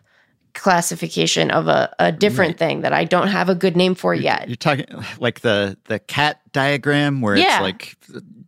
[0.53, 2.59] classification of a, a different Right.
[2.59, 4.85] thing that i don't have a good name for You're- yet You're talking
[5.19, 7.55] like the the cat diagram where Yeah.
[7.55, 7.95] it's like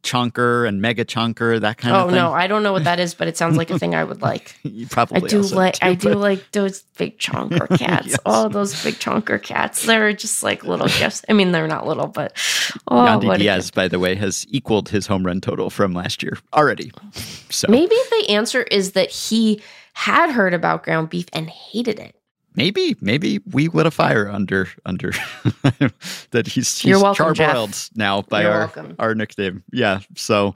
[0.03, 2.19] chunker and mega chunker that kind oh of thing.
[2.19, 4.03] Oh no i don't know what that is but it sounds like a thing i
[4.03, 8.07] would like You probably I do like I do like those big chonker cats.
[8.07, 8.19] Yes.
[8.25, 9.85] Oh, those big chonker cats.
[9.85, 11.23] They're just like little gifts.
[11.27, 12.31] I mean, they're not little, but
[12.87, 16.37] oh, Yandy Diaz, by the way, has equaled his home run total from last year
[16.53, 16.91] already.
[17.49, 19.61] So Maybe the answer is that he
[19.95, 22.15] had heard about ground beef and hated it.
[22.55, 25.11] maybe, maybe we lit a fire under under
[26.31, 27.89] that he's he's welcome, Jeff.
[27.95, 28.95] now by You're our welcome.
[28.99, 29.63] our nickname.
[29.71, 29.99] Yeah.
[30.15, 30.53] So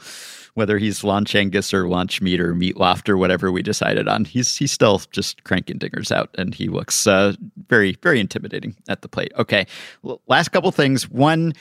[0.55, 4.25] whether he's launch Angus or launch meat or meat loft or whatever we decided on,
[4.25, 7.33] he's he's still just cranking dingers out, and he looks uh,
[7.69, 9.31] very very intimidating at the plate.
[9.37, 9.65] Okay,
[10.05, 11.09] L- last couple things.
[11.09, 11.53] One.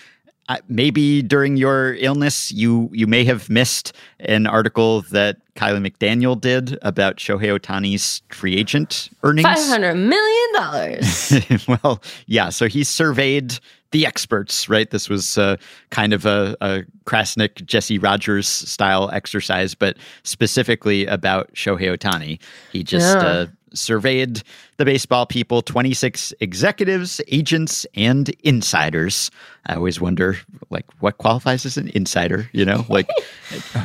[0.68, 6.78] Maybe during your illness, you you may have missed an article that Kiley McDaniel did
[6.82, 9.46] about Shohei Ohtani's free agent earnings.
[9.46, 11.68] Five hundred million dollars.
[11.82, 12.48] well, yeah.
[12.48, 13.58] So he surveyed
[13.90, 14.90] the experts, right?
[14.90, 15.56] This was uh,
[15.90, 22.38] kind of a, a Crasnick, Jesse Rogers style exercise, but specifically about Shohei Ohtani.
[22.72, 23.22] He just Yeah.
[23.26, 24.42] uh, surveyed
[24.76, 29.30] the baseball people 26 executives, agents, and insiders.
[29.66, 30.38] I always wonder,
[30.70, 32.48] like, what qualifies as an insider?
[32.52, 33.08] You know, like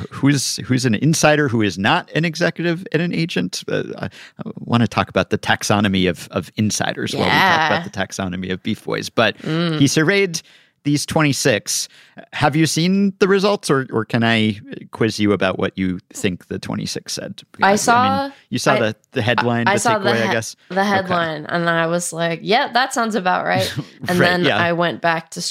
[0.09, 3.63] who's who's an insider who is not an executive and an agent.
[3.67, 7.71] Uh, I, I want to talk about the taxonomy of of insiders while we talk
[7.71, 9.09] about the taxonomy of beef boys.
[9.09, 10.41] But he surveyed
[10.83, 11.87] these 26.
[12.33, 14.59] Have you seen the results, or or can I
[14.91, 17.41] quiz you about what you think the 26 said?
[17.61, 20.55] I saw- you saw I- the the headline, I the saw takeaway, the I guess.
[20.69, 23.71] the headline, and I was like, "Yeah, that sounds about right."
[24.07, 24.57] And Right, then yeah.
[24.57, 25.41] I went back to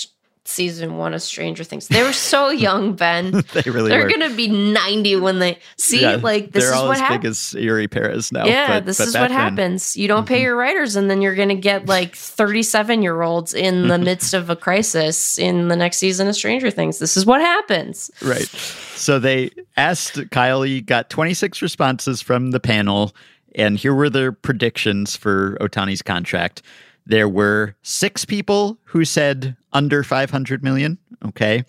[0.44, 1.88] season one of Stranger Things.
[1.88, 3.42] They were so young, Ben.
[3.52, 4.10] They really They're were.
[4.10, 6.02] gonna be ninety when they see.
[6.02, 7.52] Yeah, like this is what as happens.
[7.52, 8.44] big Eury Pérez now.
[8.46, 9.38] yeah, but- this but is what then- Mm-hmm.
[9.56, 9.96] happens.
[9.96, 13.54] You don't pay your writers, and then you're going to get like 37 year olds
[13.54, 16.98] in the midst of a crisis in the next season of Stranger Things.
[16.98, 18.10] This is what happens.
[18.20, 18.48] Right.
[18.96, 23.14] So they asked Kiley, got 26 responses from the panel,
[23.54, 26.62] and here were their predictions for Ohtani's contract.
[27.06, 30.98] There were six people who said under 500 million.
[31.24, 31.64] Okay.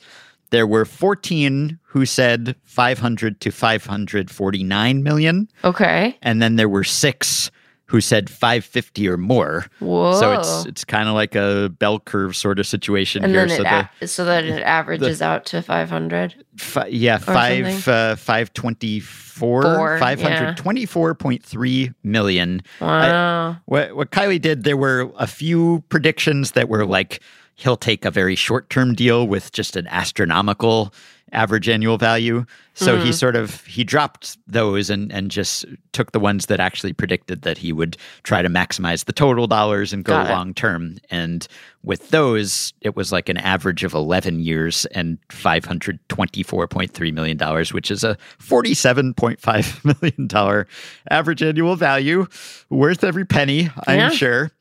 [0.52, 5.50] There were 14 who said 500 to 549 million.
[5.64, 6.18] Okay.
[6.22, 7.50] And then there were six
[7.94, 9.68] who said 550 or more.
[9.78, 10.20] Whoa.
[10.20, 13.48] So it's it's kind of like a bell curve sort of situation and here.
[13.48, 16.44] so the, a- so that it averages out to 500.
[16.58, 22.62] Fi- yeah, five uh, five twenty four, Four, five hundred twenty four point three million.
[22.82, 23.58] Wow.
[23.66, 27.22] What what Kiley did, there were a few predictions that were like
[27.56, 30.92] he'll take a very short term deal with just an astronomical
[31.34, 32.46] average annual value.
[32.76, 33.04] So Hmm.
[33.04, 37.42] he sort of he dropped those and and just took the ones that actually predicted
[37.44, 40.98] that he would try to maximize the total dollars and go long term.
[41.12, 41.48] And
[41.84, 47.38] with those, it was like an average of 11 years and $524.3 million,
[47.74, 50.66] which is a $47.5 million
[51.10, 52.26] average annual value,
[52.70, 54.10] worth every penny, I'm Yeah.
[54.10, 54.52] sure.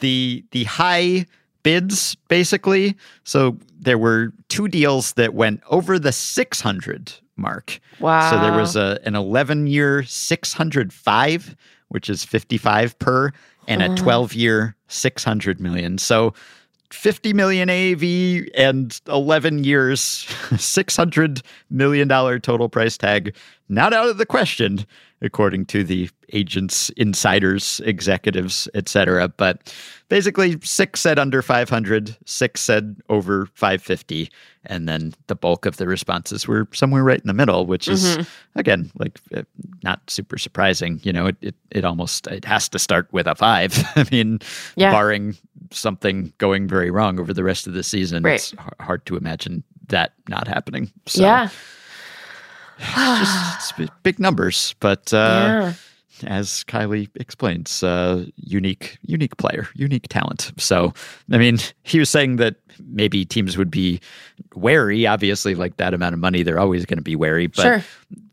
[0.00, 1.26] The, the high
[1.62, 7.80] bids, basically, so there were two deals that went over the 600 mark.
[8.00, 8.30] Wow.
[8.30, 11.56] So there was a, an 11 year 605,
[11.88, 13.32] which is 55 per,
[13.68, 13.96] and a uh-huh.
[13.96, 15.98] 12 year 600 million.
[15.98, 16.34] So
[16.92, 20.00] 50 million AAV and 11 years,
[20.58, 23.34] 600 million dollar total price tag.
[23.68, 24.84] Not out of the question,
[25.22, 29.28] according to the agents, insiders, executives, etc.
[29.28, 29.74] But
[30.10, 34.30] basically, six said under 500, six said over 550,
[34.66, 38.04] and then the bulk of the responses were somewhere right in the middle, which is
[38.18, 38.58] Mm-hmm.
[38.58, 39.42] again like uh,
[39.82, 41.00] not super surprising.
[41.02, 43.72] You know, it it, it almost it has to start with a five.
[43.96, 44.40] I mean,
[44.76, 44.90] Yeah.
[44.92, 45.34] barring
[45.74, 48.34] something going very wrong over the rest of the season, Right.
[48.34, 50.90] it's hard to imagine that not happening.
[51.06, 51.48] So, yeah.
[52.78, 56.28] just it's big numbers, but uh, yeah.
[56.38, 60.52] as Kiley explains, uh, unique, unique player, unique talent.
[60.58, 60.92] So,
[61.30, 64.00] I mean, he was saying that maybe teams would be
[64.54, 65.06] wary.
[65.06, 67.46] Obviously, like that amount of money, they're always going to be wary.
[67.46, 67.84] But Sure.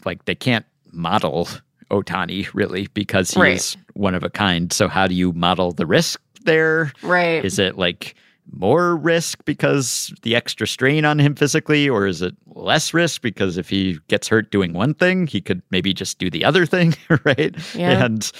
[0.05, 1.47] like they can't model
[1.91, 3.77] Ohtani really because he's Right.
[3.93, 4.71] one of a kind.
[4.73, 6.93] So, how do you model the risk there?
[7.01, 7.43] Right.
[7.43, 8.15] Is it like
[8.51, 13.57] more risk because the extra strain on him physically, or is it less risk because
[13.57, 16.95] if he gets hurt doing one thing, he could maybe just do the other thing,
[17.23, 17.55] right?
[17.75, 18.05] Yeah.
[18.05, 18.31] And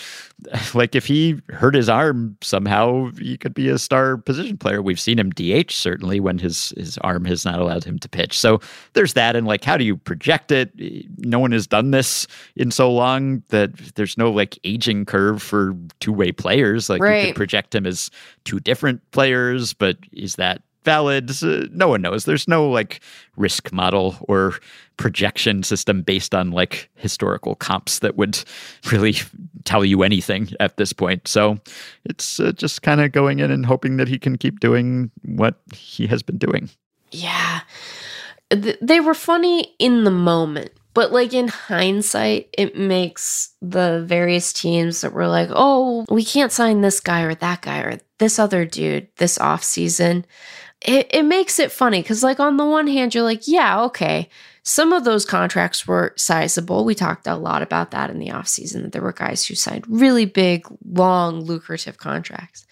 [0.74, 4.82] like if he hurt his arm somehow, he could be a star position player.
[4.82, 8.38] We've seen him DH certainly when his his arm has not allowed him to pitch.
[8.38, 8.60] So
[8.94, 10.72] there's that, and like how do you project it?
[11.18, 15.76] No one has done this in so long that there's no like aging curve for
[16.00, 16.90] two way players.
[16.90, 18.10] Like you could project him as
[18.46, 21.32] two different players, but is that valid?
[21.44, 22.26] Uh, no one knows.
[22.26, 23.02] There's no like
[23.36, 24.56] risk model or
[24.98, 28.44] projection system based on like historical comps that would
[28.92, 29.16] really
[29.64, 31.28] tell you anything at this point.
[31.28, 31.60] So
[32.06, 35.56] it's uh, just kind of going in and hoping that he can keep doing what
[35.74, 36.70] he has been doing.
[37.12, 37.62] Yeah.
[38.52, 44.52] Th- they were funny in the moment, but like in hindsight, it makes the various
[44.52, 48.38] teams that were like, oh, we can't sign this guy or that guy or this
[48.38, 50.26] other dude this off season.
[50.82, 54.28] It, it makes it funny because, like, on the one hand, you're like, yeah, okay.
[54.64, 56.84] Some of those contracts were sizable.
[56.84, 59.86] We talked a lot about that in the offseason, that there were guys who signed
[59.88, 62.68] really big, long, lucrative contracts.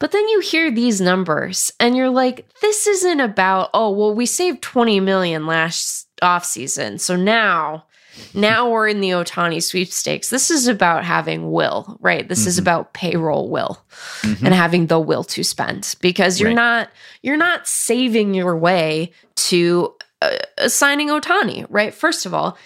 [0.00, 4.26] But then you hear these numbers and you're like, this isn't about, oh, well, we
[4.26, 7.00] saved 20 million last offseason.
[7.00, 7.84] So now,
[8.32, 10.30] now we're in the Ohtani sweepstakes.
[10.30, 12.28] This is about having will, right?
[12.28, 12.60] This is Mhm.
[12.62, 13.84] about payroll will
[14.22, 14.44] Mhm.
[14.46, 16.54] and having the will to spend because you're Right.
[16.56, 16.90] not
[17.22, 21.92] you're not saving your way to uh, assigning Ohtani, right?
[21.92, 22.56] First of all,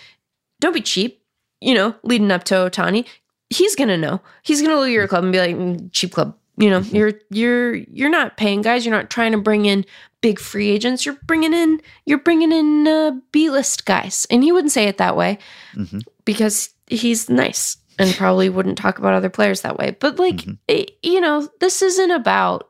[0.60, 1.22] don't be cheap.
[1.60, 3.04] You know, leading up to Ohtani,
[3.50, 4.20] he's gonna know.
[4.44, 7.12] He's gonna look at your club and be like, "Mm, "Cheap club." You know, you're
[7.30, 8.84] you're you're not paying guys.
[8.84, 9.84] You're not trying to bring in
[10.20, 11.06] big free agents.
[11.06, 14.98] You're bringing in you're bringing in uh, B list guys, and he wouldn't say it
[14.98, 15.38] that way
[15.76, 16.02] Mhm.
[16.24, 19.96] because he's nice and probably wouldn't talk about other players that way.
[19.98, 20.58] But like, Mhm.
[20.68, 22.68] it- you know, this isn't about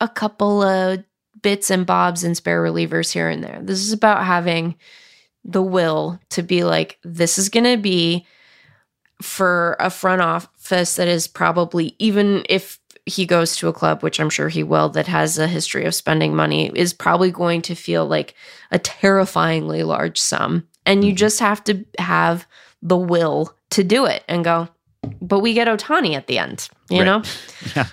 [0.00, 1.04] a couple of
[1.42, 3.60] bits and bobs and spare relievers here and there.
[3.62, 4.76] This is about having
[5.44, 8.24] the will to be like, this is going to be
[9.20, 14.20] for a front office that is probably, even if he goes to a club, which
[14.20, 17.74] I'm sure he will, that has a history of spending money, is probably going to
[17.74, 18.34] feel like
[18.70, 20.66] a terrifyingly large sum.
[20.86, 21.16] And you Mhm.
[21.16, 22.46] just have to have
[22.82, 24.68] the will to do it and go,
[25.20, 27.04] but we get Ohtani at the end, you Right.
[27.06, 27.22] know?
[27.76, 27.86] Yeah.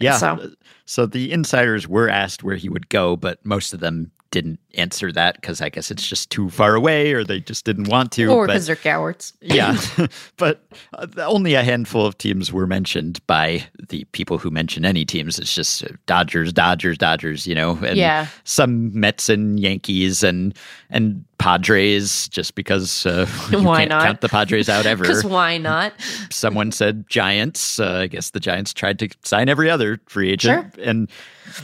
[0.00, 0.16] Yeah.
[0.18, 0.50] So-
[0.84, 1.06] So.
[1.06, 5.40] the insiders were asked where he would go, but most of them didn't answer that
[5.40, 8.26] because I guess it's just too far away or they just didn't want to.
[8.26, 9.32] Or because they're cowards.
[9.40, 9.78] yeah,
[10.36, 15.04] but uh, only a handful of teams were mentioned by the people who mention any
[15.04, 15.38] teams.
[15.38, 17.46] It's just uh, Dodgers, Dodgers, Dodgers.
[17.46, 18.26] You know, and Yeah.
[18.44, 20.56] some Mets and Yankees and
[20.90, 22.28] and Padres.
[22.28, 24.02] Just because uh, you Why can't not?
[24.04, 25.02] count the Padres out ever.
[25.04, 25.92] Because why not?
[26.30, 27.78] Someone said Giants.
[27.80, 31.08] Uh, I guess the Giants tried to sign every other free agent, and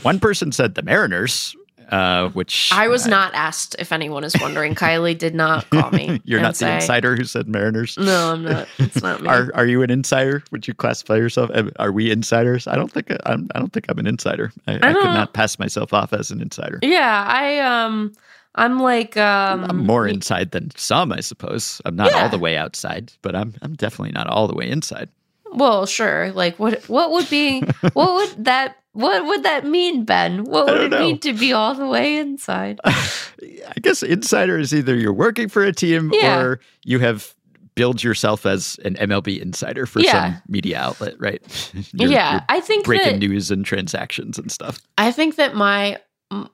[0.01, 1.55] one person said the Mariners.
[1.93, 4.73] Uh, which I was not asked if anyone is wondering.
[4.73, 6.19] Kiley did not call me.
[6.25, 7.97] You're not the insider who said Mariners.
[7.99, 8.67] No, I'm not.
[8.79, 9.29] It's not me.
[9.29, 10.43] Are are you an insider?
[10.51, 11.51] Would you classify yourself?
[11.77, 12.65] Are we insiders?
[12.65, 13.47] I don't think I'm.
[13.53, 14.51] I don't think I'm an insider.
[14.67, 16.79] I, I, could don't- not pass myself off as an insider.
[16.81, 18.11] yeah, I um,
[18.55, 21.79] I'm like um, I'm more inside than some, I suppose.
[21.85, 22.23] I'm not Yeah.
[22.23, 25.09] all the way outside, but I'm I'm definitely not all the way inside.
[25.51, 26.31] Well, sure.
[26.31, 27.61] Like, what what would be
[27.93, 30.43] what would that what would that mean, Ben?
[30.45, 30.99] What would it know.
[30.99, 32.79] mean to be all the way inside?
[32.85, 36.39] I guess insider is either you're working for a team Yeah.
[36.39, 37.33] or you have
[37.75, 40.11] billed yourself as an MLB insider for Yeah.
[40.35, 41.41] some media outlet, right?
[41.93, 44.79] You're- yeah, you're I think breaking that news and transactions and stuff.
[44.97, 45.97] I think that my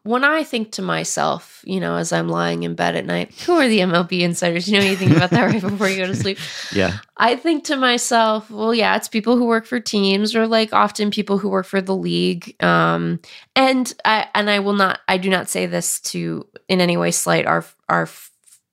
[0.03, 3.53] when I think to myself, you know, as I'm lying in bed at night, who
[3.53, 4.67] are the MLB insiders?
[4.67, 6.37] You know, you think about that right before you go to sleep.
[6.71, 6.99] Yeah.
[7.17, 11.09] I think to myself, well, yeah, it's people who work for teams or like often
[11.09, 12.55] people who work for the league.
[12.63, 13.19] Um,
[13.55, 17.11] and I and I will not, I do not say this to in any way
[17.11, 18.07] slight our our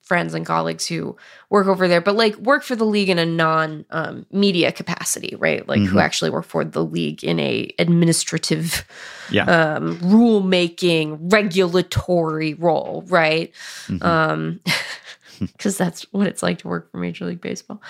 [0.07, 1.17] friends and colleagues who
[1.51, 5.37] work over there, but like work for the league in a non um, media capacity,
[5.37, 5.69] right?
[5.69, 6.03] Like who Mhm.
[6.03, 8.87] actually work for the league in a administrative,
[9.31, 9.45] Yeah.
[9.45, 13.53] um, rule making, regulatory role, right?
[13.89, 14.03] Mhm.
[14.05, 14.61] um
[15.41, 17.83] because that's what it's like to work for major league baseball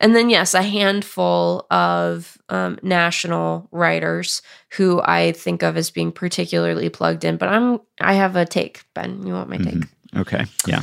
[0.00, 4.42] and then yes a handful of um, national writers
[4.76, 8.82] who i think of as being particularly plugged in but i'm i have a take
[8.92, 9.88] ben you want my take Mhm.
[10.20, 10.44] okay.
[10.66, 10.82] Yeah.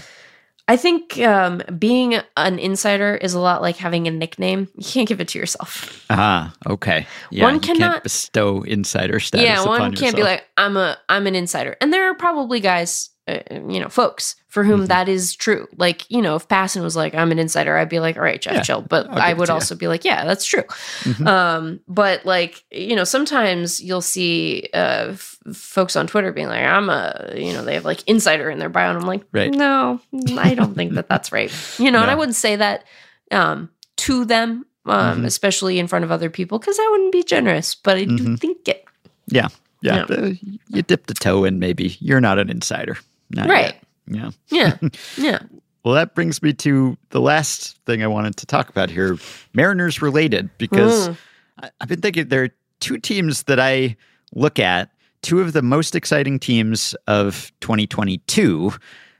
[0.67, 5.07] I think um, being an insider is a lot like having a nickname you can't
[5.07, 7.05] give it to yourself Ah, okay.
[7.31, 9.45] Yeah, One cannot- bestow insider status.
[9.45, 12.59] yeah one upon can't be like i'm a i'm an insider and there are probably
[12.59, 14.87] guys uh, you know folks for whom Mhm.
[14.87, 17.99] that is true like you know if Passan was like i'm an insider i'd be
[17.99, 19.53] like all right jeff Yeah, chill but i would to you.
[19.55, 20.63] also be like yeah that's true
[21.03, 21.27] Mhm.
[21.27, 26.63] um but like you know sometimes you'll see uh f- folks on twitter being like
[26.63, 29.53] i'm a you know they have like insider in their bio and i'm like Right.
[29.53, 29.99] no
[30.37, 32.85] i don't think that that's right you know and i wouldn't say that
[33.31, 35.25] um to them um Mhm.
[35.25, 38.39] especially in front of other people because i wouldn't be generous but i do Mhm.
[38.39, 38.85] think it
[39.29, 39.49] yeah,
[39.81, 40.05] Yeah.
[40.09, 40.31] uh,
[40.69, 41.59] you dip the toe in.
[41.59, 42.97] Maybe you're not an insider,
[43.31, 43.75] Not right
[44.07, 44.33] yet.
[44.49, 44.77] Yeah.
[44.81, 45.39] yeah yeah
[45.83, 49.17] Well, that brings me to the last thing I wanted to talk about here
[49.53, 51.17] Mariners related, because Mm.
[51.63, 52.49] I- I've been thinking there are
[52.79, 53.95] two teams that I
[54.35, 54.91] look at,
[55.23, 58.71] two of the most exciting teams of 2022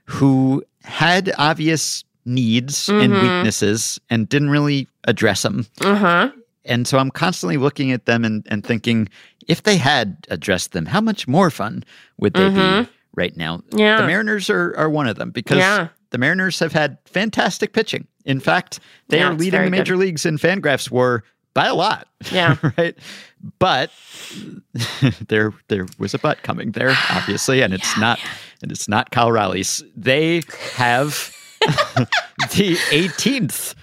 [0.04, 3.22] who had obvious needs and Mhm.
[3.22, 5.66] weaknesses and didn't really address them.
[5.80, 6.30] uh-huh
[6.64, 9.08] And so I'm constantly looking at them and, and thinking,
[9.48, 11.82] if they had addressed them, how much more fun
[12.18, 12.84] would they Mhm.
[12.84, 13.60] be right now?
[13.72, 15.88] yeah The Mariners are, are one of them because Yeah.
[16.10, 18.06] the Mariners have had fantastic pitching.
[18.24, 21.22] In fact, they Yeah, are leading the major leagues in Fangraphs WAR
[21.54, 22.08] by a lot.
[22.32, 22.56] Yeah.
[22.78, 22.96] right.
[23.58, 23.90] But
[25.28, 28.18] there there was a but coming there, obviously, and it's not
[28.62, 29.82] and it's not Cal Raleigh's.
[29.96, 30.42] They
[30.74, 33.74] have the 18th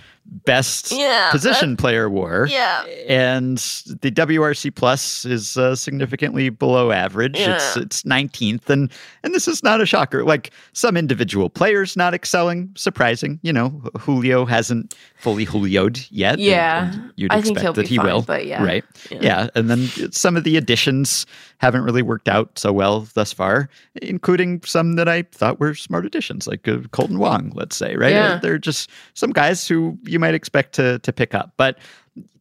[0.45, 2.47] best Yeah, position player war.
[2.49, 3.57] yeah And
[4.01, 7.35] the WRC plus is uh, significantly below average.
[7.37, 7.81] It's Yeah.
[7.83, 8.91] it's 19th, and
[9.23, 10.23] and this is not a shocker.
[10.25, 13.39] Like some individual players not excelling, surprising.
[13.43, 16.33] You know, Julio hasn't fully Julioed yet.
[16.33, 16.91] and- Yeah.
[16.93, 18.21] and you'd I expect think he'll that be he fine, will.
[18.23, 18.63] but yeah.
[18.63, 18.83] right.
[19.09, 19.19] Yeah.
[19.21, 19.47] Yeah.
[19.55, 21.25] and then some of the additions
[21.59, 23.69] haven't really worked out so well thus far,
[24.01, 27.95] including some that I thought were smart additions, like uh, Kolten Wong, let's say.
[27.95, 28.39] Right, Yeah.
[28.41, 31.77] They're just some guys who you might expect to to pick up, but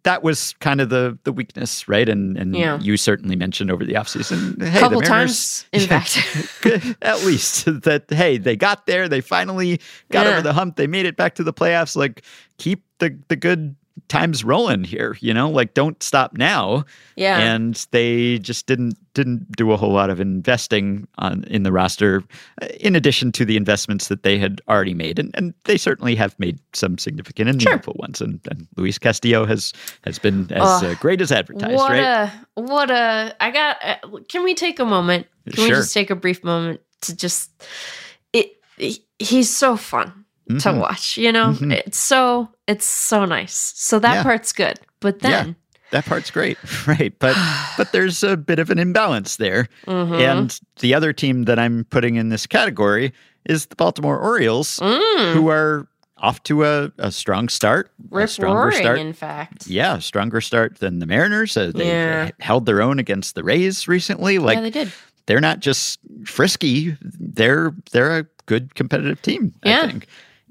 [0.05, 2.09] that was kind of the the weakness, right?
[2.09, 2.79] And and Yeah.
[2.81, 4.63] you certainly mentioned over the offseason.
[4.63, 9.09] Hey, a couple the Mariners, times in fact at least that hey, they got there,
[9.09, 9.81] they finally
[10.11, 10.33] got Yeah.
[10.33, 11.97] over the hump, they made it back to the playoffs.
[11.97, 12.23] Like
[12.59, 13.77] keep the the good
[14.09, 15.49] times rolling here, you know?
[15.51, 16.85] Like don't stop now.
[17.17, 21.71] yeah And they just didn't didn't do a whole lot of investing on in the
[21.73, 22.23] roster
[22.61, 25.19] uh, in addition to the investments that they had already made.
[25.19, 27.73] And and they certainly have made some significant and Sure.
[27.73, 28.21] meaningful ones.
[28.21, 29.73] And, and Luis Castillo has
[30.05, 32.31] has been as uh, great as advertised, what right?
[32.55, 33.97] What a what a i got uh,
[34.29, 35.77] can we take a moment can we Sure.
[35.77, 37.51] just take a brief moment to just
[38.33, 40.81] it, he- he's so fun to Mhm.
[40.81, 41.73] watch you know Mhm.
[41.73, 44.23] it's so it's so nice so that Yeah.
[44.23, 45.31] part's good but Yeah.
[45.45, 45.57] then
[45.91, 46.59] That part's great,
[46.89, 47.13] right?
[47.21, 47.37] But
[47.77, 49.69] but there's a bit of an imbalance there.
[49.87, 50.19] Mhm.
[50.19, 53.13] And the other team that I'm putting in this category
[53.45, 55.87] is the Baltimore Orioles, Mm, who are
[56.19, 58.99] off to a, a strong start, a stronger roaring start.
[58.99, 61.57] in fact Yeah, stronger start than the Mariners.
[61.57, 62.31] Uh, they Yeah.
[62.41, 64.39] held their own against the Rays recently.
[64.39, 64.93] Like yeah they did
[65.27, 69.53] they're not just frisky; they're they're a good competitive team.
[69.65, 69.83] Yeah.
[69.83, 70.07] I think,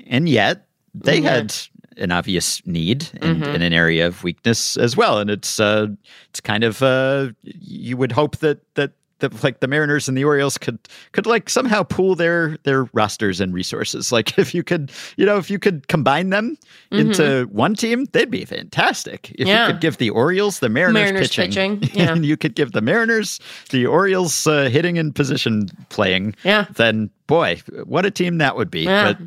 [0.07, 1.29] and yet they Yeah.
[1.31, 1.55] had
[1.97, 3.53] an obvious need and, Mhm.
[3.55, 5.19] and an area of weakness as well.
[5.19, 5.87] And it's uh,
[6.29, 8.91] it's kind of uh, you would hope that that.
[9.23, 10.77] That like the Mariners and the Orioles could
[11.13, 14.11] could like somehow pool their their rosters and resources.
[14.11, 16.57] Like if you could, you know, if you could combine them
[16.91, 19.31] into one team, they'd be fantastic.
[19.31, 19.47] If Mm-hmm.
[19.47, 19.67] Yeah.
[19.67, 22.11] you could give the Orioles the Mariners, Mariners pitching, pitching, yeah.
[22.11, 23.39] and you could give the Mariners
[23.71, 28.69] the Orioles uh, hitting and position playing, yeah then boy, what a team that would
[28.69, 28.81] be.
[28.81, 29.13] Yeah.
[29.13, 29.17] But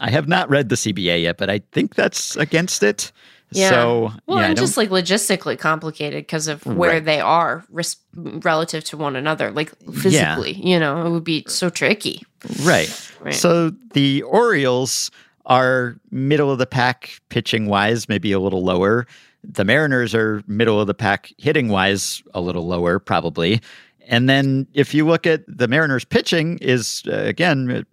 [0.00, 3.10] I have not read the CBA yet, but I think that's against it.
[3.52, 3.70] Yeah.
[3.70, 7.04] So Well, yeah, and just like logistically complicated because of where Right.
[7.04, 11.70] they are res- relative to one another, like physically, you know, it would be so
[11.70, 12.22] tricky.
[12.62, 12.90] right.
[13.20, 13.34] Right.
[13.34, 15.10] So the Orioles
[15.46, 19.06] are middle of the pack pitching wise, maybe a little lower.
[19.44, 23.60] The Mariners are middle of the pack hitting wise, a little lower, probably.
[24.08, 27.84] And then if you look at the Mariners pitching is uh, again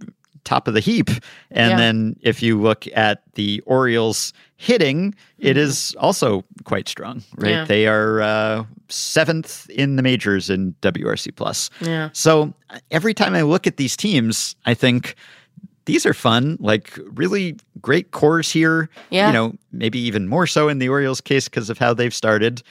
[0.43, 1.09] top of the heap.
[1.51, 1.77] And Yeah.
[1.77, 5.59] then if you look at the Orioles hitting, it Mhm.
[5.59, 7.49] is also quite strong, right?
[7.51, 7.65] Yeah.
[7.65, 11.69] They are uh, seventh in the majors in WRC plus.
[11.81, 12.09] Yeah.
[12.13, 12.53] So
[12.91, 15.15] every time I look at these teams, I think
[15.85, 18.89] these are fun, like really great cores here.
[19.09, 19.27] Yeah.
[19.27, 22.63] You know, maybe even more so in the Orioles case because of how they've started.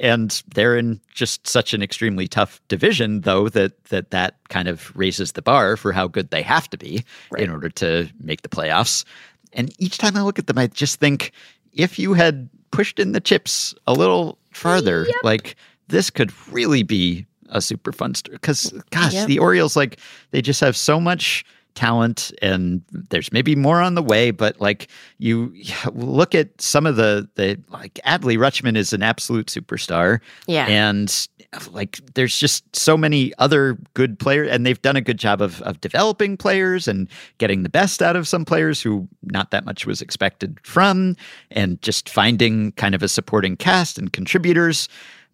[0.00, 4.94] And they're in just such an extremely tough division, though, that that, that kind of
[4.96, 7.42] raises the bar for how good they have to be Right.
[7.42, 9.04] in order to make the playoffs.
[9.52, 11.32] And each time I look at them, I just think
[11.72, 15.56] if you had pushed in the chips a little farther, like
[15.88, 18.36] this could really be a super fun story.
[18.36, 19.26] Because, gosh, Yep.
[19.26, 19.98] the Orioles, like,
[20.30, 21.44] they just have so much
[21.74, 24.88] talent and there's maybe more on the way but like
[25.18, 25.52] you
[25.92, 30.66] look at some of the the like Adley Rutschman is an absolute superstar Yeah.
[30.66, 31.28] and
[31.72, 35.60] like there's just so many other good players and they've done a good job of
[35.62, 39.86] of developing players and getting the best out of some players who not that much
[39.86, 41.16] was expected from
[41.50, 44.88] and just finding kind of a supporting cast and contributors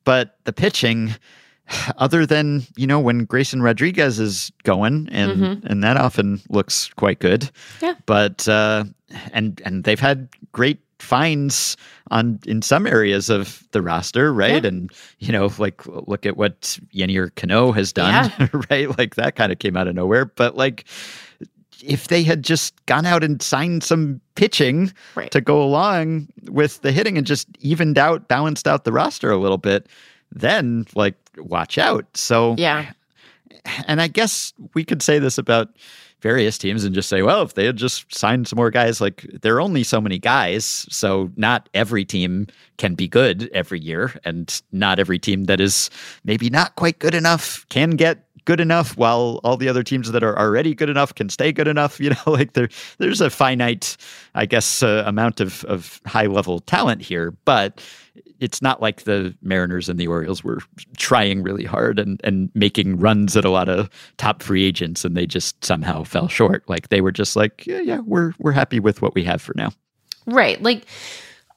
[0.04, 1.14] but the pitching
[1.98, 5.64] other than you know when Grayson Rodriguez is going and Mhm.
[5.64, 7.50] and that often looks quite good
[7.82, 7.94] Yeah.
[8.06, 8.84] but uh
[9.32, 11.76] and and they've had great finds
[12.10, 14.68] on in some areas of the roster right Yeah.
[14.68, 18.32] and you know like look at what Yenier Cano has done
[18.70, 20.84] right like that kind of came out of nowhere but like
[21.82, 25.30] if they had just gone out and signed some pitching Right.
[25.32, 29.36] to go along with the hitting and just evened out balanced out the roster a
[29.36, 29.88] little bit
[30.32, 32.92] then like watch out so yeah.
[33.86, 35.68] and I guess we could say this about
[36.26, 39.26] various teams and just say, well, if they had just signed some more guys, like
[39.42, 42.46] there are only so many guys, so not every team
[42.78, 45.90] can be good every year, and not every team that is
[46.24, 50.22] maybe not quite good enough can get good enough while all the other teams that
[50.22, 52.68] are already good enough can stay good enough you know like there
[52.98, 53.96] there's a finite
[54.36, 57.84] i guess uh, amount of of high level talent here but
[58.40, 60.60] it's not like the Mariners and the Orioles were
[60.96, 63.88] trying really hard and, and making runs at a lot of
[64.18, 66.68] top free agents and they just somehow fell short.
[66.68, 69.54] Like they were just like, yeah, yeah, we're we're happy with what we have for
[69.56, 69.72] now.
[70.26, 70.60] Right.
[70.62, 70.86] Like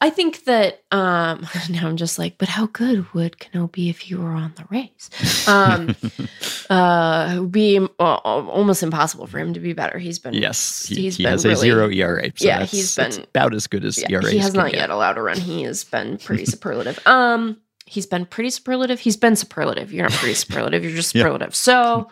[0.02, 4.10] I think that um now I'm just like, but how good would Cano be if
[4.10, 5.10] you were on the Rays?
[5.48, 5.96] Um
[6.70, 9.98] uh it would be uh, almost impossible for him to be better.
[10.00, 12.32] He's been Yes, he, he's he been has really, a zero ERA.
[12.36, 14.30] So Yeah, he's been- about as good as Yeah, ERA.
[14.32, 15.38] he has not yet allowed a run.
[15.40, 17.00] He has been pretty superlative.
[17.06, 19.00] Um, he's been pretty superlative.
[19.00, 19.92] He's been superlative.
[19.92, 20.84] You're not pretty superlative.
[20.84, 21.24] You're just Yeah.
[21.24, 21.56] superlative.
[21.56, 22.10] So,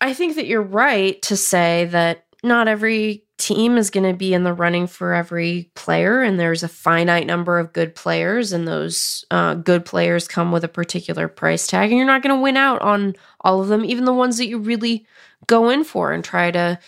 [0.00, 4.34] I think that you're right to say that not every team is going to be
[4.34, 8.66] in the running for every player, and there's a finite number of good players, and
[8.68, 12.42] those uh, good players come with a particular price tag, and you're not going to
[12.42, 15.06] win out on all of them, even the ones that you really
[15.46, 16.78] go in for and try to,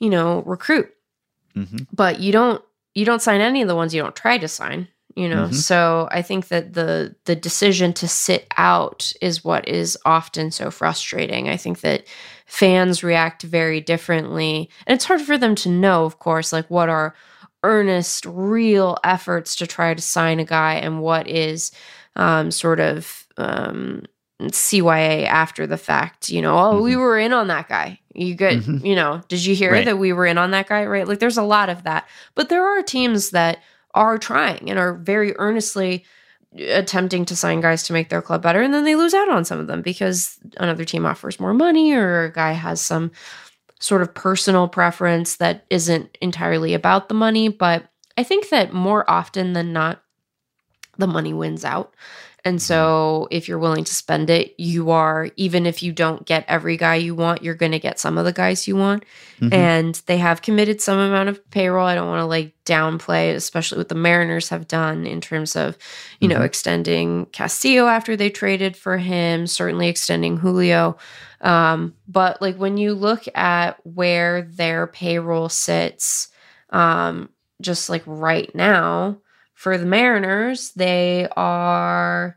[0.00, 0.90] you know, recruit
[1.56, 1.86] Mhm.
[1.92, 2.62] but you don't
[2.94, 5.54] you don't sign any of the ones you don't try to sign you know Mhm.
[5.54, 10.70] so i think that the the decision to sit out is what is often so
[10.70, 12.04] frustrating i think that
[12.52, 16.90] fans react very differently and it's hard for them to know of course like what
[16.90, 17.14] are
[17.64, 21.72] earnest real efforts to try to sign a guy and what is
[22.16, 24.02] um, sort of um,
[24.42, 28.00] CYA after the fact, you know, oh, we were in on that guy.
[28.12, 28.84] You good, Mhm.
[28.84, 29.84] you know, did you hear Right.
[29.84, 30.84] that we were in on that guy?
[30.84, 31.06] Right.
[31.08, 32.06] Like there's a lot of that.
[32.34, 33.58] But there are teams that
[33.94, 36.04] are trying and are very earnestly
[36.58, 38.62] attempting to sign guys to make their club better.
[38.62, 41.92] And then they lose out on some of them because another team offers more money
[41.92, 43.10] or a guy has some
[43.78, 47.48] sort of personal preference that isn't entirely about the money.
[47.48, 50.02] But I think that more often than not,
[50.98, 51.94] the money wins out.
[52.44, 56.44] And so if you're willing to spend it, you are, even if you don't get
[56.48, 59.04] every guy you want, you're going to get some of the guys you want.
[59.40, 59.54] Mhm.
[59.54, 61.86] And they have committed some amount of payroll.
[61.86, 65.78] I don't want to like downplay, especially what the Mariners have done in terms of,
[66.20, 66.44] you know, Mhm.
[66.44, 70.96] extending Castillo after they traded for him, certainly extending Julio.
[71.42, 76.28] Um, but like when you look at where their payroll sits,
[76.70, 77.28] um,
[77.60, 79.18] just like right now,
[79.62, 82.36] for the Mariners, they are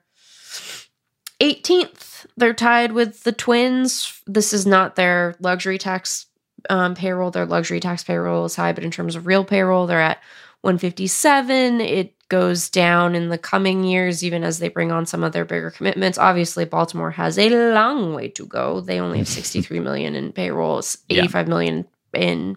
[1.41, 2.27] 18th.
[2.37, 4.21] They're tied with the Twins.
[4.27, 6.27] This is not their luxury tax
[6.69, 7.31] um, payroll.
[7.31, 10.19] Their luxury tax payroll is high, but in terms of real payroll, they're at
[10.61, 11.81] 157.
[11.81, 15.45] It goes down in the coming years, even as they bring on some of their
[15.45, 16.19] bigger commitments.
[16.19, 18.81] Obviously, Baltimore has a long way to go.
[18.81, 21.23] They only have 63 million in payroll, Yeah.
[21.23, 22.55] 85 million in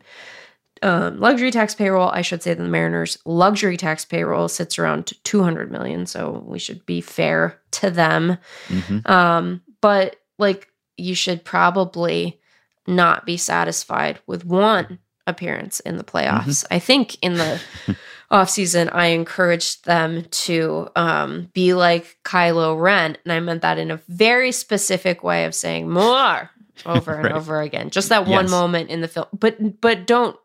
[0.83, 2.09] um, luxury tax payroll.
[2.11, 6.85] I should say the Mariners' luxury tax payroll sits around 200 million, so we should
[6.87, 8.39] be fair to them.
[8.69, 9.09] Mhm.
[9.09, 12.41] Um, but like you should probably
[12.87, 16.65] not be satisfied with one appearance in the playoffs.
[16.71, 17.61] I think in the
[18.31, 23.17] offseason, I encouraged them to um, be like Kylo Ren.
[23.25, 26.51] And I meant that in a very specific way of saying more
[26.87, 27.33] over and Right.
[27.35, 27.91] over again.
[27.91, 28.51] Just that one Yes.
[28.51, 29.27] moment in the film.
[29.39, 30.37] But but don't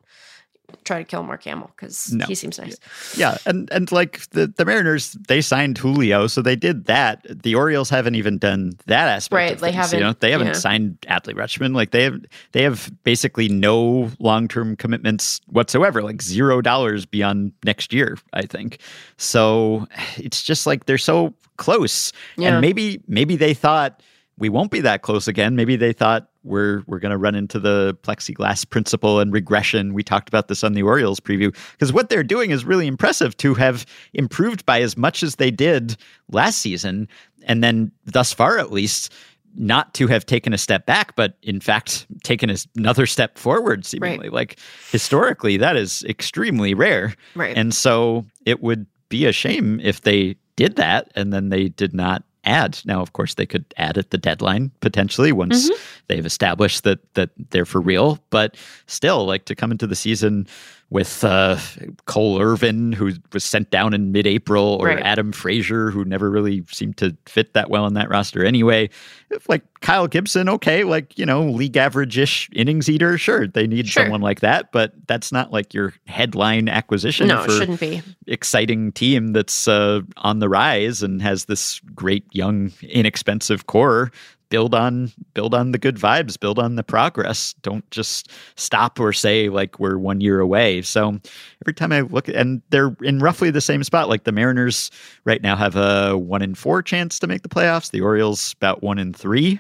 [0.84, 2.26] try to kill Mark Hamill because No.
[2.26, 2.78] he seems nice.
[3.18, 7.26] Yeah, and and like the the Mariners, they signed Julio, so they did that.
[7.44, 9.34] The Orioles haven't even done that aspect.
[9.38, 10.54] Right, of they things, haven't- know, they haven't yeah.
[10.54, 11.76] signed Adley Rutschman.
[11.76, 12.20] Like they have,
[12.52, 16.02] they have basically no long term commitments whatsoever.
[16.04, 18.18] Like zero dollars beyond next year.
[18.34, 18.80] I think.
[19.18, 19.88] So
[20.18, 22.50] it's just like they're so close, Yeah.
[22.54, 24.02] and maybe maybe they thought
[24.38, 25.56] we won't be that close again.
[25.56, 29.94] Maybe they thought we're we're going to run into the plexiglass principle and regression.
[29.94, 33.38] We talked about this on the Orioles preview because what they're doing is really impressive
[33.38, 35.98] to have improved by as much as they did
[36.32, 37.08] last season,
[37.44, 39.12] and then thus far at least.
[39.56, 44.30] Not to have taken a step back, but in fact taken another step forward, seemingly.
[44.30, 44.58] Like
[44.90, 47.14] historically, that is extremely rare.
[47.36, 47.56] Right.
[47.56, 51.94] And so it would be a shame if they did that and then they did
[51.94, 52.80] not add.
[52.86, 56.03] Now, of course, they could add at the deadline potentially once mm-hmm.
[56.08, 58.20] They've established that that they're for real.
[58.30, 58.56] But
[58.88, 60.48] still, like to come into the season
[60.90, 61.58] with uh,
[62.06, 65.00] Cole Irvin, who was sent down in mid-April, or Right.
[65.00, 68.92] Adam Frazier, who never really seemed to fit that well in that roster anyway.
[69.32, 73.88] If, like Kyle Gibson, okay, like you know, league average-ish innings eater, sure, they need
[73.88, 74.04] Sure.
[74.04, 78.04] someone like that, but that's not like your headline acquisition No, it shouldn't be.
[78.28, 84.12] exciting team that's uh, on the rise and has this great young inexpensive core
[84.54, 87.54] build on build on the good vibes build on the progress.
[87.64, 90.84] Don't just stop or say like we're one year away.
[90.84, 91.20] So
[91.64, 94.10] every time i look and they're in roughly the same spot.
[94.10, 94.92] Like the mariners
[95.26, 97.90] right now have a one in four chance to make the playoffs.
[97.90, 99.60] The orioles about one in three.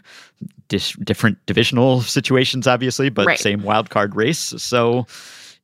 [0.68, 3.40] Dis- different divisional situations obviously but Right.
[3.40, 4.54] same wild card race.
[4.58, 5.08] So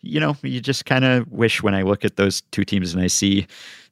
[0.01, 3.03] you know, you just kind of wish when I look at those two teams and
[3.03, 3.45] I see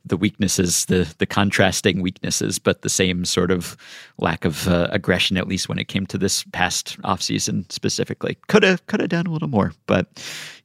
[0.09, 3.77] the weaknesses, the the contrasting weaknesses, but the same sort of
[4.17, 8.37] lack of uh, aggression, at least when it came to this past offseason specifically.
[8.47, 10.07] Could have could have done a little more, but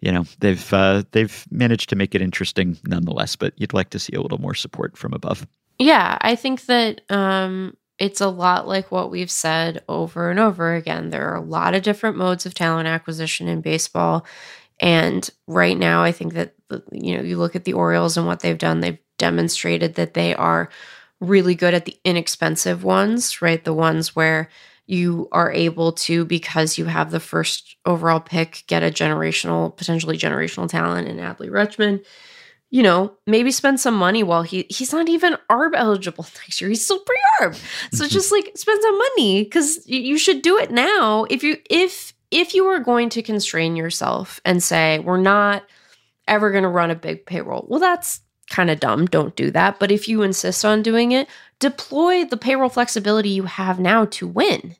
[0.00, 3.36] you know they've uh, they've managed to make it interesting nonetheless.
[3.36, 5.46] But you'd like to see a little more support from above.
[5.78, 10.74] Yeah, I think that um, it's a lot like what we've said over and over
[10.74, 11.10] again.
[11.10, 14.26] There are a lot of different modes of talent acquisition in baseball.
[14.80, 16.54] And right now, I think that,
[16.90, 20.34] you know, you look at the Orioles and what they've done, they've demonstrated that they
[20.34, 20.68] are
[21.20, 23.64] really good at the inexpensive ones, right?
[23.64, 24.48] The ones where
[24.86, 30.18] you are able to, because you have the first overall pick, get a generational, potentially
[30.18, 32.04] generational talent in Adley Rutschman
[32.72, 36.70] you know, maybe spend some money while he he's not even ARB eligible next year.
[36.70, 37.54] He's still pre-ARB.
[37.92, 38.12] So mm-hmm.
[38.12, 41.24] just like spend some money because you should do it now.
[41.28, 45.64] If you if if you are going to constrain yourself and say we're not
[46.26, 49.06] ever going to run a big payroll, well, that's kind of dumb.
[49.06, 49.78] Don't do that.
[49.80, 51.26] But if you insist on doing it,
[51.58, 54.76] deploy the payroll flexibility you have now to win.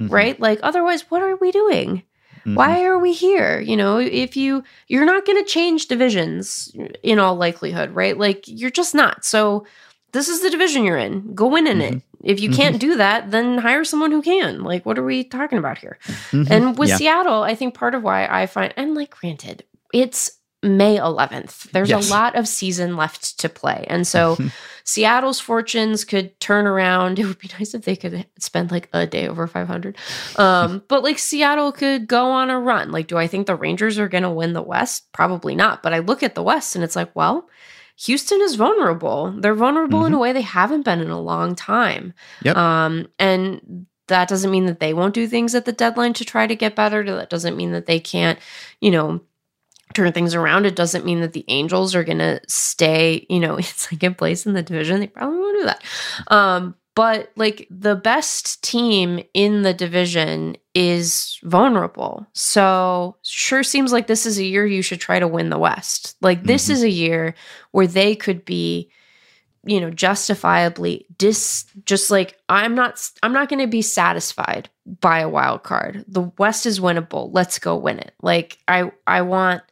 [0.00, 0.10] Mhm.
[0.10, 0.38] Right?
[0.40, 2.02] Like otherwise, what are we doing?
[2.46, 2.54] Mhm.
[2.54, 6.70] why are we here you know if you you're not going to change divisions
[7.02, 9.66] in all likelihood right like you're just not so
[10.12, 13.32] this is the division you're in go win in it if you can't do that
[13.32, 15.98] then hire someone who can like what are we talking about here
[16.30, 16.48] Mhm.
[16.48, 16.98] and with Yeah.
[16.98, 20.30] seattle i think part of why i find and like granted it's
[20.66, 22.08] may 11th there's Yes.
[22.08, 24.36] a lot of season left to play and so
[24.86, 27.18] Seattle's fortunes could turn around.
[27.18, 29.96] It would be nice if they could spend like a day over 500.
[30.36, 32.92] Um, but like Seattle could go on a run.
[32.92, 35.12] Like, do I think the Rangers are going to win the West?
[35.12, 35.82] Probably not.
[35.82, 37.48] But I look at the West and it's like, well,
[38.04, 39.34] Houston is vulnerable.
[39.36, 42.14] They're vulnerable in a way they haven't been in a long time.
[42.42, 42.56] Yep.
[42.56, 46.46] Um, and that doesn't mean that they won't do things at the deadline to try
[46.46, 47.02] to get better.
[47.02, 48.38] That doesn't mean that they can't,
[48.80, 49.20] you know,
[49.94, 50.66] turn things around.
[50.66, 54.46] It doesn't mean that the Angels are going to stay, you know, in second place
[54.46, 55.00] in the division.
[55.00, 55.82] They probably won't do that.
[56.28, 62.26] Um, but like the best team in the division is vulnerable.
[62.32, 66.16] So sure seems like this is a year you should try to win the West.
[66.22, 66.70] Like this Mhm.
[66.70, 67.34] is a year
[67.72, 68.90] where they could be
[69.68, 74.68] you know justifiably dis just like i'm not i'm not going to be satisfied
[75.00, 79.22] by a wild card the west is winnable let's go win it like i i
[79.22, 79.62] want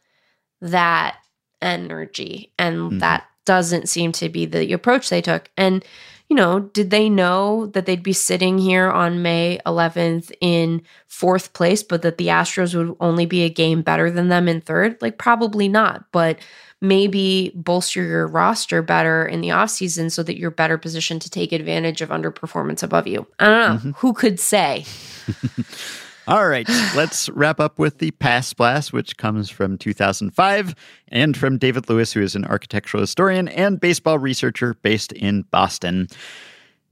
[0.61, 1.17] that
[1.61, 2.99] energy and Mhm.
[2.99, 5.83] that doesn't seem to be the approach they took and
[6.27, 11.53] you know, did they know that they'd be sitting here on May 11th in fourth
[11.53, 14.97] place, but that the Astros would only be a game better than them in third?
[15.03, 16.05] Like, probably not.
[16.11, 16.39] But
[16.81, 21.51] maybe bolster your roster better in the offseason so that you're better positioned to take
[21.51, 23.27] advantage of underperformance above you.
[23.39, 23.77] I don't know.
[23.77, 23.91] Mm-hmm.
[23.97, 24.85] Who could say?
[26.27, 30.73] All right, let's wrap up with the Past Blast, which comes from 2005
[31.09, 36.07] and from David Lewis, who is an architectural historian and baseball researcher based in Boston.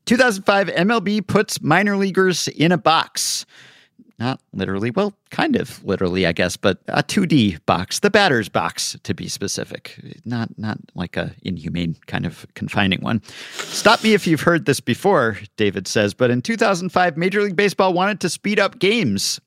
[0.05, 3.47] 2005 MLB puts minor leaguers in a box
[4.23, 8.97] not literally, well, kind of literally, I guess, but a 2D box, the batter's box
[9.03, 13.21] to be specific, not not like a inhumane kind of confining one.
[13.53, 17.91] Stop me if you've heard this before, David says, but in 2005 Major League Baseball
[17.91, 19.41] wanted to speed up games.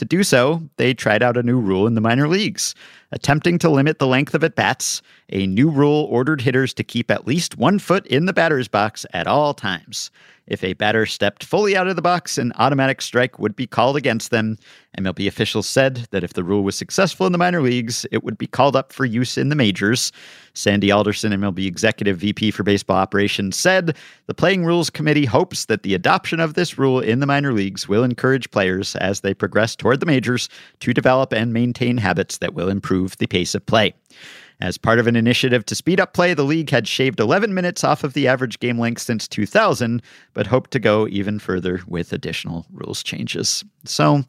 [0.00, 2.74] To do so, they tried out a new rule in the minor leagues.
[3.12, 7.10] Attempting to limit the length of at bats, a new rule ordered hitters to keep
[7.10, 10.10] at least one foot in the batter's box at all times.
[10.46, 13.96] If a batter stepped fully out of the box, an automatic strike would be called
[13.96, 14.58] against them.
[14.98, 18.38] MLB officials said that if the rule was successful in the minor leagues, it would
[18.38, 20.12] be called up for use in the majors.
[20.54, 23.96] Sandy Alderson, MLB Executive VP for Baseball Operations, said
[24.26, 27.88] the Playing Rules Committee hopes that the adoption of this rule in the minor leagues
[27.88, 30.48] will encourage players as they progress toward the majors
[30.80, 33.94] to develop and maintain habits that will improve the pace of play.
[34.62, 37.82] As part of an initiative to speed up play, the league had shaved 11 minutes
[37.82, 40.02] off of the average game length since 2000,
[40.34, 43.64] but hoped to go even further with additional rules changes.
[43.86, 44.22] So,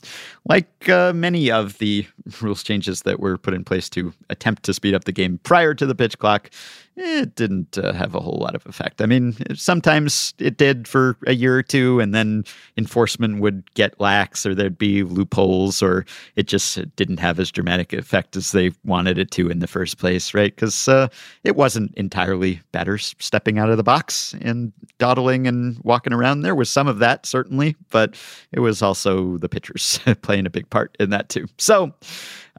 [0.48, 2.08] like uh, many of the
[2.42, 5.74] rules changes that were put in place to attempt to speed up the game prior
[5.74, 6.50] to the pitch clock,
[7.02, 9.02] it didn't uh, have a whole lot of effect.
[9.02, 12.44] I mean, sometimes it did for a year or two, and then
[12.78, 16.06] enforcement would get lax, or there'd be loopholes, or
[16.36, 19.98] it just didn't have as dramatic effect as they wanted it to in the first
[19.98, 20.56] place, right?
[20.56, 21.08] Because uh,
[21.44, 26.42] it wasn't entirely batters stepping out of the box and dawdling and walking around.
[26.42, 28.16] There was some of that, certainly, but
[28.52, 31.48] it was also the pitchers playing a big part in that too.
[31.58, 31.94] So,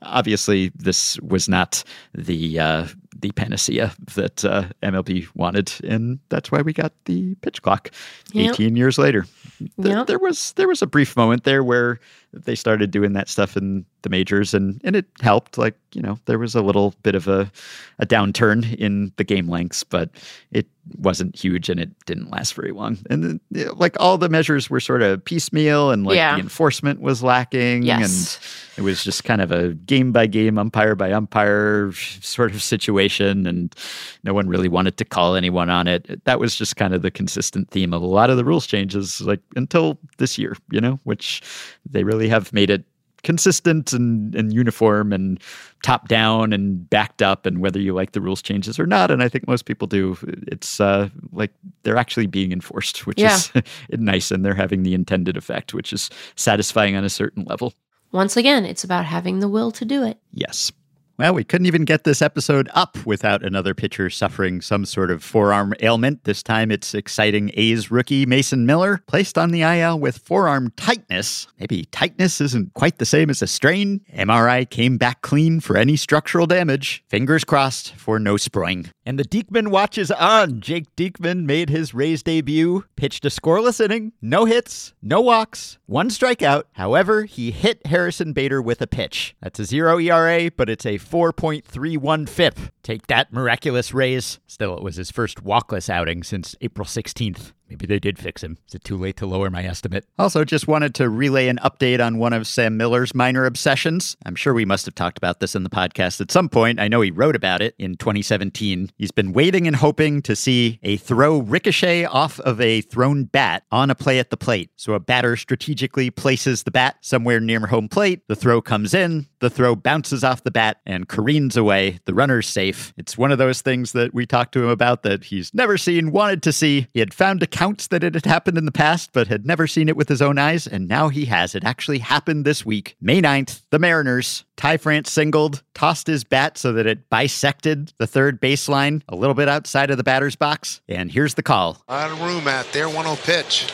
[0.03, 2.87] obviously, this was not the uh,
[3.23, 7.91] the panacea that uh, MLB wanted, and that's why we got the pitch clock.
[8.33, 8.53] Yep.
[8.53, 9.25] Eighteen years later,
[9.59, 10.07] Th- yep.
[10.07, 11.99] there was there was a brief moment there where
[12.33, 16.19] they started doing that stuff in the majors and and it helped like you know
[16.25, 17.51] there was a little bit of a
[17.99, 20.11] a downturn in the game lengths but
[20.51, 20.67] it
[20.99, 23.41] wasn't huge and it didn't last very long and then,
[23.77, 26.35] like all the measures were sort of piecemeal and like yeah.
[26.35, 28.37] the enforcement was lacking yes.
[28.77, 32.61] and it was just kind of a game by game umpire by umpire sort of
[32.61, 33.77] situation and
[34.25, 37.11] no one really wanted to call anyone on it that was just kind of the
[37.11, 40.99] consistent theme of a lot of the rules changes like until this year you know
[41.05, 41.43] which
[41.89, 42.85] they really have made it
[43.23, 45.41] consistent and, and uniform and
[45.83, 49.11] top down and backed up and whether you like the rules changes or not.
[49.11, 50.17] And i think most people do.
[50.49, 53.37] It's uh, like they're actually being enforced which yeah.
[53.37, 53.53] is
[53.91, 54.31] nice.
[54.31, 57.75] And they're having the intended effect which is satisfying on a certain level.
[58.11, 60.19] Once again it's about having the will to do it.
[60.33, 60.73] Yes
[61.19, 65.23] well, we couldn't even get this episode up without another pitcher suffering some sort of
[65.23, 66.25] forearm ailment.
[66.25, 71.47] This time it's exciting A's rookie Mason Miller, placed on the IL with forearm tightness.
[71.59, 74.01] Maybe tightness isn't quite the same as a strain.
[74.15, 77.05] MRI came back clean for any structural damage.
[77.09, 78.91] Fingers crossed for no spring.
[79.05, 80.61] And the Diekman watch is on.
[80.61, 86.09] Jake Diekman made his Rays debut, pitched a scoreless inning, no hits, no walks, one
[86.09, 86.65] strikeout.
[86.73, 89.35] However, he hit Harrison Bader with a pitch.
[89.43, 92.59] That's a zero ERA, but it's a 4.31 FIP.
[92.83, 94.41] Take that, miraculous Rays.
[94.47, 97.53] Still, it was his first walkless outing since April 16th.
[97.73, 98.59] Maybe they did fix him.
[98.69, 100.05] Is it too late to lower my estimate?
[100.19, 104.15] Also, just wanted to relay an update on one of Sam Miller's minor obsessions.
[104.27, 106.79] I'm sure we must have talked about this in the podcast at some point.
[106.79, 108.91] I know he wrote about it in 2017.
[108.99, 113.63] He's been waiting and hoping to see a throw ricochet off of a thrown bat
[113.73, 114.71] on a play at the plate.
[114.77, 118.21] So a batter strategically places the bat somewhere near home plate.
[118.29, 122.01] The throw comes in, the throw bounces off the bat and careens away.
[122.05, 122.72] The runner's safe.
[122.97, 126.13] It's one of those things that we talked to him about that he's never seen,
[126.13, 126.87] wanted to see.
[126.93, 129.89] He had found accounts that it had happened in the past, but had never seen
[129.89, 131.55] it with his own eyes, and now he has.
[131.55, 132.97] It actually happened this week.
[133.01, 138.07] May 9th, the Mariners, Ty France singled, tossed his bat so that it bisected the
[138.07, 140.81] third baseline a little bit outside of the batter's box.
[140.89, 141.83] And here's the call.
[141.89, 143.67] Of room out there, 1 0 pitch.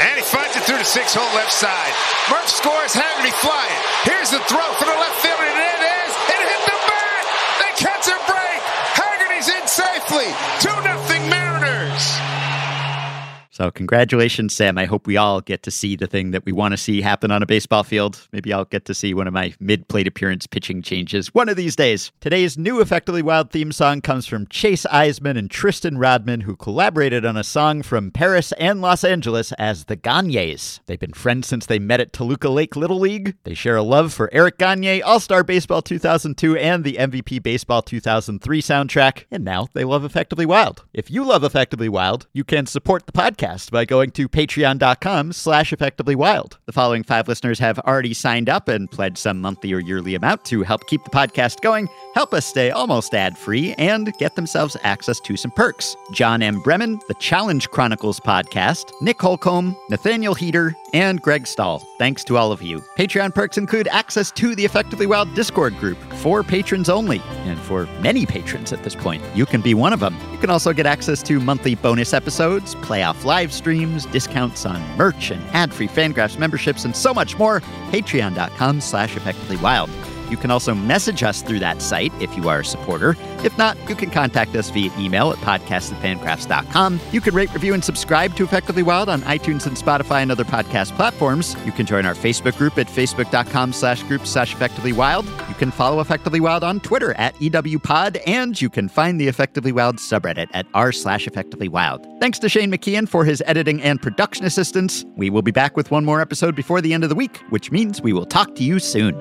[0.00, 1.92] And he finds it through the six hole left side.
[2.30, 3.80] Murph scores, Haggerty flying.
[4.04, 5.69] Here's the throw for the left fielder,
[8.08, 8.62] A break.
[8.96, 10.32] Haggerty's in safely.
[10.60, 10.79] 2 0
[13.60, 14.78] So, congratulations, Sam.
[14.78, 17.30] I hope we all get to see the thing that we want to see happen
[17.30, 18.26] on a baseball field.
[18.32, 21.58] Maybe I'll get to see one of my mid plate appearance pitching changes one of
[21.58, 22.10] these days.
[22.20, 27.26] Today's new Effectively Wild theme song comes from Chase Eisman and Tristan Rodman, who collaborated
[27.26, 30.80] on a song from Paris and Los Angeles as the Gagnés.
[30.86, 33.36] They've been friends since they met at Toluca Lake Little League.
[33.44, 37.82] They share a love for Eric Gagne, All Star Baseball 2002, and the MVP Baseball
[37.82, 40.86] 2003 soundtrack, and now they love Effectively Wild.
[40.94, 45.72] If you love Effectively Wild, you can support the podcast by going to patreon.com slash
[45.72, 46.58] effectivelywild.
[46.66, 50.44] The following five listeners have already signed up and pledged some monthly or yearly amount
[50.46, 55.18] to help keep the podcast going, help us stay almost ad-free, and get themselves access
[55.20, 55.96] to some perks.
[56.12, 56.60] John M.
[56.60, 61.80] Bremen, the Challenge Chronicles podcast, Nick Holcomb, Nathaniel Heater, and Greg Stahl.
[61.98, 62.80] Thanks to all of you.
[62.98, 67.86] Patreon perks include access to the Effectively Wild Discord group for patrons only, and for
[68.00, 69.22] many patrons at this point.
[69.34, 70.16] You can be one of them.
[70.32, 75.30] You can also get access to monthly bonus episodes, playoff live streams, discounts on merch,
[75.30, 77.60] and ad-free Fangraphs memberships, and so much more.
[77.90, 80.09] Patreon.com slash effectivelywild.
[80.30, 83.16] You can also message us through that site if you are a supporter.
[83.44, 87.00] If not, you can contact us via email at podcast@fangraphs.com.
[87.12, 90.44] You can rate, review, and subscribe to Effectively Wild on iTunes and Spotify and other
[90.44, 91.56] podcast platforms.
[91.64, 95.26] You can join our Facebook group at facebook.com slash group slash effectively wild.
[95.48, 99.72] You can follow Effectively Wild on Twitter at EWPod, and you can find the Effectively
[99.72, 102.06] Wild subreddit at r slash effectively wild.
[102.20, 105.04] Thanks to Shane McKeon for his editing and production assistance.
[105.16, 107.70] We will be back with one more episode before the end of the week, which
[107.72, 109.14] means we will talk to you soon.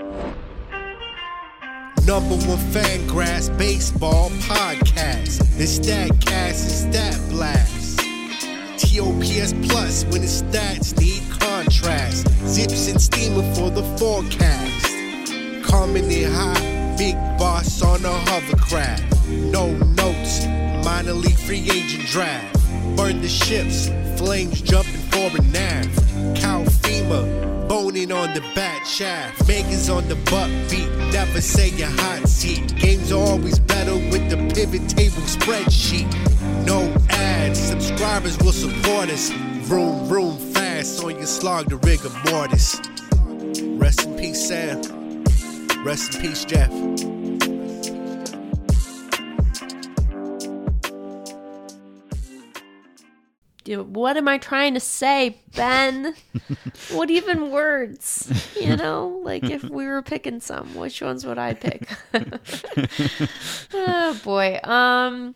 [2.10, 5.41] Number one FanGraphs baseball podcast.
[5.60, 7.99] It's Statcast and Stat Blast.
[8.80, 12.26] TOPS Plus when the stats need contrast.
[12.45, 14.88] ZiPS and steamer for the forecast.
[15.64, 19.27] Coming in high, big boss on a hovercraft.
[19.27, 20.48] No notes,
[20.84, 22.59] minor league free agent draft.
[22.99, 23.88] Burn the ships,
[24.19, 25.85] flames jumping for a nav.
[26.35, 29.47] Cow FEMA, boning on the bat shaft.
[29.47, 32.76] Makers on the butt beat, never say a hot seat.
[32.76, 36.11] Games are always better with the pivot table spreadsheet.
[36.65, 39.30] No ads, subscribers will support us.
[39.61, 42.81] Vroom, vroom, fast on your slog, the rigor mortis.
[43.80, 45.23] Rest in peace, Sam.
[45.85, 46.69] Rest in peace, Jeff.
[53.77, 56.15] What am I trying to say, Ben?
[56.91, 58.31] what even words?
[58.59, 61.89] You know, like if we were picking some, which ones would I pick?
[63.73, 64.59] oh boy.
[64.63, 65.35] Um